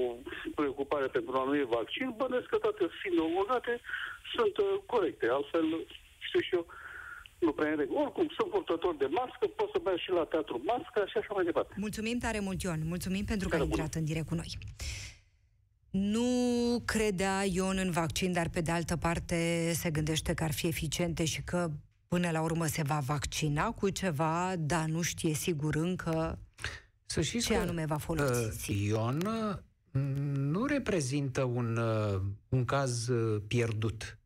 preocupare 0.55 1.07
pentru 1.07 1.30
un 1.32 1.38
anumit 1.40 1.66
vaccin, 1.78 2.14
bănesc 2.16 2.46
că 2.46 2.57
toate 2.57 2.82
fiind 3.03 3.18
omologate 3.18 3.80
sunt 4.34 4.57
uh, 4.57 4.66
corecte, 4.86 5.26
altfel, 5.28 5.64
știu 6.18 6.40
și 6.40 6.55
eu, 6.55 6.66
nu 7.41 7.53
prea 7.53 7.70
în 7.70 7.76
regulă. 7.76 8.01
Oricum, 8.01 8.26
sunt 8.38 8.51
purtător 8.51 8.97
de 8.97 9.09
mască, 9.18 9.47
pot 9.57 9.68
să 9.74 9.80
merg 9.84 9.99
și 9.99 10.11
la 10.11 10.24
teatru 10.24 10.62
mască 10.64 11.01
și 11.11 11.16
așa 11.18 11.32
mai 11.34 11.45
departe. 11.45 11.74
Mulțumim 11.76 12.18
tare 12.18 12.41
mult, 12.41 12.62
Ion. 12.62 12.80
Mulțumim 12.86 13.24
pentru 13.24 13.49
că 13.49 13.55
ai 13.55 13.61
Seară 13.61 13.70
bună. 13.74 13.82
intrat 13.82 14.01
în 14.01 14.05
direct 14.11 14.26
cu 14.26 14.34
noi. 14.34 14.59
Nu 15.91 16.28
credea 16.84 17.45
Ion 17.45 17.76
în 17.78 17.91
vaccin, 17.91 18.32
dar 18.32 18.49
pe 18.49 18.61
de 18.61 18.70
altă 18.70 18.97
parte 18.97 19.70
se 19.74 19.91
gândește 19.91 20.34
că 20.34 20.45
ar 20.45 20.53
fi 20.53 20.66
eficiente 20.66 21.24
și 21.24 21.43
că 21.43 21.70
până 22.09 22.30
la 22.30 22.43
urmă 22.43 22.66
se 22.66 22.82
va 22.82 22.99
vaccina 22.99 23.70
cu 23.70 23.88
ceva, 23.91 24.55
dar 24.59 24.84
nu 24.84 25.03
știe 25.03 25.34
sigur 25.34 25.74
încă 25.74 26.38
Să 27.07 27.20
știți 27.20 27.47
ce 27.47 27.55
că, 27.55 27.61
anume 27.61 27.84
va 27.86 27.95
uh, 27.95 28.01
folosi. 28.01 28.86
Ion 28.86 29.22
uh, 29.26 29.57
nu 30.34 30.64
reprezintă 30.64 31.43
un, 31.43 31.76
uh, 31.76 32.20
un 32.49 32.64
caz 32.64 33.09
uh, 33.09 33.43
pierdut 33.47 34.03
uh, 34.03 34.19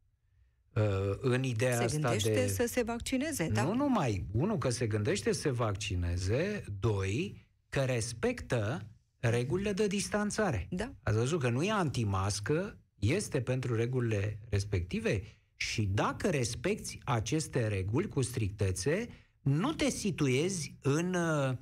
în 1.20 1.42
ideea 1.42 1.76
Se 1.76 1.84
asta 1.84 1.98
gândește 1.98 2.30
de... 2.30 2.46
să 2.46 2.66
se 2.66 2.82
vaccineze, 2.82 3.48
da? 3.48 3.62
Nu 3.62 3.74
numai, 3.74 4.26
unul, 4.32 4.58
că 4.58 4.70
se 4.70 4.86
gândește 4.86 5.32
să 5.32 5.40
se 5.40 5.50
vaccineze, 5.50 6.64
doi, 6.80 7.46
că 7.68 7.80
respectă 7.80 8.88
regulile 9.18 9.72
de 9.72 9.86
distanțare. 9.86 10.66
Da. 10.70 10.92
Ați 11.02 11.16
văzut 11.16 11.40
că 11.40 11.48
nu 11.48 11.62
e 11.62 11.70
antimască, 11.70 12.78
este 12.98 13.40
pentru 13.40 13.74
regulile 13.74 14.38
respective 14.48 15.22
și 15.56 15.82
dacă 15.82 16.30
respecti 16.30 16.98
aceste 17.04 17.68
reguli 17.68 18.08
cu 18.08 18.22
strictețe, 18.22 19.08
nu 19.40 19.72
te 19.72 19.90
situezi 19.90 20.76
în, 20.82 21.14
uh, 21.14 21.56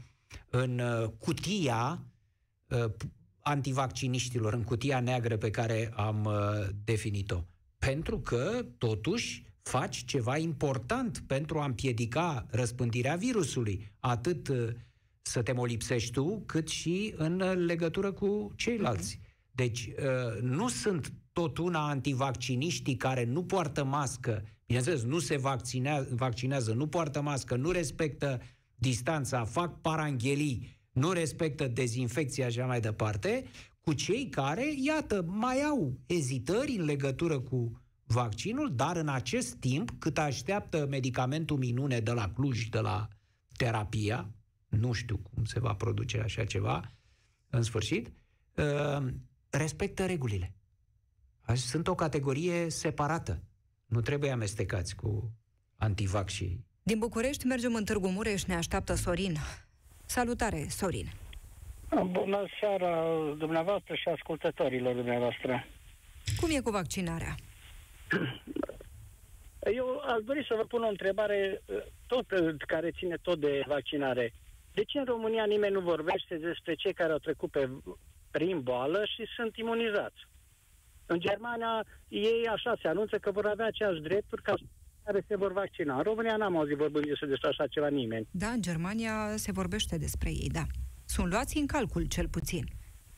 în 0.51 0.79
uh, 0.79 1.09
cutia 1.19 2.07
uh, 2.69 2.85
antivacciniștilor, 3.41 4.53
în 4.53 4.63
cutia 4.63 5.01
neagră 5.01 5.37
pe 5.37 5.51
care 5.51 5.93
am 5.95 6.25
uh, 6.25 6.69
definit-o. 6.85 7.45
Pentru 7.87 8.19
că, 8.19 8.65
totuși, 8.79 9.45
faci 9.63 10.05
ceva 10.05 10.37
important 10.37 11.23
pentru 11.27 11.59
a 11.59 11.65
împiedica 11.65 12.47
răspândirea 12.51 13.15
virusului, 13.15 13.93
atât 14.01 14.49
uh, 14.49 14.69
să 15.23 15.43
te 15.43 15.53
molipsești 15.53 16.13
tu, 16.13 16.43
cât 16.47 16.69
și 16.69 17.15
în 17.17 17.41
uh, 17.41 17.53
legătură 17.55 18.13
cu 18.13 18.53
ceilalți. 18.57 19.21
Deci 19.51 19.87
uh, 19.87 20.41
nu 20.43 20.69
sunt 20.69 21.13
tot 21.33 21.59
una 21.59 21.89
antivacciniștii 21.89 22.97
care 22.97 23.25
nu 23.25 23.45
poartă 23.45 23.85
mască, 23.85 24.45
bineînțeles, 24.67 25.03
nu 25.03 25.19
se 25.19 25.37
vaccinează, 25.37 26.09
vaccinează, 26.15 26.73
nu 26.73 26.87
poartă 26.87 27.21
mască, 27.21 27.57
nu 27.57 27.71
respectă 27.71 28.41
distanța, 28.75 29.45
fac 29.45 29.81
paranghelii, 29.81 30.81
nu 30.93 31.13
respectă 31.13 31.69
dezinfecția 31.69 32.49
și 32.49 32.59
așa 32.59 32.67
mai 32.67 32.81
departe, 32.81 33.45
cu 33.83 33.93
cei 33.93 34.29
care, 34.29 34.75
iată, 34.77 35.23
mai 35.27 35.63
au 35.63 35.99
ezitări 36.07 36.77
în 36.79 36.85
legătură 36.85 37.41
cu 37.41 37.83
vaccinul, 38.05 38.75
dar 38.75 38.97
în 38.97 39.09
acest 39.09 39.55
timp, 39.55 39.91
cât 39.99 40.19
așteaptă 40.19 40.87
medicamentul 40.91 41.59
minune 41.59 42.01
de 42.01 42.11
la 42.13 42.29
Cluj, 42.29 42.69
de 42.69 42.79
la 42.79 43.09
terapia, 43.57 44.31
nu 44.69 44.93
știu 44.93 45.17
cum 45.17 45.45
se 45.45 45.61
va 45.61 45.75
produce 45.75 46.21
așa 46.21 46.45
ceva, 46.45 46.93
în 47.51 47.63
sfârșit, 47.63 48.13
uh, 48.55 49.07
respectă 49.51 50.07
regulile. 50.07 50.55
Sunt 51.55 51.89
o 51.89 51.95
categorie 51.95 52.69
separată. 52.69 53.43
Nu 53.87 54.01
trebuie 54.01 54.31
amestecați 54.31 54.97
cu 54.97 55.33
antivac 55.77 56.29
și... 56.29 56.61
Din 56.83 56.99
București 56.99 57.47
mergem 57.47 57.75
în 57.75 57.85
Târgu 57.85 58.09
Mureș, 58.09 58.45
ne 58.45 58.55
așteaptă 58.55 58.95
Sorin. 58.95 59.37
Salutare, 60.07 60.67
Sorin! 60.69 61.22
Bună 62.01 62.45
seara 62.61 63.05
dumneavoastră 63.39 63.95
și 63.95 64.09
ascultătorilor 64.09 64.95
dumneavoastră. 64.95 65.67
Cum 66.41 66.51
e 66.53 66.61
cu 66.61 66.71
vaccinarea? 66.71 67.35
Eu 69.75 70.03
aș 70.07 70.23
dori 70.25 70.45
să 70.49 70.55
vă 70.57 70.65
pun 70.65 70.83
o 70.83 70.89
întrebare 70.89 71.63
tot, 72.07 72.27
care 72.67 72.91
ține 72.91 73.17
tot 73.23 73.41
de 73.41 73.63
vaccinare. 73.67 74.33
De 74.75 74.85
ce 74.85 74.99
în 74.99 75.05
România 75.05 75.45
nimeni 75.45 75.73
nu 75.73 75.81
vorbește 75.81 76.37
despre 76.37 76.75
cei 76.75 76.93
care 76.93 77.13
au 77.13 77.19
trecut 77.19 77.51
pe, 77.51 77.71
prin 78.31 78.61
boală 78.61 79.05
și 79.05 79.27
sunt 79.37 79.57
imunizați? 79.57 80.21
În 81.07 81.21
Germania, 81.21 81.85
ei 82.09 82.49
așa 82.49 82.77
se 82.83 82.89
anunță 82.89 83.19
că 83.19 83.31
vor 83.31 83.47
avea 83.47 83.67
aceeași 83.67 84.01
drepturi 84.01 84.43
ca 84.43 84.55
care 85.05 85.25
se 85.29 85.37
vor 85.37 85.53
vaccina. 85.53 85.97
În 85.97 86.03
România 86.03 86.37
n-am 86.37 86.57
auzit 86.57 86.77
vorbind 86.77 87.05
despre 87.05 87.49
așa 87.49 87.67
ceva 87.67 87.89
nimeni. 87.89 88.29
Da, 88.31 88.47
în 88.47 88.63
Germania 88.63 89.37
se 89.37 89.53
vorbește 89.53 89.99
despre 89.99 90.31
ei, 90.31 90.49
da. 90.53 90.63
Sunt 91.15 91.31
luați 91.31 91.59
în 91.59 91.67
calcul, 91.67 92.05
cel 92.05 92.29
puțin. 92.29 92.65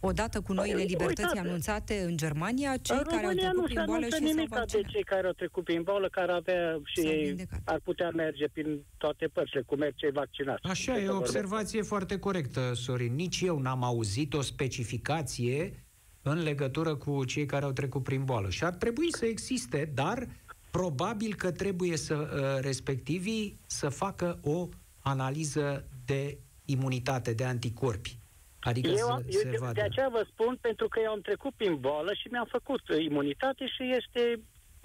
Odată 0.01 0.41
cu 0.41 0.53
noile 0.53 0.75
păi, 0.75 0.87
libertăți 0.87 1.21
Uitate. 1.21 1.49
anunțate 1.49 2.01
în 2.01 2.17
Germania, 2.17 2.77
cei 2.77 2.97
în 2.97 3.03
care 3.05 3.27
au 3.27 3.33
trecut 3.33 3.65
prin 3.65 3.83
boală 3.87 4.07
și 4.07 4.23
nimic 4.23 4.49
de 4.49 4.81
cei 4.93 5.05
care 5.05 5.27
au 5.27 5.33
trecut 5.33 5.65
prin 5.65 5.83
boală, 5.83 6.09
care 6.09 6.33
avea 6.33 6.81
și 6.85 7.01
ei 7.01 7.47
ar 7.65 7.81
putea 7.85 8.11
merge 8.11 8.49
prin 8.49 8.85
toate 8.97 9.27
părțile, 9.27 9.63
cum 9.63 9.79
merg 9.79 9.95
cei 9.95 10.11
vaccinați. 10.11 10.63
Așa, 10.63 10.99
e 10.99 11.09
o 11.09 11.17
observație 11.17 11.83
foarte 11.83 12.19
corectă, 12.19 12.73
Sorin. 12.75 13.15
Nici 13.15 13.41
eu 13.41 13.59
n-am 13.59 13.83
auzit 13.83 14.35
o 14.35 14.41
specificație 14.41 15.85
în 16.23 16.43
legătură 16.43 16.95
cu 16.95 17.25
cei 17.25 17.47
care 17.47 17.65
au 17.65 17.73
trecut 17.73 18.03
prin 18.03 18.25
boală. 18.25 18.51
Și 18.51 18.65
ar 18.65 18.75
trebui 18.75 19.13
să 19.13 19.25
existe, 19.25 19.91
dar 19.95 20.29
probabil 20.71 21.35
că 21.35 21.51
trebuie 21.51 21.97
să 21.97 22.15
uh, 22.15 22.65
respectivii 22.65 23.61
să 23.67 23.89
facă 23.89 24.39
o 24.43 24.69
analiză 24.99 25.89
de 26.05 26.39
imunitate, 26.65 27.33
de 27.33 27.45
anticorpi. 27.45 28.19
Adică 28.61 28.89
eu, 28.89 28.97
să 28.97 29.23
eu, 29.29 29.41
se 29.41 29.57
vadă. 29.59 29.73
De 29.73 29.83
aceea 29.83 30.09
vă 30.09 30.27
spun, 30.31 30.59
pentru 30.61 30.89
că 30.89 31.01
eu 31.03 31.11
am 31.11 31.21
trecut 31.21 31.55
prin 31.55 31.77
boală 31.81 32.13
și 32.15 32.29
mi-am 32.31 32.49
făcut 32.51 32.81
imunitate 33.01 33.67
și 33.67 33.83
este, 33.97 34.41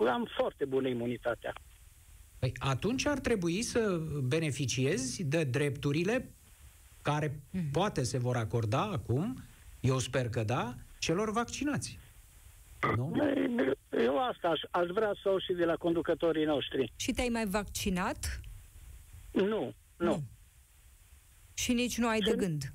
am 0.08 0.28
foarte 0.38 0.66
bună 0.66 0.88
imunitatea. 0.88 1.54
Păi 2.40 2.52
atunci 2.58 3.06
ar 3.06 3.20
trebui 3.20 3.62
să 3.62 4.02
beneficiezi 4.24 5.24
de 5.24 5.44
drepturile 5.44 6.34
care 7.02 7.40
mm. 7.52 7.70
poate 7.72 8.04
se 8.04 8.18
vor 8.18 8.36
acorda 8.36 8.82
acum, 8.82 9.44
eu 9.80 10.00
sper 10.00 10.30
că 10.30 10.44
da, 10.44 10.74
celor 11.00 11.32
vaccinați. 11.32 12.00
Nu? 12.96 13.12
Eu 13.92 14.18
asta 14.18 14.48
aș, 14.48 14.60
aș 14.72 14.88
vrea 14.88 15.12
să 15.24 15.30
o 15.30 15.40
și 15.40 15.54
de 15.54 15.66
la 15.66 15.76
conducătorii 15.76 16.46
noștri. 16.46 16.92
Și 16.96 17.12
te-ai 17.12 17.30
mai 17.30 17.46
vaccinat? 17.46 18.40
Nu, 19.32 19.44
nu. 19.46 19.74
nu. 19.98 20.24
Și 21.62 21.74
nici 21.74 21.98
nu 21.98 22.08
ai 22.08 22.20
de 22.20 22.34
gând? 22.38 22.70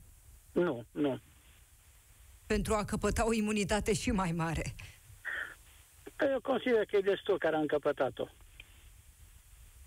Nu, 0.53 0.85
nu. 0.91 1.21
Pentru 2.47 2.75
a 2.75 2.85
căpăta 2.85 3.27
o 3.27 3.33
imunitate 3.33 3.95
și 3.95 4.11
mai 4.11 4.33
mare? 4.33 4.75
Eu 6.33 6.41
consider 6.41 6.85
că 6.85 6.97
e 6.97 7.01
destul 7.01 7.39
care 7.39 7.57
am 7.57 7.67
căpătat-o. 7.67 8.27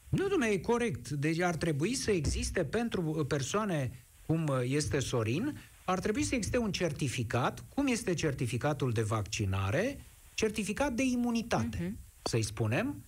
Nu, 0.09 0.27
dumne, 0.27 0.47
e 0.47 0.57
corect. 0.57 1.09
Deci 1.09 1.39
ar 1.39 1.55
trebui 1.55 1.93
să 1.93 2.11
existe 2.11 2.65
pentru 2.65 3.01
persoane 3.27 4.05
cum 4.25 4.47
este 4.63 4.99
Sorin, 4.99 5.59
ar 5.85 5.99
trebui 5.99 6.23
să 6.23 6.35
existe 6.35 6.57
un 6.57 6.71
certificat, 6.71 7.65
cum 7.73 7.87
este 7.87 8.13
certificatul 8.13 8.91
de 8.91 9.01
vaccinare, 9.01 10.05
certificat 10.33 10.93
de 10.93 11.03
imunitate, 11.03 11.77
uh-huh. 11.77 12.21
să-i 12.21 12.41
spunem. 12.41 13.05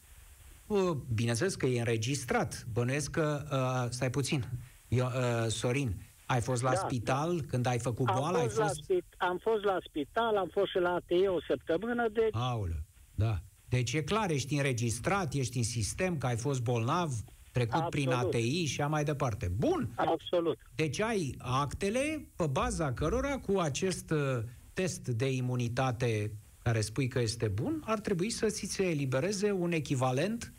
Bineînțeles 1.13 1.55
că 1.55 1.65
e 1.65 1.79
înregistrat. 1.79 2.65
Bănuiesc 2.73 3.11
că, 3.11 3.47
uh, 3.51 3.91
stai 3.91 4.09
puțin, 4.09 4.45
eu, 4.89 5.05
uh, 5.05 5.47
Sorin, 5.47 5.95
ai 6.25 6.41
fost 6.41 6.61
la 6.61 6.69
da, 6.69 6.75
spital 6.75 7.37
da. 7.37 7.45
când 7.47 7.65
ai 7.65 7.79
făcut 7.79 8.05
boala? 8.05 8.39
Am 8.39 8.47
fost, 8.47 8.59
ai 8.59 8.65
fost... 8.67 8.79
La 8.79 8.95
spit- 8.95 9.15
am 9.17 9.37
fost 9.37 9.63
la 9.63 9.77
spital, 9.87 10.37
am 10.37 10.49
fost 10.51 10.69
și 10.71 10.77
la 10.77 10.93
ATE 10.93 11.27
o 11.27 11.41
săptămână, 11.47 12.07
deci... 12.13 12.29
Aoleu, 12.31 12.83
da. 13.15 13.39
Deci 13.69 13.93
e 13.93 14.01
clar, 14.01 14.29
ești 14.29 14.55
înregistrat, 14.55 15.33
ești 15.33 15.57
în 15.57 15.63
sistem, 15.63 16.17
că 16.17 16.25
ai 16.25 16.37
fost 16.37 16.61
bolnav, 16.61 17.11
trecut 17.51 17.73
Absolut. 17.73 17.89
prin 17.89 18.09
ATI 18.11 18.65
și 18.65 18.81
a 18.81 18.87
mai 18.87 19.03
departe. 19.03 19.51
Bun. 19.57 19.89
Absolut. 19.95 20.57
Deci 20.75 20.99
ai 21.01 21.35
actele 21.37 22.27
pe 22.35 22.47
baza 22.47 22.93
cărora 22.93 23.37
cu 23.37 23.59
acest 23.59 24.11
uh, 24.11 24.43
test 24.73 25.07
de 25.07 25.31
imunitate 25.31 26.31
care 26.63 26.81
spui 26.81 27.07
că 27.07 27.19
este 27.19 27.47
bun, 27.47 27.81
ar 27.85 27.99
trebui 27.99 28.29
să 28.29 28.45
ți 28.47 28.65
se 28.65 28.83
elibereze 28.83 29.51
un 29.51 29.71
echivalent 29.71 30.53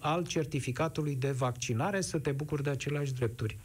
al 0.00 0.26
certificatului 0.26 1.14
de 1.14 1.30
vaccinare 1.30 2.00
să 2.00 2.18
te 2.18 2.32
bucuri 2.32 2.62
de 2.62 2.70
aceleași 2.70 3.12
drepturi. 3.12 3.58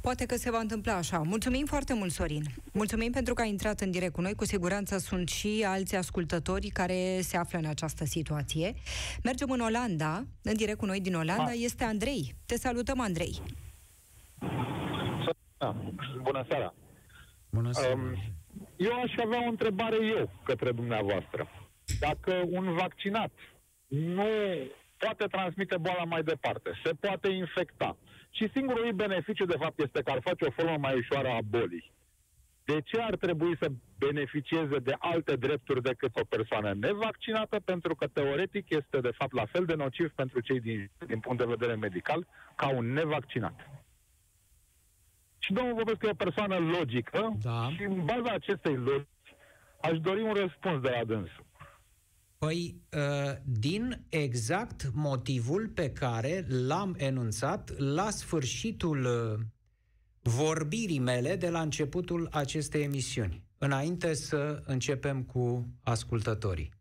Poate 0.00 0.26
că 0.26 0.36
se 0.36 0.50
va 0.50 0.58
întâmpla 0.58 0.94
așa. 0.94 1.18
Mulțumim 1.18 1.66
foarte 1.66 1.94
mult, 1.94 2.12
Sorin. 2.12 2.44
Mulțumim 2.72 3.12
pentru 3.12 3.34
că 3.34 3.42
ai 3.42 3.48
intrat 3.48 3.80
în 3.80 3.90
direct 3.90 4.12
cu 4.12 4.20
noi. 4.20 4.34
Cu 4.34 4.44
siguranță 4.44 4.98
sunt 4.98 5.28
și 5.28 5.64
alți 5.66 5.96
ascultători 5.96 6.68
care 6.68 7.20
se 7.20 7.36
află 7.36 7.58
în 7.58 7.64
această 7.64 8.04
situație. 8.04 8.74
Mergem 9.22 9.50
în 9.50 9.60
Olanda. 9.60 10.24
În 10.42 10.56
direct 10.56 10.78
cu 10.78 10.86
noi 10.86 11.00
din 11.00 11.14
Olanda 11.14 11.44
ha. 11.44 11.52
este 11.52 11.84
Andrei. 11.84 12.34
Te 12.46 12.56
salutăm, 12.56 13.00
Andrei. 13.00 13.42
Bună 16.22 16.44
seara. 16.48 16.74
Bună 17.50 17.72
seara. 17.72 17.94
Um, 17.94 18.16
eu 18.76 18.92
aș 18.92 19.12
avea 19.24 19.44
o 19.46 19.48
întrebare 19.48 19.96
eu 20.18 20.30
către 20.44 20.72
dumneavoastră. 20.72 21.48
Dacă 22.00 22.42
un 22.48 22.74
vaccinat 22.74 23.30
nu 23.90 24.28
poate 24.96 25.24
transmite 25.24 25.76
boala 25.76 26.04
mai 26.04 26.22
departe, 26.22 26.70
se 26.84 26.90
poate 27.00 27.28
infecta, 27.28 27.96
și 28.30 28.50
singurul 28.52 28.84
ei 28.84 28.92
beneficiu, 28.92 29.44
de 29.44 29.56
fapt, 29.58 29.78
este 29.80 30.02
că 30.02 30.10
ar 30.10 30.20
face 30.20 30.44
o 30.44 30.50
formă 30.50 30.76
mai 30.76 30.96
ușoară 30.98 31.28
a 31.28 31.38
bolii. 31.48 31.92
De 32.64 32.80
ce 32.80 33.00
ar 33.00 33.16
trebui 33.16 33.56
să 33.60 33.70
beneficieze 33.98 34.78
de 34.78 34.94
alte 34.98 35.36
drepturi 35.36 35.82
decât 35.82 36.16
o 36.16 36.24
persoană 36.24 36.74
nevaccinată? 36.74 37.60
Pentru 37.64 37.94
că, 37.94 38.06
teoretic, 38.06 38.70
este, 38.70 39.00
de 39.00 39.10
fapt, 39.10 39.32
la 39.32 39.44
fel 39.46 39.64
de 39.64 39.74
nociv 39.74 40.10
pentru 40.10 40.40
cei 40.40 40.60
din, 40.60 40.90
din 41.06 41.20
punct 41.20 41.38
de 41.38 41.54
vedere 41.54 41.74
medical 41.74 42.26
ca 42.56 42.68
un 42.68 42.92
nevaccinat. 42.92 43.70
Și 45.38 45.52
domnul 45.52 45.74
Popescu 45.74 46.06
e 46.06 46.10
o 46.10 46.24
persoană 46.24 46.58
logică 46.58 47.36
da. 47.42 47.70
și, 47.76 47.82
în 47.82 48.04
baza 48.04 48.32
acestei 48.32 48.76
logici, 48.76 49.34
aș 49.80 49.98
dori 49.98 50.22
un 50.22 50.32
răspuns 50.32 50.80
de 50.80 50.90
la 50.90 51.04
dânsul. 51.04 51.44
Păi, 52.46 52.80
uh, 52.92 53.36
din 53.44 54.04
exact 54.08 54.90
motivul 54.94 55.68
pe 55.68 55.90
care 55.90 56.46
l-am 56.48 56.94
enunțat 56.98 57.78
la 57.78 58.10
sfârșitul 58.10 59.04
uh, 59.04 59.46
vorbirii 60.22 60.98
mele 60.98 61.36
de 61.36 61.48
la 61.48 61.60
începutul 61.60 62.28
acestei 62.30 62.82
emisiuni, 62.82 63.44
înainte 63.58 64.14
să 64.14 64.62
începem 64.66 65.22
cu 65.22 65.68
ascultătorii. 65.82 66.72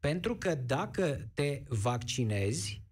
Pentru 0.00 0.36
că 0.36 0.54
dacă 0.54 1.28
te 1.34 1.62
vaccinezi, 1.68 2.82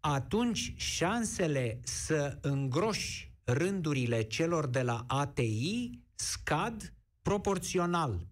atunci 0.00 0.74
șansele 0.76 1.80
să 1.82 2.38
îngroși 2.40 3.32
rândurile 3.44 4.22
celor 4.22 4.66
de 4.66 4.82
la 4.82 5.04
ATI 5.06 5.90
scad 6.14 6.94
proporțional 7.22 8.26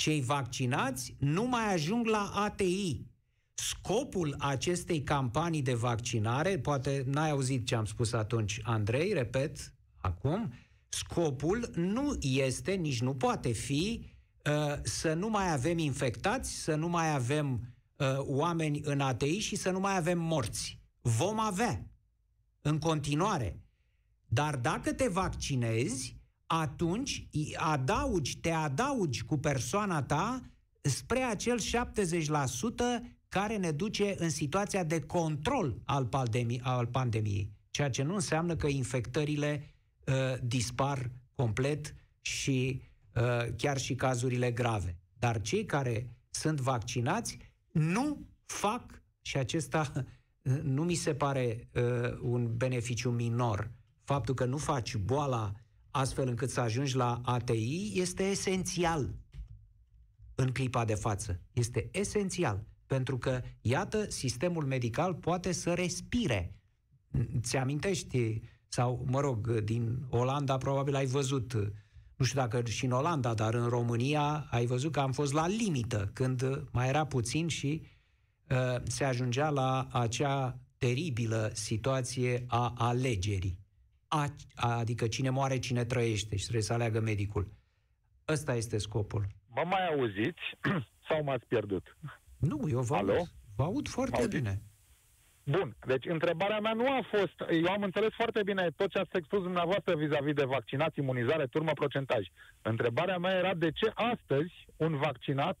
cei 0.00 0.20
vaccinați 0.20 1.16
nu 1.18 1.44
mai 1.44 1.72
ajung 1.72 2.06
la 2.06 2.30
ATI. 2.34 3.00
Scopul 3.54 4.34
acestei 4.38 5.02
campanii 5.02 5.62
de 5.62 5.74
vaccinare, 5.74 6.58
poate 6.58 7.04
n-ai 7.06 7.30
auzit 7.30 7.66
ce 7.66 7.74
am 7.74 7.84
spus 7.84 8.12
atunci, 8.12 8.60
Andrei, 8.62 9.12
repet 9.12 9.74
acum, 9.96 10.52
scopul 10.88 11.70
nu 11.74 12.16
este, 12.20 12.72
nici 12.72 13.00
nu 13.00 13.14
poate 13.14 13.52
fi, 13.52 14.12
uh, 14.46 14.78
să 14.82 15.14
nu 15.14 15.28
mai 15.28 15.52
avem 15.52 15.78
infectați, 15.78 16.50
să 16.50 16.74
nu 16.74 16.88
mai 16.88 17.14
avem 17.14 17.74
uh, 17.96 18.06
oameni 18.18 18.80
în 18.84 19.00
ATI 19.00 19.38
și 19.38 19.56
să 19.56 19.70
nu 19.70 19.80
mai 19.80 19.96
avem 19.96 20.18
morți. 20.18 20.80
Vom 21.00 21.38
avea 21.38 21.90
în 22.62 22.78
continuare. 22.78 23.60
Dar 24.26 24.56
dacă 24.56 24.92
te 24.92 25.08
vaccinezi, 25.08 26.19
atunci 26.52 27.28
adaugi, 27.56 28.38
te 28.38 28.50
adaugi 28.50 29.24
cu 29.24 29.38
persoana 29.38 30.02
ta 30.02 30.42
spre 30.80 31.22
acel 31.22 31.60
70% 31.60 31.62
care 33.28 33.56
ne 33.56 33.70
duce 33.70 34.14
în 34.18 34.30
situația 34.30 34.84
de 34.84 35.00
control 35.00 35.80
al, 35.84 36.06
pandemii, 36.06 36.60
al 36.62 36.86
pandemiei. 36.86 37.50
Ceea 37.70 37.90
ce 37.90 38.02
nu 38.02 38.14
înseamnă 38.14 38.56
că 38.56 38.66
infectările 38.66 39.74
uh, 40.06 40.14
dispar 40.42 41.10
complet 41.34 41.94
și 42.20 42.82
uh, 43.14 43.54
chiar 43.56 43.78
și 43.78 43.94
cazurile 43.94 44.50
grave. 44.50 44.96
Dar 45.18 45.40
cei 45.40 45.64
care 45.64 46.16
sunt 46.30 46.60
vaccinați 46.60 47.38
nu 47.72 48.26
fac, 48.44 49.02
și 49.22 49.36
acesta 49.36 49.92
uh, 49.94 50.60
nu 50.62 50.84
mi 50.84 50.94
se 50.94 51.14
pare 51.14 51.68
uh, 51.74 51.82
un 52.20 52.56
beneficiu 52.56 53.10
minor, 53.10 53.70
faptul 54.04 54.34
că 54.34 54.44
nu 54.44 54.56
faci 54.56 54.96
boala 54.96 55.52
astfel 55.90 56.28
încât 56.28 56.50
să 56.50 56.60
ajungi 56.60 56.96
la 56.96 57.20
ATI 57.24 57.92
este 57.94 58.22
esențial 58.22 59.14
în 60.34 60.50
clipa 60.52 60.84
de 60.84 60.94
față. 60.94 61.40
Este 61.52 61.88
esențial. 61.92 62.64
Pentru 62.86 63.18
că, 63.18 63.40
iată, 63.60 64.10
sistemul 64.10 64.64
medical 64.64 65.14
poate 65.14 65.52
să 65.52 65.74
respire. 65.74 66.54
Ți 67.40 67.56
amintești, 67.56 68.40
sau, 68.68 69.04
mă 69.10 69.20
rog, 69.20 69.60
din 69.60 70.06
Olanda 70.08 70.56
probabil 70.56 70.94
ai 70.94 71.06
văzut, 71.06 71.52
nu 72.16 72.24
știu 72.24 72.40
dacă 72.40 72.62
și 72.64 72.84
în 72.84 72.90
Olanda, 72.90 73.34
dar 73.34 73.54
în 73.54 73.66
România 73.66 74.46
ai 74.50 74.66
văzut 74.66 74.92
că 74.92 75.00
am 75.00 75.12
fost 75.12 75.32
la 75.32 75.46
limită, 75.46 76.10
când 76.12 76.68
mai 76.72 76.88
era 76.88 77.06
puțin 77.06 77.48
și 77.48 77.82
uh, 78.50 78.82
se 78.82 79.04
ajungea 79.04 79.48
la 79.48 79.88
acea 79.90 80.58
teribilă 80.78 81.50
situație 81.54 82.44
a 82.46 82.74
alegerii. 82.76 83.59
A, 84.12 84.26
adică 84.78 85.06
cine 85.08 85.30
moare, 85.30 85.58
cine 85.58 85.84
trăiește 85.84 86.36
și 86.36 86.42
trebuie 86.42 86.62
să 86.62 86.72
aleagă 86.72 87.00
medicul. 87.00 87.52
Ăsta 88.28 88.54
este 88.54 88.78
scopul. 88.78 89.26
Mă 89.54 89.62
mai 89.66 89.86
auziți 89.86 90.42
sau 91.08 91.22
m-ați 91.24 91.46
pierdut? 91.46 91.96
Nu, 92.38 92.68
eu 92.70 92.80
vă 92.80 92.96
Alo? 92.96 93.12
aud. 93.12 93.26
Vă 93.56 93.62
aud 93.62 93.88
foarte 93.88 94.16
Auziți? 94.16 94.36
bine. 94.36 94.62
Bun, 95.44 95.76
deci 95.86 96.04
întrebarea 96.06 96.60
mea 96.60 96.72
nu 96.72 96.86
a 96.86 97.00
fost, 97.10 97.50
eu 97.64 97.72
am 97.72 97.82
înțeles 97.82 98.12
foarte 98.16 98.42
bine 98.42 98.70
tot 98.76 98.90
ce 98.90 98.98
ați 98.98 99.16
expus 99.16 99.42
dumneavoastră 99.42 99.96
vis-a-vis 99.96 100.34
de 100.34 100.44
vaccinați, 100.44 100.98
imunizare, 100.98 101.46
turmă, 101.46 101.72
procentaj. 101.72 102.26
Întrebarea 102.62 103.18
mea 103.18 103.32
era 103.38 103.54
de 103.54 103.70
ce 103.70 103.90
astăzi 103.94 104.52
un 104.76 104.96
vaccinat, 104.96 105.58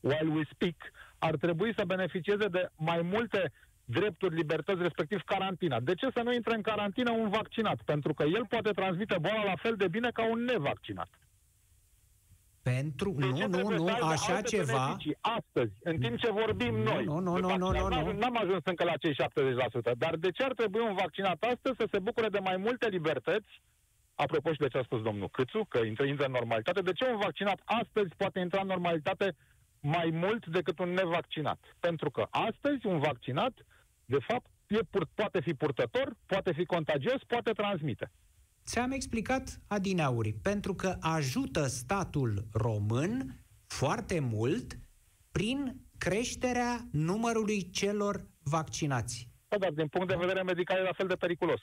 while 0.00 0.30
we 0.34 0.42
speak, 0.52 0.76
ar 1.18 1.36
trebui 1.36 1.72
să 1.76 1.84
beneficieze 1.86 2.46
de 2.48 2.68
mai 2.76 3.02
multe 3.02 3.52
drepturi, 3.90 4.34
libertăți, 4.34 4.82
respectiv 4.82 5.20
carantina. 5.22 5.80
De 5.80 5.94
ce 5.94 6.08
să 6.14 6.20
nu 6.24 6.32
intre 6.32 6.54
în 6.54 6.62
carantină 6.62 7.10
un 7.10 7.28
vaccinat? 7.28 7.78
Pentru 7.84 8.14
că 8.14 8.22
el 8.22 8.46
poate 8.48 8.70
transmite 8.70 9.16
boala 9.20 9.44
la 9.44 9.56
fel 9.56 9.74
de 9.76 9.88
bine 9.88 10.10
ca 10.10 10.30
un 10.30 10.44
nevaccinat. 10.44 11.08
Pentru, 12.62 13.10
De 13.10 13.22
ce 13.22 13.44
nu, 13.44 13.48
nu, 13.48 13.54
trebuie 13.56 13.76
nu, 13.76 13.86
să 13.86 13.92
aibă 13.92 14.06
așa 14.06 14.34
alte 14.34 14.48
ceva, 14.48 14.72
beneficii 14.72 15.16
Astăzi, 15.20 15.72
în 15.82 15.98
timp 15.98 16.18
ce 16.18 16.30
vorbim 16.30 16.74
Nu, 16.74 16.82
noi. 16.82 17.04
nu, 17.04 17.18
nu, 17.18 17.34
de 17.34 17.40
nu, 17.40 17.56
nu, 17.56 17.66
vaccinat, 17.66 18.04
nu, 18.04 18.12
nu. 18.12 18.18
N-am 18.18 18.36
ajuns 18.36 18.62
încă 18.64 18.84
la 18.84 18.96
cei 18.96 19.14
70%. 19.14 19.96
Dar 19.98 20.16
de 20.16 20.30
ce 20.30 20.42
ar 20.42 20.52
trebui 20.54 20.80
un 20.80 20.94
vaccinat 20.94 21.42
astăzi 21.42 21.76
să 21.76 21.86
se 21.90 21.98
bucure 21.98 22.28
de 22.28 22.38
mai 22.38 22.56
multe 22.56 22.88
libertăți? 22.88 23.62
Apropo 24.14 24.52
și 24.52 24.58
de 24.58 24.68
ce 24.68 24.78
a 24.78 24.82
spus 24.82 25.02
domnul 25.02 25.28
Câțu, 25.28 25.64
că 25.68 25.78
intră, 25.78 26.04
intră 26.04 26.26
în 26.26 26.32
normalitate. 26.32 26.80
De 26.80 26.92
ce 26.92 27.04
un 27.04 27.18
vaccinat 27.18 27.60
astăzi 27.64 28.14
poate 28.16 28.38
intra 28.38 28.60
în 28.60 28.66
normalitate 28.66 29.36
mai 29.80 30.10
mult 30.12 30.46
decât 30.46 30.78
un 30.78 30.88
nevaccinat? 30.88 31.60
Pentru 31.80 32.10
că 32.10 32.26
astăzi 32.30 32.86
un 32.86 32.98
vaccinat, 32.98 33.52
de 34.08 34.18
fapt, 34.28 34.46
e 34.66 34.78
pur- 34.90 35.08
poate 35.14 35.40
fi 35.40 35.54
purtător, 35.54 36.16
poate 36.26 36.52
fi 36.52 36.64
contagios, 36.64 37.22
poate 37.26 37.52
transmite. 37.52 38.10
ți-am 38.66 38.90
explicat 38.90 39.60
adineauri, 39.66 40.32
pentru 40.32 40.74
că 40.74 40.96
ajută 41.00 41.66
statul 41.66 42.44
român 42.52 43.44
foarte 43.66 44.20
mult 44.20 44.78
prin 45.30 45.80
creșterea 45.98 46.88
numărului 46.92 47.70
celor 47.70 48.26
vaccinați. 48.42 49.28
Da, 49.48 49.58
dar 49.58 49.70
din 49.70 49.88
punct 49.88 50.08
de 50.08 50.16
vedere 50.18 50.42
medical 50.42 50.78
e 50.78 50.82
la 50.82 50.92
fel 50.92 51.06
de 51.06 51.14
periculos. 51.14 51.60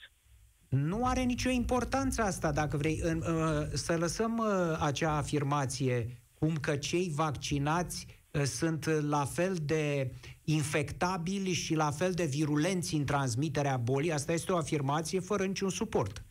Nu 0.68 1.06
are 1.06 1.22
nicio 1.22 1.50
importanță 1.50 2.22
asta, 2.22 2.52
dacă 2.52 2.76
vrei. 2.76 2.98
În, 3.02 3.18
uh, 3.18 3.66
să 3.72 3.96
lăsăm 3.96 4.38
uh, 4.38 4.78
acea 4.80 5.16
afirmație 5.16 6.22
cum 6.34 6.56
că 6.56 6.76
cei 6.76 7.10
vaccinați 7.14 8.06
uh, 8.08 8.15
sunt 8.44 8.84
la 8.86 9.24
fel 9.24 9.56
de 9.62 10.12
infectabili 10.44 11.52
și 11.52 11.74
la 11.74 11.90
fel 11.90 12.12
de 12.12 12.24
virulenți 12.24 12.94
în 12.94 13.04
transmiterea 13.04 13.76
bolii. 13.76 14.12
Asta 14.12 14.32
este 14.32 14.52
o 14.52 14.56
afirmație 14.56 15.20
fără 15.20 15.44
niciun 15.44 15.70
suport. 15.70 16.24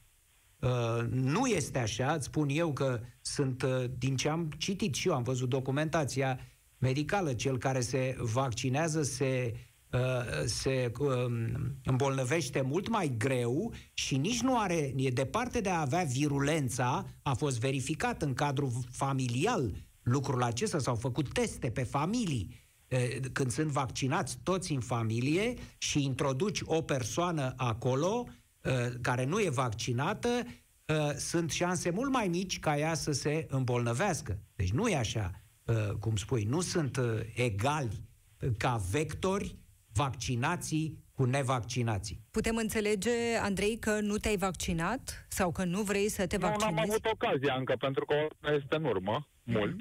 Uh, 0.59 1.07
nu 1.09 1.45
este 1.45 1.79
așa, 1.79 2.13
îți 2.13 2.25
spun 2.25 2.49
eu 2.49 2.73
că 2.73 2.99
sunt, 3.21 3.61
uh, 3.61 3.83
din 3.97 4.15
ce 4.15 4.29
am 4.29 4.49
citit 4.57 4.95
și 4.95 5.07
eu, 5.07 5.13
am 5.13 5.23
văzut 5.23 5.49
documentația 5.49 6.39
medicală, 6.77 7.33
cel 7.33 7.57
care 7.57 7.79
se 7.79 8.15
vaccinează 8.19 9.03
se, 9.03 9.53
uh, 9.91 9.99
se 10.45 10.91
um, 10.99 11.75
îmbolnăvește 11.83 12.61
mult 12.61 12.87
mai 12.89 13.15
greu 13.17 13.73
și 13.93 14.17
nici 14.17 14.41
nu 14.41 14.59
are, 14.59 14.93
e 14.95 15.09
departe 15.09 15.61
de 15.61 15.69
a 15.69 15.81
avea 15.81 16.03
virulența, 16.03 17.05
a 17.21 17.33
fost 17.33 17.59
verificat 17.59 18.21
în 18.21 18.33
cadrul 18.33 18.71
familial 18.91 19.71
lucrul 20.05 20.43
acesta, 20.43 20.79
s-au 20.79 20.95
făcut 20.95 21.33
teste 21.33 21.69
pe 21.69 21.83
familii 21.83 22.59
uh, 22.89 22.99
când 23.31 23.51
sunt 23.51 23.67
vaccinați 23.71 24.37
toți 24.43 24.71
în 24.71 24.79
familie 24.79 25.53
și 25.77 26.03
introduci 26.03 26.61
o 26.65 26.81
persoană 26.81 27.53
acolo 27.57 28.25
uh, 28.27 28.71
care 29.01 29.25
nu 29.25 29.39
e 29.41 29.49
vaccinată, 29.49 30.29
uh, 30.85 31.11
sunt 31.15 31.51
șanse 31.51 31.89
mult 31.89 32.11
mai 32.11 32.27
mici 32.27 32.59
ca 32.59 32.77
ea 32.77 32.93
să 32.93 33.11
se 33.11 33.45
îmbolnăvească. 33.49 34.39
Deci 34.55 34.71
nu 34.71 34.87
e 34.87 34.95
așa, 34.97 35.31
uh, 35.63 35.89
cum 35.99 36.15
spui, 36.15 36.43
nu 36.43 36.61
sunt 36.61 36.97
uh, 36.97 37.19
egali 37.35 38.01
uh, 38.41 38.49
ca 38.57 38.81
vectori 38.91 39.57
vaccinații 39.93 41.03
cu 41.11 41.23
nevaccinații. 41.25 42.19
Putem 42.31 42.55
înțelege, 42.55 43.35
Andrei, 43.41 43.77
că 43.79 43.99
nu 43.99 44.17
te-ai 44.17 44.37
vaccinat 44.37 45.25
sau 45.29 45.51
că 45.51 45.63
nu 45.63 45.81
vrei 45.81 46.09
să 46.09 46.27
te 46.27 46.37
Nu, 46.37 46.41
n-am 46.43 46.51
vaccinezi? 46.51 46.89
avut 46.89 47.05
ocazia 47.05 47.55
încă, 47.57 47.75
pentru 47.79 48.05
că 48.05 48.15
este 48.55 48.75
în 48.75 48.83
urmă, 48.83 49.27
mult, 49.43 49.75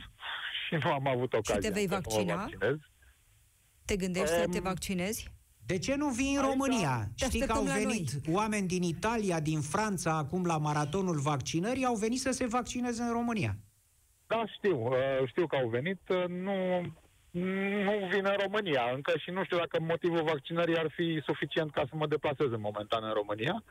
și 0.69 0.75
nu 0.85 0.91
am 0.93 1.07
avut 1.07 1.33
ocazia 1.33 1.55
Mhm. 1.55 1.63
te 1.63 1.73
vei 1.73 1.83
încă 1.85 2.01
să 2.09 2.09
mă 2.09 2.15
vaccina? 2.25 2.37
vaccinez. 2.37 2.77
Te 3.85 3.97
gândești 3.97 4.29
să 4.29 4.47
te 4.51 4.57
Um, 4.59 4.63
vaccinezi? 4.63 5.33
De 5.67 5.79
ce 5.79 5.95
nu 5.95 6.09
vii 6.09 6.35
în 6.35 6.39
Aici 6.43 6.51
România? 6.51 7.09
te 7.17 7.25
Știi 7.25 7.41
că 7.41 7.53
au 7.53 7.59
așteptăm 7.63 7.83
la 7.83 7.89
venit 7.89 8.11
oameni 8.33 8.67
din 8.67 8.83
Italia, 8.83 9.41
din 9.41 9.61
Franța, 9.61 10.17
acum 10.17 10.45
la 10.45 10.59
maratonul 10.59 11.19
vaccinării, 11.21 11.85
au 11.85 11.95
venit 11.95 12.21
să 12.21 12.31
se 12.31 12.47
vaccineze 12.47 13.03
în 13.03 13.13
România. 13.13 13.57
Da, 14.27 14.45
știu, 14.57 14.87
uh, 14.87 14.97
știu 15.27 15.47
că 15.47 15.57
au 15.57 15.69
venit, 15.69 16.01
uh, 16.09 16.25
nu, 16.29 16.81
nu 17.85 17.93
vin 18.13 18.25
în 18.25 18.37
România 18.43 18.83
încă 18.95 19.13
și 19.19 19.31
nu 19.31 19.45
știu 19.45 19.57
dacă 19.59 19.81
motivul 19.81 20.23
vaccinării 20.23 20.79
ar 20.79 20.91
fi 20.95 21.23
suficient 21.25 21.71
ca 21.73 21.85
să 21.89 21.97
mă 21.97 22.07
deplasez 22.07 22.47
în 22.51 22.61
momentan 22.61 23.05
în 23.05 23.13
România, 23.13 23.63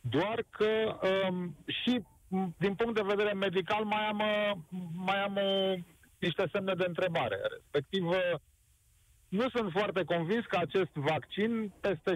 doar 0.00 0.44
că 0.50 0.98
um, 1.28 1.56
și 1.66 2.02
m, 2.28 2.54
din 2.58 2.74
punct 2.74 2.94
de 2.94 3.02
vedere 3.14 3.32
medical 3.32 3.84
mai 3.84 4.06
am, 4.08 4.18
uh, 4.18 4.58
mai 4.94 5.22
am 5.22 5.36
o, 5.36 5.74
niște 6.26 6.44
semne 6.52 6.74
de 6.74 6.84
întrebare, 6.86 7.36
respectiv 7.54 8.04
uh, 8.08 8.34
nu 9.28 9.48
sunt 9.54 9.70
foarte 9.78 10.02
convins 10.04 10.44
că 10.46 10.56
acest 10.60 10.92
vaccin 10.92 11.72
peste 11.80 12.12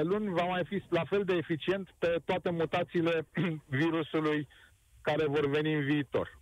6-7 0.00 0.02
luni 0.02 0.28
va 0.38 0.44
mai 0.44 0.64
fi 0.64 0.82
la 0.88 1.04
fel 1.04 1.22
de 1.24 1.34
eficient 1.34 1.86
pe 1.98 2.20
toate 2.24 2.50
mutațiile 2.50 3.26
virusului 3.80 4.48
care 5.00 5.24
vor 5.26 5.48
veni 5.50 5.72
în 5.74 5.84
viitor. 5.84 6.40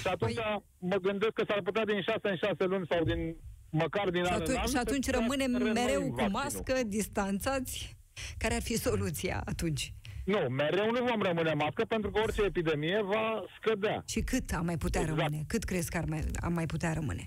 Și 0.00 0.06
atunci 0.06 0.34
Păi- 0.40 0.62
mă 0.78 0.96
gândesc 0.96 1.32
că 1.32 1.44
s-ar 1.48 1.62
putea 1.62 1.84
din 1.84 2.00
6 2.02 2.18
în 2.22 2.36
6 2.36 2.64
luni 2.64 2.86
sau 2.90 3.04
din 3.04 3.36
măcar 3.70 4.10
din 4.10 4.24
Și 4.24 4.30
an 4.32 4.34
în 4.36 4.40
atunci, 4.42 4.58
an 4.58 4.64
și 4.66 4.68
să 4.72 4.78
atunci 4.78 5.04
putea 5.06 5.18
rămânem 5.20 5.52
renoi 5.56 5.72
mereu 5.72 6.00
cu 6.00 6.08
vaccinul. 6.08 6.30
mască, 6.30 6.74
distanțați. 6.86 7.96
Care 8.38 8.54
ar 8.54 8.62
fi 8.62 8.76
soluția 8.76 9.42
atunci? 9.44 9.92
Nu, 10.24 10.38
mereu 10.38 10.90
nu 10.90 11.04
vom 11.04 11.22
rămâne 11.22 11.50
în 11.50 11.56
mască 11.56 11.84
pentru 11.84 12.10
că 12.10 12.20
orice 12.20 12.42
epidemie 12.42 13.00
va 13.02 13.44
scădea. 13.60 14.02
Și 14.06 14.20
cât 14.20 14.50
am 14.52 14.64
mai 14.64 14.76
putea 14.76 15.00
Exact. 15.00 15.18
rămâne? 15.18 15.44
Cât 15.46 15.64
crezi 15.64 15.90
că 15.90 15.96
ar 15.96 16.04
mai, 16.08 16.24
am 16.40 16.52
mai 16.52 16.66
putea 16.66 16.92
rămâne? 16.92 17.24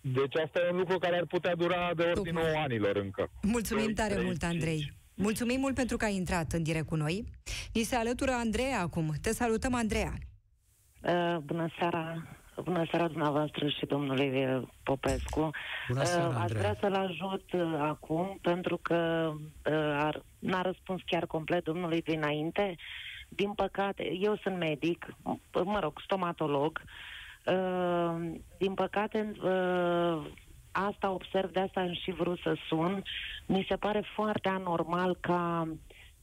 Deci 0.00 0.36
asta 0.44 0.58
e 0.66 0.70
un 0.70 0.76
lucru 0.78 0.98
care 0.98 1.16
ar 1.16 1.26
putea 1.26 1.54
dura 1.54 1.90
de 1.96 2.02
ordinul 2.02 2.42
Tocmai. 2.42 2.62
anilor 2.62 2.96
încă. 2.96 3.30
Mulțumim 3.42 3.84
Doi, 3.84 3.94
tare 3.94 4.12
trei, 4.12 4.24
mult, 4.24 4.40
cinci. 4.40 4.52
Andrei. 4.52 4.92
Mulțumim 5.14 5.60
mult 5.60 5.74
pentru 5.74 5.96
că 5.96 6.04
ai 6.04 6.14
intrat 6.14 6.52
în 6.52 6.62
direct 6.62 6.86
cu 6.86 6.96
noi. 6.96 7.24
Ni 7.72 7.82
se 7.82 7.94
alătură 7.96 8.30
Andreea 8.30 8.80
acum. 8.80 9.12
Te 9.20 9.32
salutăm, 9.32 9.74
Andreea. 9.74 10.12
Uh, 11.02 11.36
bună 11.44 11.68
seara! 11.78 12.26
Bună 12.60 12.84
seara 12.90 13.06
dumneavoastră 13.08 13.68
și 13.68 13.86
domnului 13.86 14.54
uh, 14.54 14.62
Popescu. 14.82 15.50
Bună 15.88 16.04
seara, 16.04 16.26
Uh, 16.26 16.34
Aș 16.34 16.40
Andreea. 16.40 16.60
vrea 16.60 16.76
să-l 16.80 16.94
ajut 16.94 17.52
uh, 17.52 17.78
acum 17.80 18.38
pentru 18.42 18.76
că 18.76 19.30
uh, 19.34 19.72
ar, 19.98 20.22
n-a 20.38 20.62
răspuns 20.62 21.00
chiar 21.06 21.26
complet 21.26 21.64
domnului 21.64 22.02
dinainte. 22.02 22.76
Din 23.28 23.52
păcate, 23.52 24.12
eu 24.20 24.36
sunt 24.36 24.56
medic, 24.58 25.06
m- 25.06 25.64
mă 25.64 25.78
rog, 25.78 26.00
stomatolog. 26.04 26.80
Uh, 27.46 28.30
din 28.58 28.74
păcate, 28.74 29.32
uh, 29.42 30.26
asta 30.72 31.10
observ, 31.10 31.50
de 31.52 31.60
asta 31.60 31.80
am 31.80 31.92
și 31.94 32.10
vrut 32.10 32.38
să 32.38 32.54
sun. 32.68 33.02
Mi 33.46 33.66
se 33.68 33.76
pare 33.76 34.02
foarte 34.14 34.48
anormal 34.48 35.16
ca 35.20 35.68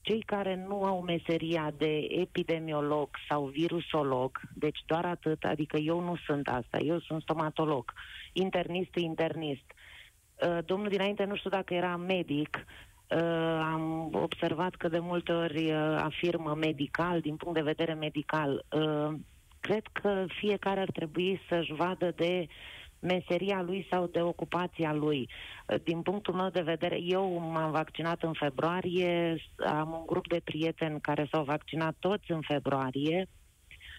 cei 0.10 0.24
care 0.26 0.66
nu 0.68 0.84
au 0.84 1.02
meseria 1.02 1.72
de 1.78 2.08
epidemiolog 2.10 3.10
sau 3.28 3.46
virusolog, 3.46 4.40
deci 4.54 4.80
doar 4.86 5.06
atât, 5.06 5.44
adică 5.44 5.78
eu 5.78 6.00
nu 6.00 6.16
sunt 6.26 6.48
asta, 6.48 6.78
eu 6.78 7.00
sunt 7.00 7.22
stomatolog, 7.22 7.94
internist, 8.34 8.96
internist. 8.96 9.64
Uh, 10.42 10.58
domnul 10.66 10.90
dinainte, 10.90 11.24
nu 11.24 11.36
știu 11.36 11.50
dacă 11.50 11.74
era 11.74 11.96
medic, 11.96 12.66
uh, 13.10 13.20
am 13.74 14.10
observat 14.14 14.76
că 14.76 14.88
de 14.88 15.00
multe 15.00 15.32
ori 15.32 15.72
uh, 15.72 15.96
afirmă 16.04 16.56
medical, 16.56 17.20
din 17.20 17.36
punct 17.36 17.56
de 17.56 17.72
vedere 17.74 17.94
medical. 17.94 18.66
Cred 19.60 19.84
că 19.92 20.26
fiecare 20.28 20.80
ar 20.80 20.92
trebui 20.92 21.42
să-și 21.50 21.74
vadă 21.74 22.14
de 22.16 22.48
meseria 23.00 23.62
lui 23.62 23.88
sau 23.90 24.08
de 24.08 24.22
ocupația 24.22 24.94
lui. 24.94 25.30
Din 25.84 26.02
punctul 26.02 26.34
meu 26.34 26.50
de 26.50 26.62
vedere, 26.62 26.98
eu 27.02 27.40
m-am 27.40 27.72
vaccinat 27.72 28.24
în 28.24 28.34
februarie, 28.34 29.42
am 29.66 29.92
un 29.92 30.06
grup 30.06 30.28
de 30.28 30.42
prieteni 30.44 31.02
care 31.02 31.28
s-au 31.32 31.44
vaccinat 31.44 31.96
toți 32.00 32.32
în 32.32 32.42
februarie 32.42 33.28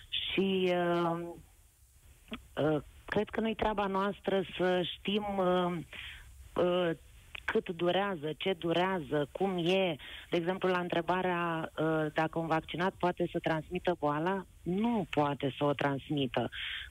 și 0.09 0.73
uh, 0.75 1.21
uh, 2.65 2.83
cred 3.05 3.29
că 3.29 3.41
nu-i 3.41 3.55
treaba 3.55 3.87
noastră 3.87 4.43
să 4.57 4.83
știm 4.83 5.25
uh, 5.39 5.79
uh, 6.65 6.91
cât 7.45 7.71
durează, 7.71 8.33
ce 8.37 8.53
durează, 8.53 9.29
cum 9.33 9.57
e. 9.57 9.97
De 10.31 10.37
exemplu, 10.37 10.69
la 10.69 10.79
întrebarea 10.79 11.71
uh, 11.77 12.07
dacă 12.15 12.39
un 12.39 12.47
vaccinat 12.47 12.95
poate 12.99 13.29
să 13.33 13.39
transmită 13.39 13.97
boala, 13.99 14.45
nu 14.63 15.07
poate 15.11 15.55
să 15.59 15.65
o 15.65 15.73
transmită. 15.73 16.51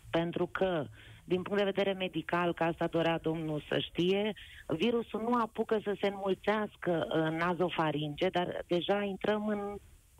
Pentru 0.10 0.46
că 0.46 0.86
din 1.30 1.42
punct 1.42 1.60
de 1.64 1.72
vedere 1.74 1.94
medical, 1.94 2.54
că 2.54 2.64
asta 2.64 2.88
dorea 2.88 3.18
domnul 3.22 3.64
să 3.70 3.80
știe, 3.80 4.34
virusul 4.68 5.22
nu 5.22 5.34
apucă 5.34 5.80
să 5.84 5.98
se 6.02 6.08
înmulțească 6.08 7.06
în 7.10 7.36
nazofaringe, 7.36 8.30
dar 8.30 8.64
deja 8.68 9.04
intrăm 9.04 9.48
în 9.48 9.62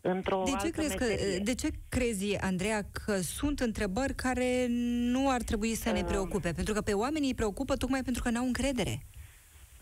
într-o 0.02 0.42
de 0.44 0.50
ce 0.60 0.70
crezi 0.70 0.96
meserie. 0.96 1.36
că, 1.36 1.42
De 1.42 1.54
ce 1.54 1.68
crezi, 1.88 2.36
Andreea, 2.36 2.82
că 2.92 3.16
sunt 3.16 3.60
întrebări 3.60 4.14
care 4.14 4.66
nu 5.12 5.30
ar 5.30 5.42
trebui 5.42 5.74
să 5.74 5.90
ne 5.90 6.04
preocupe? 6.04 6.52
Pentru 6.52 6.74
că 6.74 6.80
pe 6.80 6.92
oamenii 6.92 7.28
îi 7.28 7.34
preocupă 7.34 7.76
tocmai 7.76 8.02
pentru 8.02 8.22
că 8.22 8.30
n-au 8.30 8.46
încredere. 8.46 9.06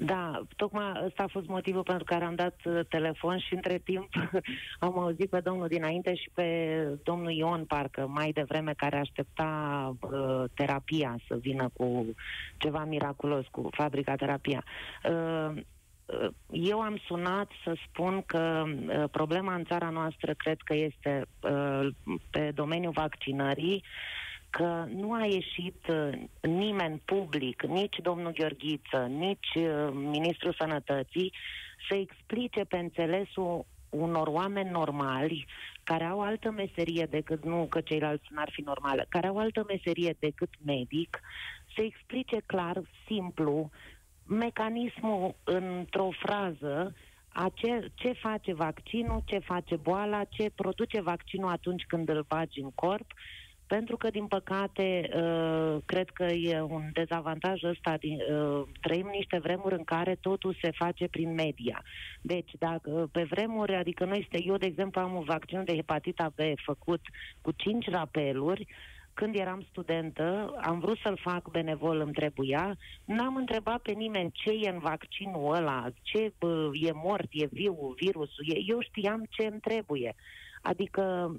Da, 0.00 0.42
tocmai 0.56 1.02
ăsta 1.04 1.22
a 1.22 1.26
fost 1.26 1.46
motivul 1.46 1.82
pentru 1.82 2.04
care 2.04 2.24
am 2.24 2.34
dat 2.34 2.54
uh, 2.64 2.80
telefon 2.88 3.38
și 3.38 3.54
între 3.54 3.78
timp 3.78 4.08
am 4.78 4.98
auzit 4.98 5.30
pe 5.30 5.40
domnul 5.40 5.68
dinainte 5.68 6.14
și 6.14 6.30
pe 6.34 6.76
domnul 7.02 7.30
Ion, 7.30 7.64
parcă, 7.64 8.06
mai 8.06 8.32
devreme, 8.32 8.72
care 8.76 8.98
aștepta 8.98 9.94
uh, 10.00 10.44
terapia 10.54 11.18
să 11.28 11.36
vină 11.36 11.70
cu 11.72 12.14
ceva 12.56 12.84
miraculos, 12.84 13.44
cu 13.50 13.68
fabrica 13.70 14.14
terapia. 14.14 14.64
Uh, 15.04 15.62
uh 16.06 16.28
eu 16.50 16.80
am 16.80 17.00
sunat 17.06 17.50
să 17.64 17.76
spun 17.86 18.22
că 18.26 18.64
uh, 18.66 19.04
problema 19.10 19.54
în 19.54 19.64
țara 19.64 19.88
noastră 19.88 20.34
cred 20.34 20.56
că 20.64 20.74
este 20.74 21.26
uh, 21.40 21.88
pe 22.30 22.50
domeniul 22.54 22.92
vaccinării 22.92 23.84
că 24.50 24.84
nu 24.94 25.12
a 25.12 25.24
ieșit 25.24 25.86
uh, 25.88 26.10
nimeni 26.40 27.02
public, 27.04 27.62
nici 27.62 27.96
domnul 28.02 28.32
Gheorghiță, 28.32 29.06
nici 29.08 29.54
uh, 29.54 29.88
ministrul 29.92 30.54
sănătății, 30.58 31.32
să 31.88 31.94
explice 31.94 32.64
pe 32.64 32.76
înțelesul 32.76 33.66
unor 33.88 34.26
oameni 34.26 34.70
normali 34.70 35.46
care 35.82 36.04
au 36.04 36.20
altă 36.20 36.50
meserie 36.50 37.06
decât, 37.10 37.44
nu 37.44 37.66
că 37.70 37.80
ceilalți 37.80 38.26
n-ar 38.30 38.50
fi 38.52 38.60
normale, 38.60 39.06
care 39.08 39.26
au 39.26 39.38
altă 39.38 39.64
meserie 39.68 40.16
decât 40.18 40.48
medic, 40.64 41.20
să 41.74 41.82
explice 41.82 42.36
clar, 42.46 42.82
simplu, 43.06 43.70
mecanismul 44.26 45.34
într-o 45.44 46.08
frază 46.18 46.94
a 47.28 47.50
ce, 47.54 47.90
ce 47.94 48.12
face 48.12 48.54
vaccinul, 48.54 49.22
ce 49.24 49.38
face 49.38 49.76
boala, 49.76 50.24
ce 50.24 50.50
produce 50.54 51.00
vaccinul 51.00 51.50
atunci 51.50 51.84
când 51.86 52.08
îl 52.08 52.24
bagi 52.28 52.60
în 52.60 52.70
corp 52.74 53.12
pentru 53.68 53.96
că, 53.96 54.10
din 54.10 54.26
păcate, 54.26 55.08
uh, 55.14 55.76
cred 55.86 56.10
că 56.10 56.24
e 56.24 56.60
un 56.60 56.82
dezavantaj 56.92 57.62
ăsta. 57.62 57.96
Din, 57.96 58.18
uh, 58.32 58.62
trăim 58.80 59.08
niște 59.12 59.38
vremuri 59.38 59.74
în 59.74 59.84
care 59.84 60.14
totul 60.20 60.56
se 60.62 60.70
face 60.70 61.08
prin 61.08 61.34
media. 61.34 61.82
Deci, 62.20 62.50
dacă 62.58 63.08
pe 63.12 63.22
vremuri, 63.22 63.74
adică 63.74 64.04
noi 64.04 64.18
este, 64.18 64.44
eu, 64.46 64.56
de 64.56 64.66
exemplu, 64.66 65.00
am 65.00 65.14
un 65.14 65.24
vaccin 65.24 65.64
de 65.64 65.74
hepatita 65.74 66.32
B 66.36 66.40
făcut 66.64 67.00
cu 67.40 67.50
5 67.50 67.88
rapeluri, 67.90 68.66
când 69.14 69.34
eram 69.34 69.66
studentă, 69.70 70.56
am 70.60 70.78
vrut 70.78 70.98
să-l 70.98 71.18
fac 71.22 71.50
benevol, 71.50 72.00
îmi 72.00 72.12
trebuia, 72.12 72.76
n-am 73.04 73.36
întrebat 73.36 73.80
pe 73.80 73.92
nimeni 73.92 74.30
ce 74.32 74.50
e 74.50 74.70
în 74.70 74.78
vaccinul 74.78 75.54
ăla, 75.54 75.88
ce 76.02 76.32
bă, 76.38 76.70
e 76.72 76.90
mort, 76.92 77.28
e 77.30 77.46
viu, 77.50 77.94
virusul, 77.96 78.44
e, 78.46 78.58
eu 78.66 78.80
știam 78.80 79.26
ce 79.30 79.46
îmi 79.46 79.60
trebuie. 79.60 80.14
Adică 80.62 81.32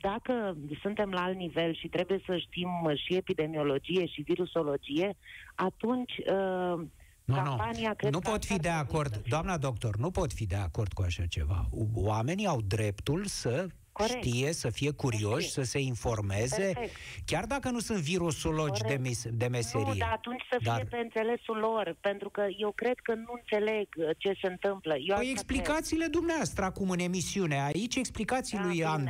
dacă 0.00 0.56
suntem 0.80 1.10
la 1.10 1.22
alt 1.22 1.36
nivel 1.36 1.74
și 1.74 1.88
trebuie 1.88 2.22
să 2.26 2.36
știm 2.36 2.68
și 2.94 3.14
epidemiologie 3.14 4.06
și 4.06 4.20
virusologie, 4.22 5.16
atunci 5.54 6.12
uh, 6.18 6.86
nu, 7.24 7.34
Campania, 7.34 7.96
nu, 8.02 8.10
nu 8.10 8.18
pot 8.18 8.44
fi 8.44 8.58
de 8.58 8.68
acord, 8.68 9.22
doamna 9.28 9.58
doctor, 9.58 9.96
nu 9.96 10.10
pot 10.10 10.32
fi 10.32 10.46
de 10.46 10.54
acord 10.54 10.92
cu 10.92 11.02
așa 11.02 11.26
ceva. 11.26 11.68
Oamenii 11.94 12.46
au 12.46 12.60
dreptul 12.60 13.24
să 13.24 13.66
Corect. 13.96 14.24
știe, 14.24 14.52
să 14.52 14.70
fie 14.70 14.90
curioși, 14.90 15.50
să 15.50 15.62
se 15.62 15.78
informeze, 15.78 16.70
Perfect. 16.74 16.96
chiar 17.24 17.44
dacă 17.44 17.70
nu 17.70 17.78
sunt 17.78 17.98
virusologi 17.98 18.82
de, 18.82 18.96
mis- 19.00 19.28
de 19.32 19.46
meserie. 19.46 19.86
Nu, 19.86 19.94
dar 19.94 20.12
atunci 20.12 20.42
să 20.50 20.56
fie 20.60 20.70
dar... 20.70 20.86
pe 20.90 20.96
înțelesul 20.96 21.56
lor, 21.56 21.96
pentru 22.00 22.30
că 22.30 22.46
eu 22.58 22.72
cred 22.72 22.98
că 23.02 23.14
nu 23.14 23.32
înțeleg 23.40 23.88
uh, 23.96 24.08
ce 24.18 24.32
se 24.40 24.46
întâmplă. 24.46 24.94
Eu 24.98 25.16
păi 25.16 25.30
explicațiile 25.30 26.02
cred. 26.02 26.14
dumneavoastră 26.16 26.64
acum 26.64 26.90
în 26.90 26.98
emisiune, 26.98 27.62
aici 27.62 27.96
explicații 27.96 28.58
da, 28.58 28.64
lui, 28.64 28.84
An... 28.84 29.06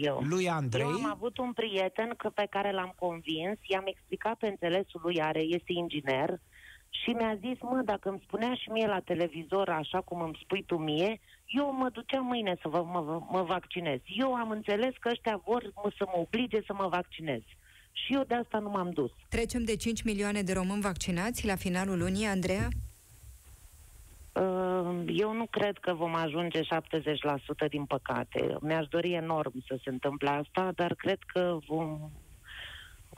eu. 0.00 0.20
lui 0.28 0.48
Andrei. 0.48 0.82
Eu 0.82 0.88
am 0.88 1.10
avut 1.10 1.38
un 1.38 1.52
prieten 1.52 2.14
că 2.16 2.28
pe 2.28 2.46
care 2.50 2.72
l-am 2.72 2.94
convins, 2.98 3.58
i-am 3.62 3.84
explicat 3.86 4.34
pe 4.34 4.46
înțelesul 4.46 5.00
lui, 5.02 5.22
are, 5.22 5.40
este 5.40 5.72
inginer, 5.72 6.40
și 7.02 7.10
mi-a 7.10 7.38
zis, 7.40 7.60
mă, 7.60 7.82
dacă 7.84 8.08
îmi 8.08 8.22
spunea 8.26 8.54
și 8.54 8.68
mie 8.68 8.86
la 8.86 9.00
televizor, 9.00 9.68
așa 9.68 10.00
cum 10.00 10.20
îmi 10.20 10.38
spui 10.42 10.62
tu 10.62 10.76
mie, 10.76 11.20
eu 11.46 11.72
mă 11.72 11.88
duceam 11.92 12.24
mâine 12.26 12.56
să 12.60 12.68
vă, 12.68 12.82
mă, 12.82 13.22
mă 13.30 13.42
vaccinez. 13.42 14.00
Eu 14.04 14.34
am 14.34 14.50
înțeles 14.50 14.94
că 15.00 15.08
ăștia 15.08 15.40
vor 15.44 15.72
mă, 15.74 15.92
să 15.96 16.04
mă 16.06 16.18
oblige 16.20 16.62
să 16.66 16.72
mă 16.72 16.88
vaccinez. 16.88 17.40
Și 17.92 18.14
eu 18.14 18.24
de 18.26 18.34
asta 18.34 18.58
nu 18.58 18.70
m-am 18.70 18.90
dus. 18.90 19.10
Trecem 19.28 19.64
de 19.64 19.76
5 19.76 20.02
milioane 20.02 20.42
de 20.42 20.52
români 20.52 20.80
vaccinați 20.80 21.46
la 21.46 21.54
finalul 21.54 21.98
lunii, 21.98 22.26
Andreea? 22.26 22.68
Uh, 24.32 25.02
eu 25.06 25.32
nu 25.32 25.46
cred 25.50 25.78
că 25.78 25.94
vom 25.94 26.14
ajunge 26.14 26.60
70% 26.60 27.68
din 27.68 27.84
păcate. 27.84 28.56
Mi-aș 28.60 28.86
dori 28.86 29.12
enorm 29.12 29.64
să 29.66 29.78
se 29.82 29.90
întâmple 29.90 30.28
asta, 30.28 30.72
dar 30.74 30.94
cred 30.94 31.18
că 31.26 31.58
vom, 31.66 31.98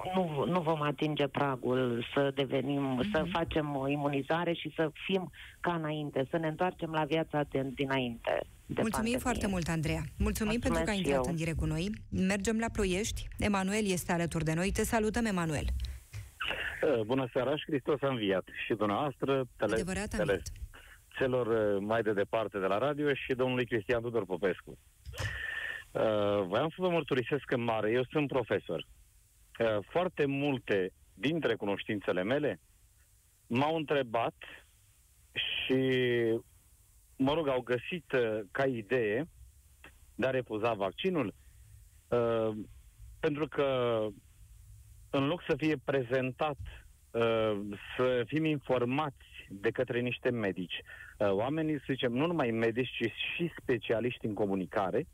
nu, 0.05 0.45
nu 0.47 0.61
vom 0.61 0.83
atinge 0.83 1.27
pragul 1.27 2.05
să 2.15 2.31
devenim, 2.35 3.01
mm-hmm. 3.01 3.11
să 3.13 3.25
facem 3.33 3.77
o 3.77 3.89
imunizare 3.89 4.53
și 4.53 4.73
să 4.77 4.91
fim 5.07 5.31
ca 5.61 5.75
înainte, 5.75 6.27
să 6.31 6.37
ne 6.37 6.47
întoarcem 6.47 6.91
la 6.91 7.05
viața 7.05 7.43
de, 7.49 7.71
dinainte. 7.75 8.41
De 8.67 8.81
Mulțumim 8.81 8.91
pandemie. 8.91 9.19
foarte 9.19 9.47
mult, 9.47 9.69
Andreea. 9.69 10.03
Mulțumim 10.19 10.53
Mulțumesc 10.53 10.63
pentru 10.63 10.83
că 10.83 10.91
ai 10.91 10.97
intrat 10.97 11.25
eu. 11.25 11.31
în 11.31 11.37
direct 11.37 11.59
cu 11.59 11.65
noi. 11.65 11.91
Mergem 12.11 12.59
la 12.59 12.67
Ploiești. 12.73 13.29
Emanuel 13.39 13.87
este 13.87 14.13
alături 14.13 14.45
de 14.45 14.55
noi. 14.55 14.71
Te 14.73 14.85
salutăm, 14.85 15.25
Emanuel. 15.25 15.67
Uh, 16.83 17.01
bună 17.01 17.29
seara 17.33 17.57
și 17.57 17.65
Hristos 17.67 18.03
a 18.03 18.09
înviat. 18.09 18.49
Și 18.67 18.75
dumneavoastră, 18.75 19.45
tele, 19.57 19.75
Adevărat 19.75 20.09
tele, 20.09 20.43
celor 21.19 21.47
uh, 21.47 21.83
mai 21.87 22.03
de 22.03 22.13
departe 22.13 22.59
de 22.59 22.67
la 22.67 22.79
radio 22.79 23.15
și 23.15 23.33
domnului 23.35 23.67
Cristian 23.67 24.03
Tudor 24.03 24.25
Popescu. 24.25 24.79
Uh, 25.91 26.03
voiam 26.47 26.69
să 26.69 26.77
vă 26.77 26.89
mărturisesc 26.89 27.51
în 27.51 27.63
mare. 27.65 27.91
Eu 27.91 28.05
sunt 28.11 28.29
profesor 28.29 28.87
foarte 29.91 30.27
multe 30.27 30.93
dintre 31.15 31.55
cunoștințele 31.55 32.23
mele 32.23 32.61
m-au 33.47 33.77
întrebat 33.77 34.35
și, 35.33 35.75
mă 37.17 37.33
rog, 37.35 37.49
au 37.49 37.61
găsit 37.61 38.13
uh, 38.13 38.41
ca 38.51 38.67
idee 38.67 39.29
de 40.15 40.27
a 40.27 40.31
refuza 40.31 40.73
vaccinul, 40.73 41.35
uh, 42.09 42.51
pentru 43.21 43.49
că 43.49 44.01
în 45.11 45.27
loc 45.27 45.43
să 45.49 45.57
fie 45.57 45.77
prezentat, 45.85 46.59
uh, 47.11 47.61
să 47.97 48.23
fim 48.27 48.45
informați 48.45 49.25
de 49.49 49.71
către 49.71 50.01
niște 50.01 50.31
medici, 50.31 50.83
uh, 51.19 51.31
oamenii, 51.31 51.79
să 51.79 51.85
zicem, 51.89 52.13
nu 52.13 52.27
numai 52.27 52.51
medici, 52.51 52.91
ci 52.91 53.13
și 53.35 53.53
specialiști 53.61 54.27
în 54.27 54.35
comunicare, 54.35 55.07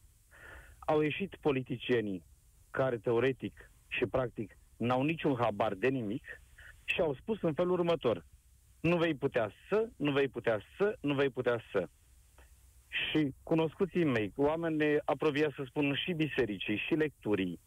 au 0.78 1.01
ieșit 1.01 1.36
politicienii 1.40 2.22
care 2.70 2.97
teoretic 2.97 3.70
și 3.97 4.07
practic 4.07 4.59
n-au 4.76 5.03
niciun 5.03 5.36
habar 5.38 5.74
de 5.74 5.88
nimic 5.88 6.24
și 6.84 7.01
au 7.01 7.14
spus 7.14 7.42
în 7.42 7.55
felul 7.55 7.72
următor. 7.72 8.26
Nu 8.80 8.97
vei 8.97 9.14
putea 9.14 9.51
să, 9.68 9.88
nu 9.97 10.12
vei 10.12 10.28
putea 10.28 10.61
să, 10.78 10.97
nu 11.01 11.14
vei 11.14 11.30
putea 11.30 11.61
să. 11.72 11.88
Și 12.88 13.34
cunoscuții 13.42 14.05
mei, 14.05 14.32
oameni 14.36 14.99
aprovia 15.05 15.53
să 15.57 15.62
spun 15.66 15.95
și 15.95 16.12
bisericii, 16.12 16.82
și 16.86 16.95
lecturii, 16.95 17.61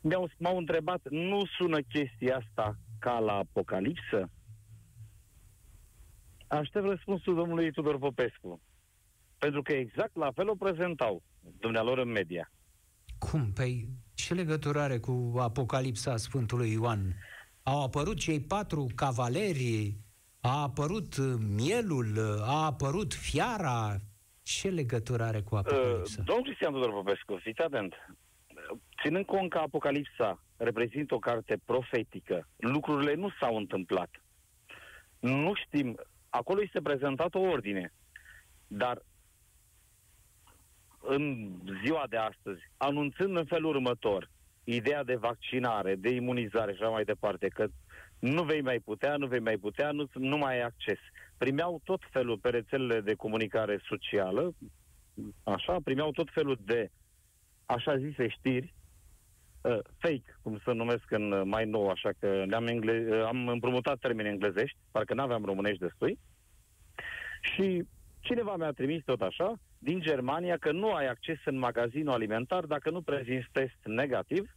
mi-au, 0.00 0.30
m-au 0.38 0.56
întrebat, 0.56 1.00
nu 1.10 1.46
sună 1.58 1.78
chestia 1.80 2.36
asta 2.36 2.76
ca 2.98 3.18
la 3.18 3.32
Apocalipsă? 3.32 4.30
Aștept 6.46 6.84
răspunsul 6.84 7.34
domnului 7.34 7.72
Tudor 7.72 7.98
Popescu. 7.98 8.60
Pentru 9.38 9.62
că 9.62 9.72
exact 9.72 10.16
la 10.16 10.30
fel 10.32 10.48
o 10.48 10.54
prezentau 10.54 11.22
dumnealor 11.58 11.98
în 11.98 12.08
media. 12.08 12.50
Cum? 13.18 13.52
Păi 13.52 13.88
ce 14.20 14.34
legătură 14.34 14.80
are 14.80 14.98
cu 14.98 15.34
Apocalipsa 15.38 16.16
Sfântului 16.16 16.72
Ioan? 16.72 17.14
Au 17.62 17.82
apărut 17.82 18.18
cei 18.18 18.40
patru 18.40 18.86
cavaleri, 18.94 19.96
a 20.40 20.62
apărut 20.62 21.16
uh, 21.16 21.34
mielul, 21.56 22.16
uh, 22.16 22.48
a 22.48 22.64
apărut 22.64 23.14
fiara. 23.14 23.96
Ce 24.42 24.68
legătură 24.68 25.22
are 25.22 25.40
cu 25.40 25.56
Apocalipsa? 25.56 26.20
Uh, 26.20 26.26
domnul 26.26 26.44
Cristian 26.44 26.72
Tudor 26.72 26.90
Popescu, 26.90 27.38
fiți 27.42 27.60
atent. 27.60 27.94
Ținând 29.02 29.24
cont 29.24 29.50
că 29.50 29.58
Apocalipsa 29.58 30.44
reprezintă 30.56 31.14
o 31.14 31.18
carte 31.18 31.60
profetică, 31.64 32.48
lucrurile 32.56 33.14
nu 33.14 33.30
s-au 33.40 33.56
întâmplat. 33.56 34.10
Nu 35.18 35.52
știm, 35.54 36.00
acolo 36.28 36.62
este 36.62 36.80
prezentată 36.80 37.38
o 37.38 37.48
ordine, 37.48 37.92
dar 38.66 39.02
în 41.00 41.50
ziua 41.84 42.04
de 42.08 42.16
astăzi, 42.16 42.60
anunțând 42.76 43.36
în 43.36 43.44
felul 43.44 43.74
următor 43.74 44.30
ideea 44.64 45.04
de 45.04 45.14
vaccinare, 45.14 45.94
de 45.94 46.14
imunizare 46.14 46.74
și 46.74 46.82
așa 46.82 46.90
mai 46.90 47.04
departe, 47.04 47.48
că 47.48 47.66
nu 48.18 48.42
vei 48.42 48.60
mai 48.60 48.78
putea, 48.78 49.16
nu 49.16 49.26
vei 49.26 49.40
mai 49.40 49.56
putea, 49.56 49.90
nu, 49.90 50.08
nu 50.12 50.36
mai 50.36 50.54
ai 50.54 50.62
acces. 50.62 50.98
Primeau 51.38 51.80
tot 51.84 52.00
felul 52.10 52.38
pe 52.38 52.50
rețelele 52.50 53.00
de 53.00 53.14
comunicare 53.14 53.80
socială, 53.88 54.54
așa, 55.42 55.76
primeau 55.84 56.10
tot 56.10 56.28
felul 56.32 56.58
de 56.64 56.90
așa 57.66 57.98
zise 57.98 58.28
știri, 58.28 58.74
uh, 59.60 59.78
fake, 59.98 60.38
cum 60.42 60.60
să 60.64 60.72
numesc 60.72 61.10
în 61.10 61.32
uh, 61.32 61.42
mai 61.44 61.64
nou, 61.64 61.88
așa 61.88 62.10
că 62.18 62.44
le-am 62.46 62.66
engle- 62.66 63.06
uh, 63.10 63.24
am 63.24 63.48
împrumutat 63.48 63.98
termeni 63.98 64.28
englezești, 64.28 64.76
parcă 64.90 65.14
n-aveam 65.14 65.44
românești 65.44 65.78
destui, 65.78 66.18
și 67.40 67.84
cineva 68.20 68.56
mi-a 68.56 68.72
trimis 68.72 69.04
tot 69.04 69.20
așa, 69.20 69.58
din 69.82 70.00
Germania, 70.00 70.56
că 70.56 70.72
nu 70.72 70.92
ai 70.92 71.06
acces 71.06 71.38
în 71.44 71.58
magazinul 71.58 72.12
alimentar 72.12 72.64
dacă 72.64 72.90
nu 72.90 73.02
prezinți 73.02 73.48
test 73.52 73.78
negativ 73.84 74.50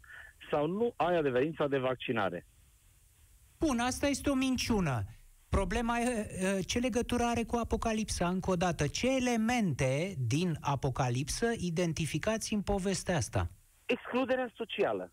sau 0.51 0.67
nu 0.67 0.93
ai 0.95 1.17
adeverința 1.17 1.67
de 1.67 1.77
vaccinare. 1.77 2.45
Bun, 3.59 3.79
asta 3.79 4.07
este 4.07 4.29
o 4.29 4.33
minciună. 4.33 5.03
Problema 5.49 5.99
e 5.99 6.61
ce 6.61 6.79
legătură 6.79 7.23
are 7.23 7.43
cu 7.43 7.55
Apocalipsa, 7.55 8.27
încă 8.27 8.51
o 8.51 8.55
dată. 8.55 8.87
Ce 8.87 9.15
elemente 9.15 10.13
din 10.17 10.57
Apocalipsă 10.61 11.45
identificați 11.57 12.53
în 12.53 12.61
povestea 12.61 13.15
asta? 13.15 13.49
Excluderea 13.85 14.51
socială. 14.55 15.11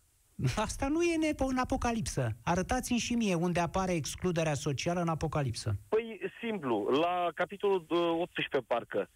Asta 0.55 0.87
nu 0.87 1.03
e 1.03 1.35
în 1.37 1.57
Apocalipsă. 1.57 2.29
Arătați-mi 2.43 2.99
și 2.99 3.13
mie 3.13 3.35
unde 3.35 3.59
apare 3.59 3.91
excluderea 3.91 4.53
socială 4.53 5.01
în 5.01 5.07
Apocalipsă. 5.07 5.75
Păi, 5.89 6.19
simplu, 6.41 6.87
la 7.01 7.31
capitolul 7.35 7.85
18 7.89 8.57
parcă, 8.67 9.09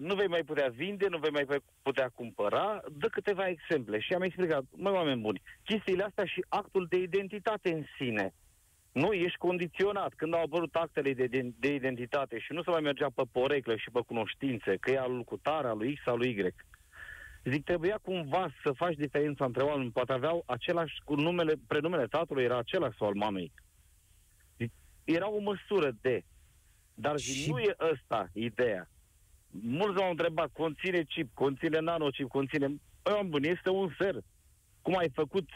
nu 0.00 0.14
vei 0.14 0.26
mai 0.26 0.42
putea 0.42 0.68
vinde, 0.68 1.06
nu 1.08 1.18
vei 1.18 1.30
mai 1.30 1.46
putea 1.82 2.08
cumpăra, 2.14 2.80
dă 2.92 3.08
câteva 3.08 3.48
exemple. 3.48 4.00
Și 4.00 4.12
am 4.12 4.22
explicat, 4.22 4.62
mai 4.70 4.92
oameni 4.92 5.20
buni, 5.20 5.42
chestiile 5.64 6.02
astea 6.02 6.24
și 6.24 6.44
actul 6.48 6.86
de 6.88 6.96
identitate 6.96 7.72
în 7.72 7.84
sine. 7.98 8.34
Nu, 8.92 9.12
ești 9.12 9.38
condiționat. 9.38 10.14
Când 10.14 10.34
au 10.34 10.42
apărut 10.42 10.74
actele 10.74 11.12
de, 11.12 11.52
de 11.58 11.74
identitate 11.74 12.38
și 12.38 12.52
nu 12.52 12.62
se 12.62 12.70
mai 12.70 12.80
mergea 12.80 13.08
pe 13.14 13.22
poreclă 13.32 13.76
și 13.76 13.90
pe 13.90 14.00
cunoștințe, 14.06 14.76
că 14.80 14.90
e 14.90 14.98
al 14.98 15.12
lui 15.12 15.24
Cutara, 15.24 15.68
al 15.68 15.76
lui 15.76 15.94
X, 15.94 16.06
al 16.06 16.16
lui 16.16 16.30
Y. 16.30 16.54
Zic, 17.50 17.64
trebuia 17.64 17.98
cumva 18.02 18.48
să 18.62 18.72
faci 18.72 18.94
diferența 18.94 19.44
între 19.44 19.62
oameni. 19.62 19.90
Poate 19.90 20.12
aveau 20.12 20.42
același, 20.46 20.94
cu 21.04 21.14
numele, 21.14 21.54
prenumele 21.66 22.06
tatălui 22.06 22.44
era 22.44 22.58
același 22.58 22.96
sau 22.96 23.06
al 23.06 23.14
mamei. 23.14 23.52
Zic, 24.58 24.72
era 25.04 25.28
o 25.28 25.38
măsură 25.38 25.90
de. 26.00 26.22
Dar 26.94 27.16
zic, 27.16 27.42
și... 27.42 27.50
nu 27.50 27.58
e 27.58 27.76
ăsta 27.92 28.28
ideea. 28.32 28.88
Mulți 29.62 30.00
m-au 30.00 30.10
întrebat, 30.10 30.50
conține 30.52 31.02
chip, 31.02 31.34
conține 31.34 31.78
nanochip, 31.78 32.28
conține... 32.28 32.66
Păi, 33.02 33.26
bun, 33.26 33.44
este 33.44 33.70
un 33.70 33.94
ser. 33.98 34.14
Cum 34.82 34.96
ai 34.96 35.10
făcut 35.14 35.48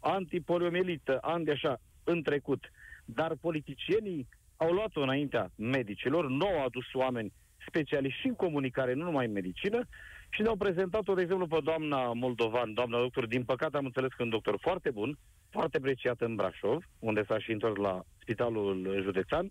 antipoliomelită, 0.00 1.18
ani 1.20 1.44
de 1.44 1.50
așa, 1.50 1.80
în 2.04 2.22
trecut. 2.22 2.70
Dar 3.04 3.34
politicienii 3.40 4.28
au 4.56 4.72
luat-o 4.72 5.00
înaintea 5.00 5.50
medicilor, 5.56 6.28
nu 6.28 6.46
au 6.46 6.64
adus 6.64 6.92
oameni 6.92 7.32
specialiști 7.66 8.20
și 8.20 8.26
în 8.26 8.34
comunicare, 8.34 8.92
nu 8.94 9.04
numai 9.04 9.26
în 9.26 9.32
medicină, 9.32 9.86
și 10.30 10.42
ne-au 10.42 10.56
prezentat-o, 10.56 11.14
de 11.14 11.22
exemplu, 11.22 11.46
pe 11.46 11.58
doamna 11.64 12.12
Moldovan, 12.12 12.74
doamna 12.74 12.98
doctor, 12.98 13.26
din 13.26 13.44
păcate 13.44 13.76
am 13.76 13.84
înțeles 13.84 14.12
că 14.12 14.22
un 14.22 14.28
doctor 14.28 14.58
foarte 14.60 14.90
bun, 14.90 15.18
foarte 15.50 15.76
apreciat 15.76 16.20
în 16.20 16.34
Brașov, 16.34 16.84
unde 16.98 17.24
s-a 17.28 17.38
și 17.38 17.52
întors 17.52 17.76
la 17.76 18.02
spitalul 18.20 19.00
județean, 19.02 19.50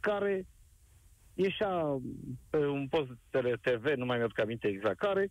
care 0.00 0.46
ieșea 1.34 2.00
pe 2.50 2.66
un 2.66 2.88
post 2.88 3.10
de 3.30 3.54
TV, 3.60 3.84
nu 3.84 4.04
mai 4.04 4.16
mi-aduc 4.16 4.38
aminte 4.38 4.68
exact 4.68 4.98
care, 4.98 5.28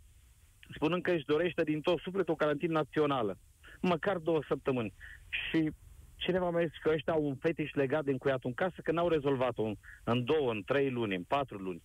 spunând 0.73 1.01
că 1.01 1.11
își 1.11 1.25
dorește 1.25 1.63
din 1.63 1.81
tot 1.81 1.99
sufletul 1.99 2.33
o 2.33 2.35
carantină 2.35 2.73
națională, 2.73 3.37
măcar 3.81 4.17
două 4.17 4.41
săptămâni. 4.47 4.93
Și 5.29 5.71
cineva 6.15 6.49
mi-a 6.49 6.65
zis 6.65 6.77
că 6.81 6.89
ăștia 6.89 7.13
au 7.13 7.23
un 7.23 7.35
fetiș 7.35 7.71
legat 7.73 8.03
de 8.03 8.11
încuiatul 8.11 8.49
în 8.49 8.53
casă, 8.53 8.81
că 8.83 8.91
n-au 8.91 9.07
rezolvat-o 9.07 9.71
în 10.03 10.23
două, 10.23 10.51
în 10.51 10.63
trei 10.63 10.89
luni, 10.89 11.15
în 11.15 11.23
patru 11.23 11.57
luni. 11.57 11.81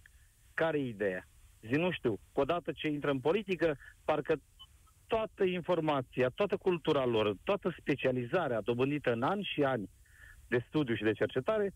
Care 0.54 0.78
e 0.78 0.88
ideea? 0.88 1.28
Zi, 1.60 1.74
nu 1.74 1.90
știu. 1.90 2.18
Odată 2.32 2.72
ce 2.72 2.88
intră 2.88 3.10
în 3.10 3.20
politică, 3.20 3.76
parcă 4.04 4.40
toată 5.06 5.44
informația, 5.44 6.28
toată 6.28 6.56
cultura 6.56 7.04
lor, 7.04 7.36
toată 7.44 7.74
specializarea 7.80 8.60
dobândită 8.60 9.12
în 9.12 9.22
ani 9.22 9.48
și 9.52 9.62
ani 9.62 9.90
de 10.48 10.64
studiu 10.66 10.94
și 10.94 11.02
de 11.02 11.12
cercetare, 11.12 11.72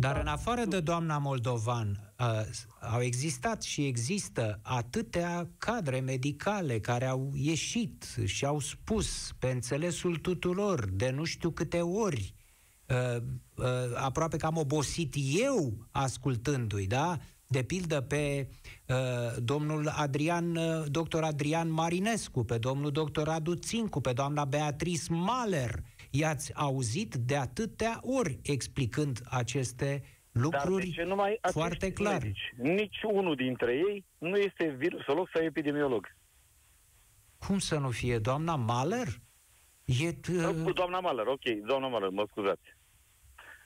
dar 0.00 0.20
în 0.20 0.26
afară 0.26 0.64
de 0.64 0.80
doamna 0.80 1.18
Moldovan, 1.18 2.12
uh, 2.18 2.26
au 2.92 3.00
existat 3.00 3.62
și 3.62 3.86
există 3.86 4.60
atâtea 4.62 5.48
cadre 5.58 6.00
medicale 6.00 6.80
care 6.80 7.06
au 7.06 7.32
ieșit 7.34 8.16
și 8.24 8.44
au 8.44 8.58
spus 8.58 9.32
pe 9.38 9.50
înțelesul 9.50 10.16
tuturor 10.16 10.88
de 10.92 11.10
nu 11.10 11.24
știu 11.24 11.50
câte 11.50 11.80
ori, 11.80 12.34
uh, 12.86 13.22
uh, 13.54 13.64
aproape 13.94 14.36
că 14.36 14.46
am 14.46 14.56
obosit 14.56 15.14
eu 15.38 15.86
ascultându-i, 15.90 16.86
da? 16.86 17.18
De 17.46 17.62
pildă 17.62 18.00
pe 18.00 18.48
uh, 18.86 18.96
domnul 19.42 19.88
Adrian, 19.88 20.56
uh, 20.56 20.84
doctor 20.86 21.22
Adrian 21.22 21.70
Marinescu, 21.70 22.44
pe 22.44 22.58
domnul 22.58 22.90
doctor 22.90 23.28
Adu 23.28 23.54
Țincu, 23.54 24.00
pe 24.00 24.12
doamna 24.12 24.44
Beatrice 24.44 25.12
Mahler, 25.12 25.74
uh, 25.74 25.97
i-ați 26.10 26.54
auzit 26.54 27.14
de 27.14 27.36
atâtea 27.36 27.98
ori 28.02 28.38
explicând 28.42 29.20
aceste 29.30 30.02
lucruri 30.32 30.84
Dar 30.84 30.84
de 30.84 30.90
ce 30.90 31.02
numai 31.02 31.38
foarte 31.50 31.92
clar. 31.92 32.22
Medici? 32.22 32.52
Nici 32.56 32.96
unul 33.12 33.34
dintre 33.34 33.72
ei 33.72 34.04
nu 34.18 34.36
este 34.36 34.68
virusolog 34.78 35.28
sau 35.34 35.42
epidemiolog. 35.44 36.16
Cum 37.38 37.58
să 37.58 37.78
nu 37.78 37.90
fie? 37.90 38.18
Doamna 38.18 38.56
Mahler? 38.56 39.06
E 39.84 40.12
t- 40.12 40.28
uh, 40.66 40.74
doamna 40.74 41.00
Mahler, 41.00 41.26
ok, 41.26 41.42
doamna 41.66 41.88
Mahler, 41.88 42.08
mă 42.08 42.26
scuzați. 42.30 42.76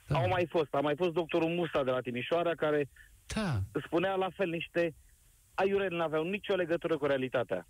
Da. 0.07 0.18
Au 0.18 0.28
mai 0.28 0.47
fost, 0.51 0.74
a 0.74 0.80
mai 0.80 0.97
fost 0.97 1.11
doctorul 1.12 1.49
Musta 1.49 1.84
de 1.84 1.90
la 1.90 2.01
Timișoara 2.01 2.55
care 2.55 2.88
da. 3.26 3.61
spunea 3.84 4.14
la 4.14 4.28
fel 4.36 4.49
niște 4.49 4.95
aiureli, 5.55 5.97
n-aveau 5.97 6.24
nicio 6.24 6.55
legătură 6.55 6.97
cu 6.99 7.07
realitatea. 7.07 7.66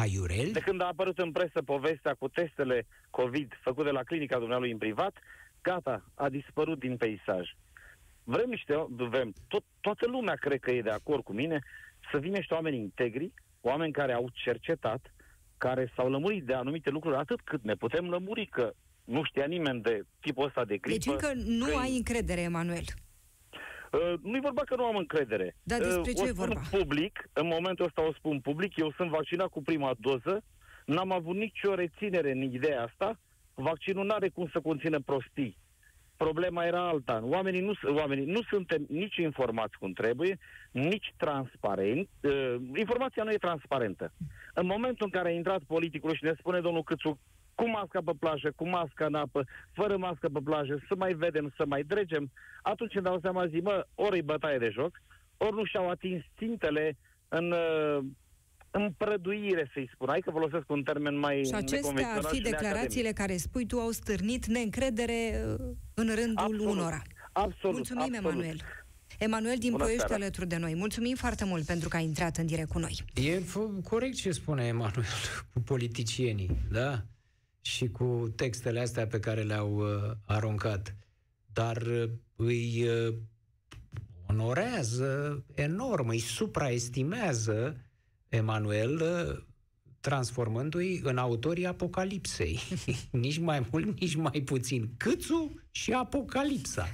Aiurel? 0.00 0.50
De 0.52 0.60
când 0.60 0.80
a 0.80 0.86
apărut 0.86 1.18
în 1.18 1.32
presă 1.32 1.62
povestea 1.62 2.14
cu 2.14 2.28
testele 2.28 2.86
COVID 3.10 3.52
făcute 3.62 3.90
la 3.90 4.02
clinica 4.02 4.38
dumnealui 4.38 4.70
în 4.70 4.78
privat, 4.78 5.16
gata, 5.62 6.04
a 6.14 6.28
dispărut 6.28 6.78
din 6.78 6.96
peisaj. 6.96 7.48
Vrem 8.24 8.48
niște, 8.48 8.86
vrem, 8.88 9.34
tot, 9.48 9.64
toată 9.80 10.06
lumea 10.06 10.34
cred 10.34 10.60
că 10.60 10.70
e 10.70 10.82
de 10.82 10.90
acord 10.90 11.22
cu 11.22 11.32
mine, 11.32 11.62
să 12.10 12.18
vină 12.18 12.36
niște 12.36 12.54
oameni 12.54 12.76
integri, 12.76 13.32
oameni 13.60 13.92
care 13.92 14.12
au 14.12 14.28
cercetat, 14.32 15.14
care 15.58 15.92
s-au 15.96 16.10
lămurit 16.10 16.44
de 16.44 16.54
anumite 16.54 16.90
lucruri 16.90 17.16
atât 17.16 17.40
cât 17.40 17.62
ne 17.62 17.74
putem 17.74 18.08
lămuri, 18.08 18.46
că 18.46 18.72
nu 19.04 19.24
știa 19.24 19.46
nimeni 19.46 19.80
de 19.80 20.04
tipul 20.20 20.44
ăsta 20.46 20.64
de 20.64 20.76
gripă. 20.76 20.98
Deci 20.98 21.12
încă 21.12 21.32
nu 21.34 21.66
că 21.66 21.76
ai 21.76 21.96
încredere, 21.96 22.40
Emanuel. 22.40 22.84
Uh, 23.94 24.14
nu-i 24.22 24.40
vorba 24.40 24.62
că 24.62 24.76
nu 24.76 24.84
am 24.84 24.96
încredere. 24.96 25.56
Dar 25.62 25.78
despre 25.78 26.10
uh, 26.10 26.16
ce 26.16 26.22
o 26.22 26.26
e 26.26 26.32
vorba? 26.32 26.60
public, 26.70 27.28
în 27.32 27.46
momentul 27.46 27.84
ăsta 27.84 28.06
o 28.06 28.12
spun 28.12 28.40
public, 28.40 28.76
eu 28.76 28.92
sunt 28.96 29.10
vaccinat 29.10 29.48
cu 29.48 29.62
prima 29.62 29.94
doză, 29.98 30.42
n-am 30.84 31.12
avut 31.12 31.36
nicio 31.36 31.74
reținere 31.74 32.30
în 32.30 32.42
ideea 32.42 32.82
asta, 32.82 33.18
vaccinul 33.54 34.04
nu 34.04 34.14
are 34.14 34.28
cum 34.28 34.48
să 34.52 34.60
conțină 34.60 35.00
prostii. 35.00 35.56
Problema 36.16 36.64
era 36.64 36.88
alta. 36.88 37.20
Oamenii 37.24 37.60
nu, 37.60 37.72
oamenii 37.96 38.24
nu 38.24 38.42
suntem 38.42 38.86
nici 38.88 39.16
informați 39.16 39.78
cum 39.78 39.92
trebuie, 39.92 40.38
nici 40.70 41.14
transparent. 41.16 42.08
Uh, 42.20 42.54
informația 42.76 43.22
nu 43.22 43.32
e 43.32 43.36
transparentă. 43.36 44.12
În 44.54 44.66
momentul 44.66 45.04
în 45.06 45.10
care 45.10 45.28
a 45.28 45.32
intrat 45.32 45.62
politicul 45.62 46.14
și 46.14 46.24
ne 46.24 46.34
spune 46.38 46.60
domnul 46.60 46.82
Câțu 46.82 47.20
cu 47.54 47.68
masca 47.68 48.00
pe 48.04 48.12
plajă, 48.18 48.52
cu 48.56 48.68
masca 48.68 49.06
în 49.06 49.14
apă, 49.14 49.44
fără 49.72 49.96
mască 49.96 50.28
pe 50.28 50.40
plajă, 50.44 50.84
să 50.88 50.94
mai 50.96 51.12
vedem, 51.12 51.52
să 51.56 51.64
mai 51.66 51.82
dregem, 51.82 52.30
atunci 52.62 52.94
îmi 52.94 53.04
dau 53.04 53.18
seama, 53.20 53.46
zi, 53.46 53.56
mă, 53.56 53.86
ori 53.94 54.18
e 54.18 54.22
bătaie 54.22 54.58
de 54.58 54.70
joc, 54.72 55.02
ori 55.36 55.54
nu 55.54 55.64
și-au 55.64 55.88
atins 55.88 56.22
țintele 56.38 56.96
în, 57.28 57.50
uh, 57.50 58.04
în 58.70 58.92
prăduire, 58.96 59.70
să-i 59.72 59.90
spun. 59.94 60.08
Hai 60.08 60.20
că 60.20 60.30
folosesc 60.30 60.70
un 60.70 60.82
termen 60.82 61.18
mai 61.18 61.44
Și 61.44 61.54
acestea 61.54 62.14
ar 62.14 62.24
fi 62.24 62.40
declarațiile 62.40 63.12
care 63.12 63.36
spui 63.36 63.66
tu 63.66 63.78
au 63.78 63.90
stârnit 63.90 64.46
neîncredere 64.46 65.44
uh, 65.46 65.66
în 65.94 66.14
rândul 66.14 66.44
absolut, 66.44 66.66
unora. 66.66 67.02
Absolut. 67.32 67.76
Mulțumim, 67.76 68.02
absolut. 68.02 68.32
Emanuel. 68.32 68.60
Emanuel 69.18 69.56
din 69.58 69.70
Bună 69.70 69.82
Ploiești 69.82 70.12
alături 70.12 70.46
de 70.46 70.56
noi. 70.56 70.74
Mulțumim 70.74 71.14
foarte 71.14 71.44
mult 71.44 71.64
pentru 71.64 71.88
că 71.88 71.96
ai 71.96 72.04
intrat 72.04 72.36
în 72.36 72.46
direct 72.46 72.68
cu 72.68 72.78
noi. 72.78 73.04
E 73.14 73.42
corect 73.82 74.14
ce 74.14 74.30
spune 74.30 74.66
Emanuel 74.66 75.04
cu 75.52 75.60
politicienii, 75.60 76.50
da? 76.70 77.02
Și 77.64 77.88
cu 77.88 78.32
textele 78.36 78.80
astea 78.80 79.06
pe 79.06 79.20
care 79.20 79.42
le-au 79.42 79.76
uh, 79.76 80.10
aruncat. 80.24 80.96
Dar 81.52 81.76
uh, 81.76 82.10
îi 82.36 82.88
uh, 82.88 83.14
onorează 84.28 85.44
enorm, 85.54 86.08
îi 86.08 86.18
supraestimează 86.18 87.76
Emanuel 88.28 89.00
uh, 89.00 89.42
transformându-i 90.00 91.00
în 91.02 91.18
autorii 91.18 91.66
Apocalipsei. 91.66 92.58
nici 93.10 93.38
mai 93.38 93.68
mult, 93.70 94.00
nici 94.00 94.14
mai 94.14 94.42
puțin. 94.44 94.94
Câțu 94.96 95.60
și 95.70 95.92
Apocalipsa. 95.92 96.88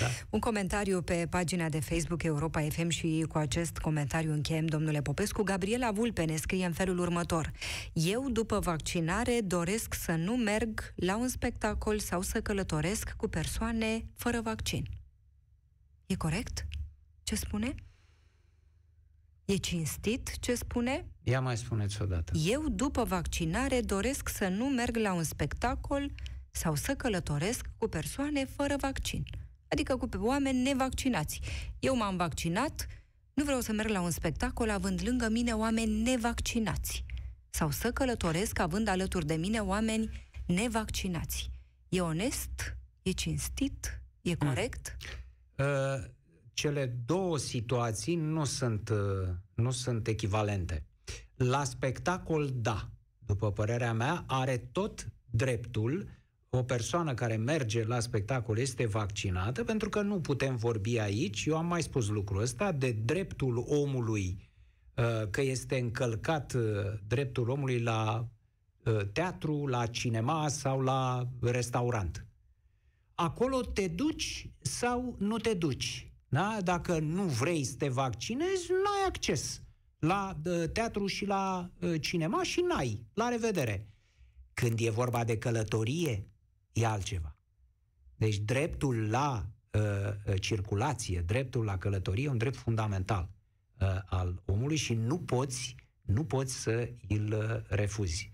Da. 0.00 0.06
Un 0.30 0.40
comentariu 0.40 1.02
pe 1.02 1.26
pagina 1.30 1.68
de 1.68 1.80
Facebook 1.80 2.22
Europa 2.22 2.60
FM 2.60 2.88
și 2.88 3.24
cu 3.28 3.38
acest 3.38 3.78
comentariu 3.78 4.32
încheiem, 4.32 4.66
domnule 4.66 5.02
Popescu. 5.02 5.42
Gabriela 5.42 5.90
Vulpe 5.90 6.24
ne 6.24 6.36
scrie 6.36 6.66
în 6.66 6.72
felul 6.72 6.98
următor. 6.98 7.52
Eu, 7.92 8.30
după 8.30 8.58
vaccinare, 8.58 9.40
doresc 9.40 9.94
să 9.94 10.12
nu 10.12 10.36
merg 10.36 10.92
la 10.94 11.16
un 11.16 11.28
spectacol 11.28 11.98
sau 11.98 12.20
să 12.20 12.40
călătoresc 12.40 13.10
cu 13.16 13.28
persoane 13.28 14.06
fără 14.14 14.40
vaccin. 14.40 14.86
E 16.06 16.14
corect? 16.14 16.66
Ce 17.22 17.34
spune? 17.34 17.74
E 19.44 19.56
cinstit 19.56 20.38
ce 20.40 20.54
spune? 20.54 21.04
Ia 21.22 21.40
mai 21.40 21.56
spuneți 21.56 22.02
odată. 22.02 22.32
Eu, 22.44 22.68
după 22.68 23.04
vaccinare, 23.04 23.80
doresc 23.80 24.28
să 24.28 24.48
nu 24.48 24.64
merg 24.64 24.96
la 24.96 25.12
un 25.12 25.22
spectacol 25.22 26.10
sau 26.50 26.74
să 26.74 26.94
călătoresc 26.94 27.66
cu 27.78 27.88
persoane 27.88 28.44
fără 28.44 28.76
vaccin. 28.80 29.24
Adică 29.68 29.96
cu 29.96 30.08
oameni 30.18 30.62
nevaccinați. 30.62 31.40
Eu 31.78 31.96
m-am 31.96 32.16
vaccinat, 32.16 32.86
nu 33.34 33.44
vreau 33.44 33.60
să 33.60 33.72
merg 33.72 33.88
la 33.88 34.00
un 34.00 34.10
spectacol 34.10 34.70
având 34.70 35.00
lângă 35.04 35.28
mine 35.28 35.52
oameni 35.52 36.02
nevaccinați. 36.02 37.04
Sau 37.50 37.70
să 37.70 37.92
călătoresc 37.92 38.58
având 38.58 38.88
alături 38.88 39.26
de 39.26 39.34
mine 39.34 39.60
oameni 39.60 40.28
nevaccinați. 40.46 41.50
E 41.88 42.00
onest? 42.00 42.76
E 43.02 43.10
cinstit? 43.10 44.00
E 44.20 44.34
hmm. 44.34 44.48
corect? 44.48 44.96
Mm. 45.56 45.64
Uh 45.64 46.14
cele 46.56 46.96
două 47.04 47.38
situații 47.38 48.14
nu 48.14 48.44
sunt, 48.44 48.88
uh, 48.88 49.28
nu 49.54 49.70
sunt 49.70 50.06
echivalente. 50.06 50.84
La 51.34 51.64
spectacol, 51.64 52.50
da. 52.54 52.88
După 53.18 53.52
părerea 53.52 53.92
mea, 53.92 54.24
are 54.26 54.56
tot 54.56 55.08
dreptul 55.30 56.08
o 56.50 56.62
persoană 56.62 57.14
care 57.14 57.36
merge 57.36 57.84
la 57.84 58.00
spectacol 58.00 58.58
este 58.58 58.86
vaccinată, 58.86 59.64
pentru 59.64 59.88
că 59.88 60.00
nu 60.00 60.20
putem 60.20 60.56
vorbi 60.56 60.98
aici, 60.98 61.44
eu 61.44 61.56
am 61.56 61.66
mai 61.66 61.82
spus 61.82 62.08
lucrul 62.08 62.40
ăsta, 62.40 62.72
de 62.72 62.90
dreptul 62.90 63.64
omului, 63.68 64.50
uh, 64.94 65.30
că 65.30 65.40
este 65.40 65.78
încălcat 65.78 66.52
uh, 66.52 66.62
dreptul 67.06 67.48
omului 67.48 67.80
la 67.80 68.28
teatru, 69.12 69.66
la 69.66 69.86
cinema 69.86 70.48
sau 70.48 70.80
la 70.80 71.28
restaurant. 71.40 72.26
Acolo 73.14 73.60
te 73.60 73.88
duci 73.88 74.50
sau 74.60 75.16
nu 75.18 75.38
te 75.38 75.54
duci. 75.54 76.12
Da? 76.28 76.58
Dacă 76.62 76.98
nu 76.98 77.22
vrei 77.22 77.64
să 77.64 77.74
te 77.78 77.88
vaccinezi, 77.88 78.70
nu 78.70 78.90
ai 79.00 79.06
acces 79.06 79.62
la 79.98 80.36
uh, 80.44 80.68
teatru 80.72 81.06
și 81.06 81.26
la 81.26 81.70
uh, 81.80 82.00
cinema 82.00 82.42
și 82.42 82.60
n-ai. 82.60 83.06
La 83.14 83.28
revedere. 83.28 83.88
Când 84.54 84.78
e 84.80 84.90
vorba 84.90 85.24
de 85.24 85.38
călătorie, 85.38 86.26
e 86.76 86.86
altceva. 86.86 87.36
Deci 88.16 88.38
dreptul 88.38 89.10
la 89.10 89.46
uh, 89.70 89.80
uh 90.26 90.40
circulație, 90.40 91.20
dreptul 91.20 91.64
la 91.64 91.78
călătorie 91.78 92.24
e 92.24 92.28
un 92.28 92.38
drept 92.38 92.56
fundamental 92.56 93.28
uh, 93.80 93.88
al 94.06 94.42
omului 94.44 94.76
și 94.76 94.94
nu 94.94 95.18
poți, 95.18 95.74
nu 96.02 96.24
poți 96.24 96.54
să 96.54 96.90
îl 97.08 97.64
refuzi. 97.68 98.32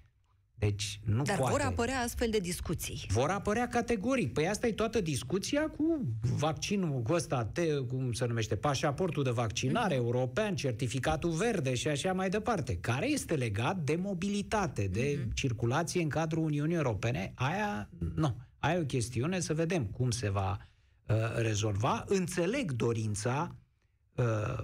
Deci 0.63 1.01
nu 1.05 1.23
Dar 1.23 1.37
poate. 1.37 1.53
vor 1.53 1.61
apărea 1.61 2.01
astfel 2.01 2.31
de 2.31 2.39
discuții. 2.39 3.07
Vor 3.09 3.31
apărea 3.31 3.69
categoric. 3.69 4.33
Păi 4.33 4.49
asta 4.49 4.67
e 4.67 4.73
toată 4.73 5.01
discuția 5.01 5.69
cu 5.69 6.01
vaccinul 6.37 7.03
cu 7.03 7.13
ăsta, 7.13 7.45
te, 7.45 7.75
cum 7.75 8.13
se 8.13 8.27
numește, 8.27 8.57
pașaportul 8.57 9.23
de 9.23 9.31
vaccinare 9.31 9.95
mm-hmm. 9.95 9.99
european, 9.99 10.57
certificatul 10.57 11.31
verde 11.31 11.75
și 11.75 11.89
așa 11.89 12.13
mai 12.13 12.29
departe, 12.29 12.77
care 12.77 13.11
este 13.11 13.35
legat 13.35 13.77
de 13.77 13.97
mobilitate, 13.97 14.87
de 14.87 15.17
mm-hmm. 15.17 15.35
circulație 15.35 16.03
în 16.03 16.09
cadrul 16.09 16.45
Uniunii 16.45 16.77
Europene. 16.77 17.33
Aia, 17.35 17.89
nu. 18.15 18.37
Aia 18.59 18.77
e 18.77 18.81
o 18.81 18.85
chestiune, 18.85 19.41
să 19.41 19.55
vedem 19.55 19.85
cum 19.85 20.11
se 20.11 20.31
va 20.31 20.59
uh, 21.07 21.17
rezolva. 21.35 22.05
Înțeleg 22.07 22.73
dorința 22.73 23.57
uh, 24.15 24.63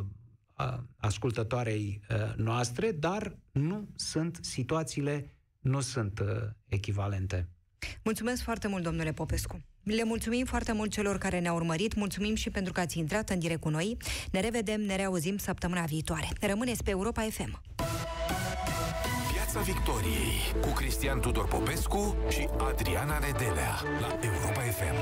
ascultătoarei 0.97 2.01
uh, 2.11 2.35
noastre, 2.37 2.93
dar 2.93 3.39
nu 3.53 3.89
sunt 3.97 4.39
situațiile 4.43 5.33
nu 5.59 5.81
sunt 5.81 6.19
uh, 6.19 6.27
echivalente. 6.69 7.49
Mulțumesc 8.05 8.43
foarte 8.43 8.69
mult, 8.69 8.83
domnule 8.83 9.13
Popescu. 9.13 9.61
Le 9.83 10.05
mulțumim 10.05 10.45
foarte 10.45 10.73
mult 10.73 10.91
celor 10.91 11.19
care 11.19 11.39
ne-au 11.39 11.57
urmărit, 11.57 11.95
mulțumim 11.95 12.35
și 12.35 12.51
pentru 12.51 12.73
că 12.73 12.81
ați 12.81 12.99
intrat 12.99 13.31
în 13.31 13.39
direct 13.39 13.61
cu 13.61 13.69
noi. 13.69 13.97
Ne 14.33 14.41
revedem, 14.41 14.81
ne 14.81 14.97
reauzim 14.97 15.37
săptămâna 15.37 15.85
viitoare. 15.85 16.29
Rămâneți 16.41 16.83
pe 16.83 16.91
Europa 16.91 17.23
FM. 17.23 17.61
Piața 19.33 19.61
Victoriei 19.61 20.61
cu 20.61 20.69
Cristian 20.69 21.21
Tudor 21.21 21.49
Popescu 21.49 22.17
și 22.31 22.49
Adriana 22.59 23.19
Nedelea 23.19 23.75
la 24.01 24.19
Europa 24.23 24.61
FM. 24.61 24.97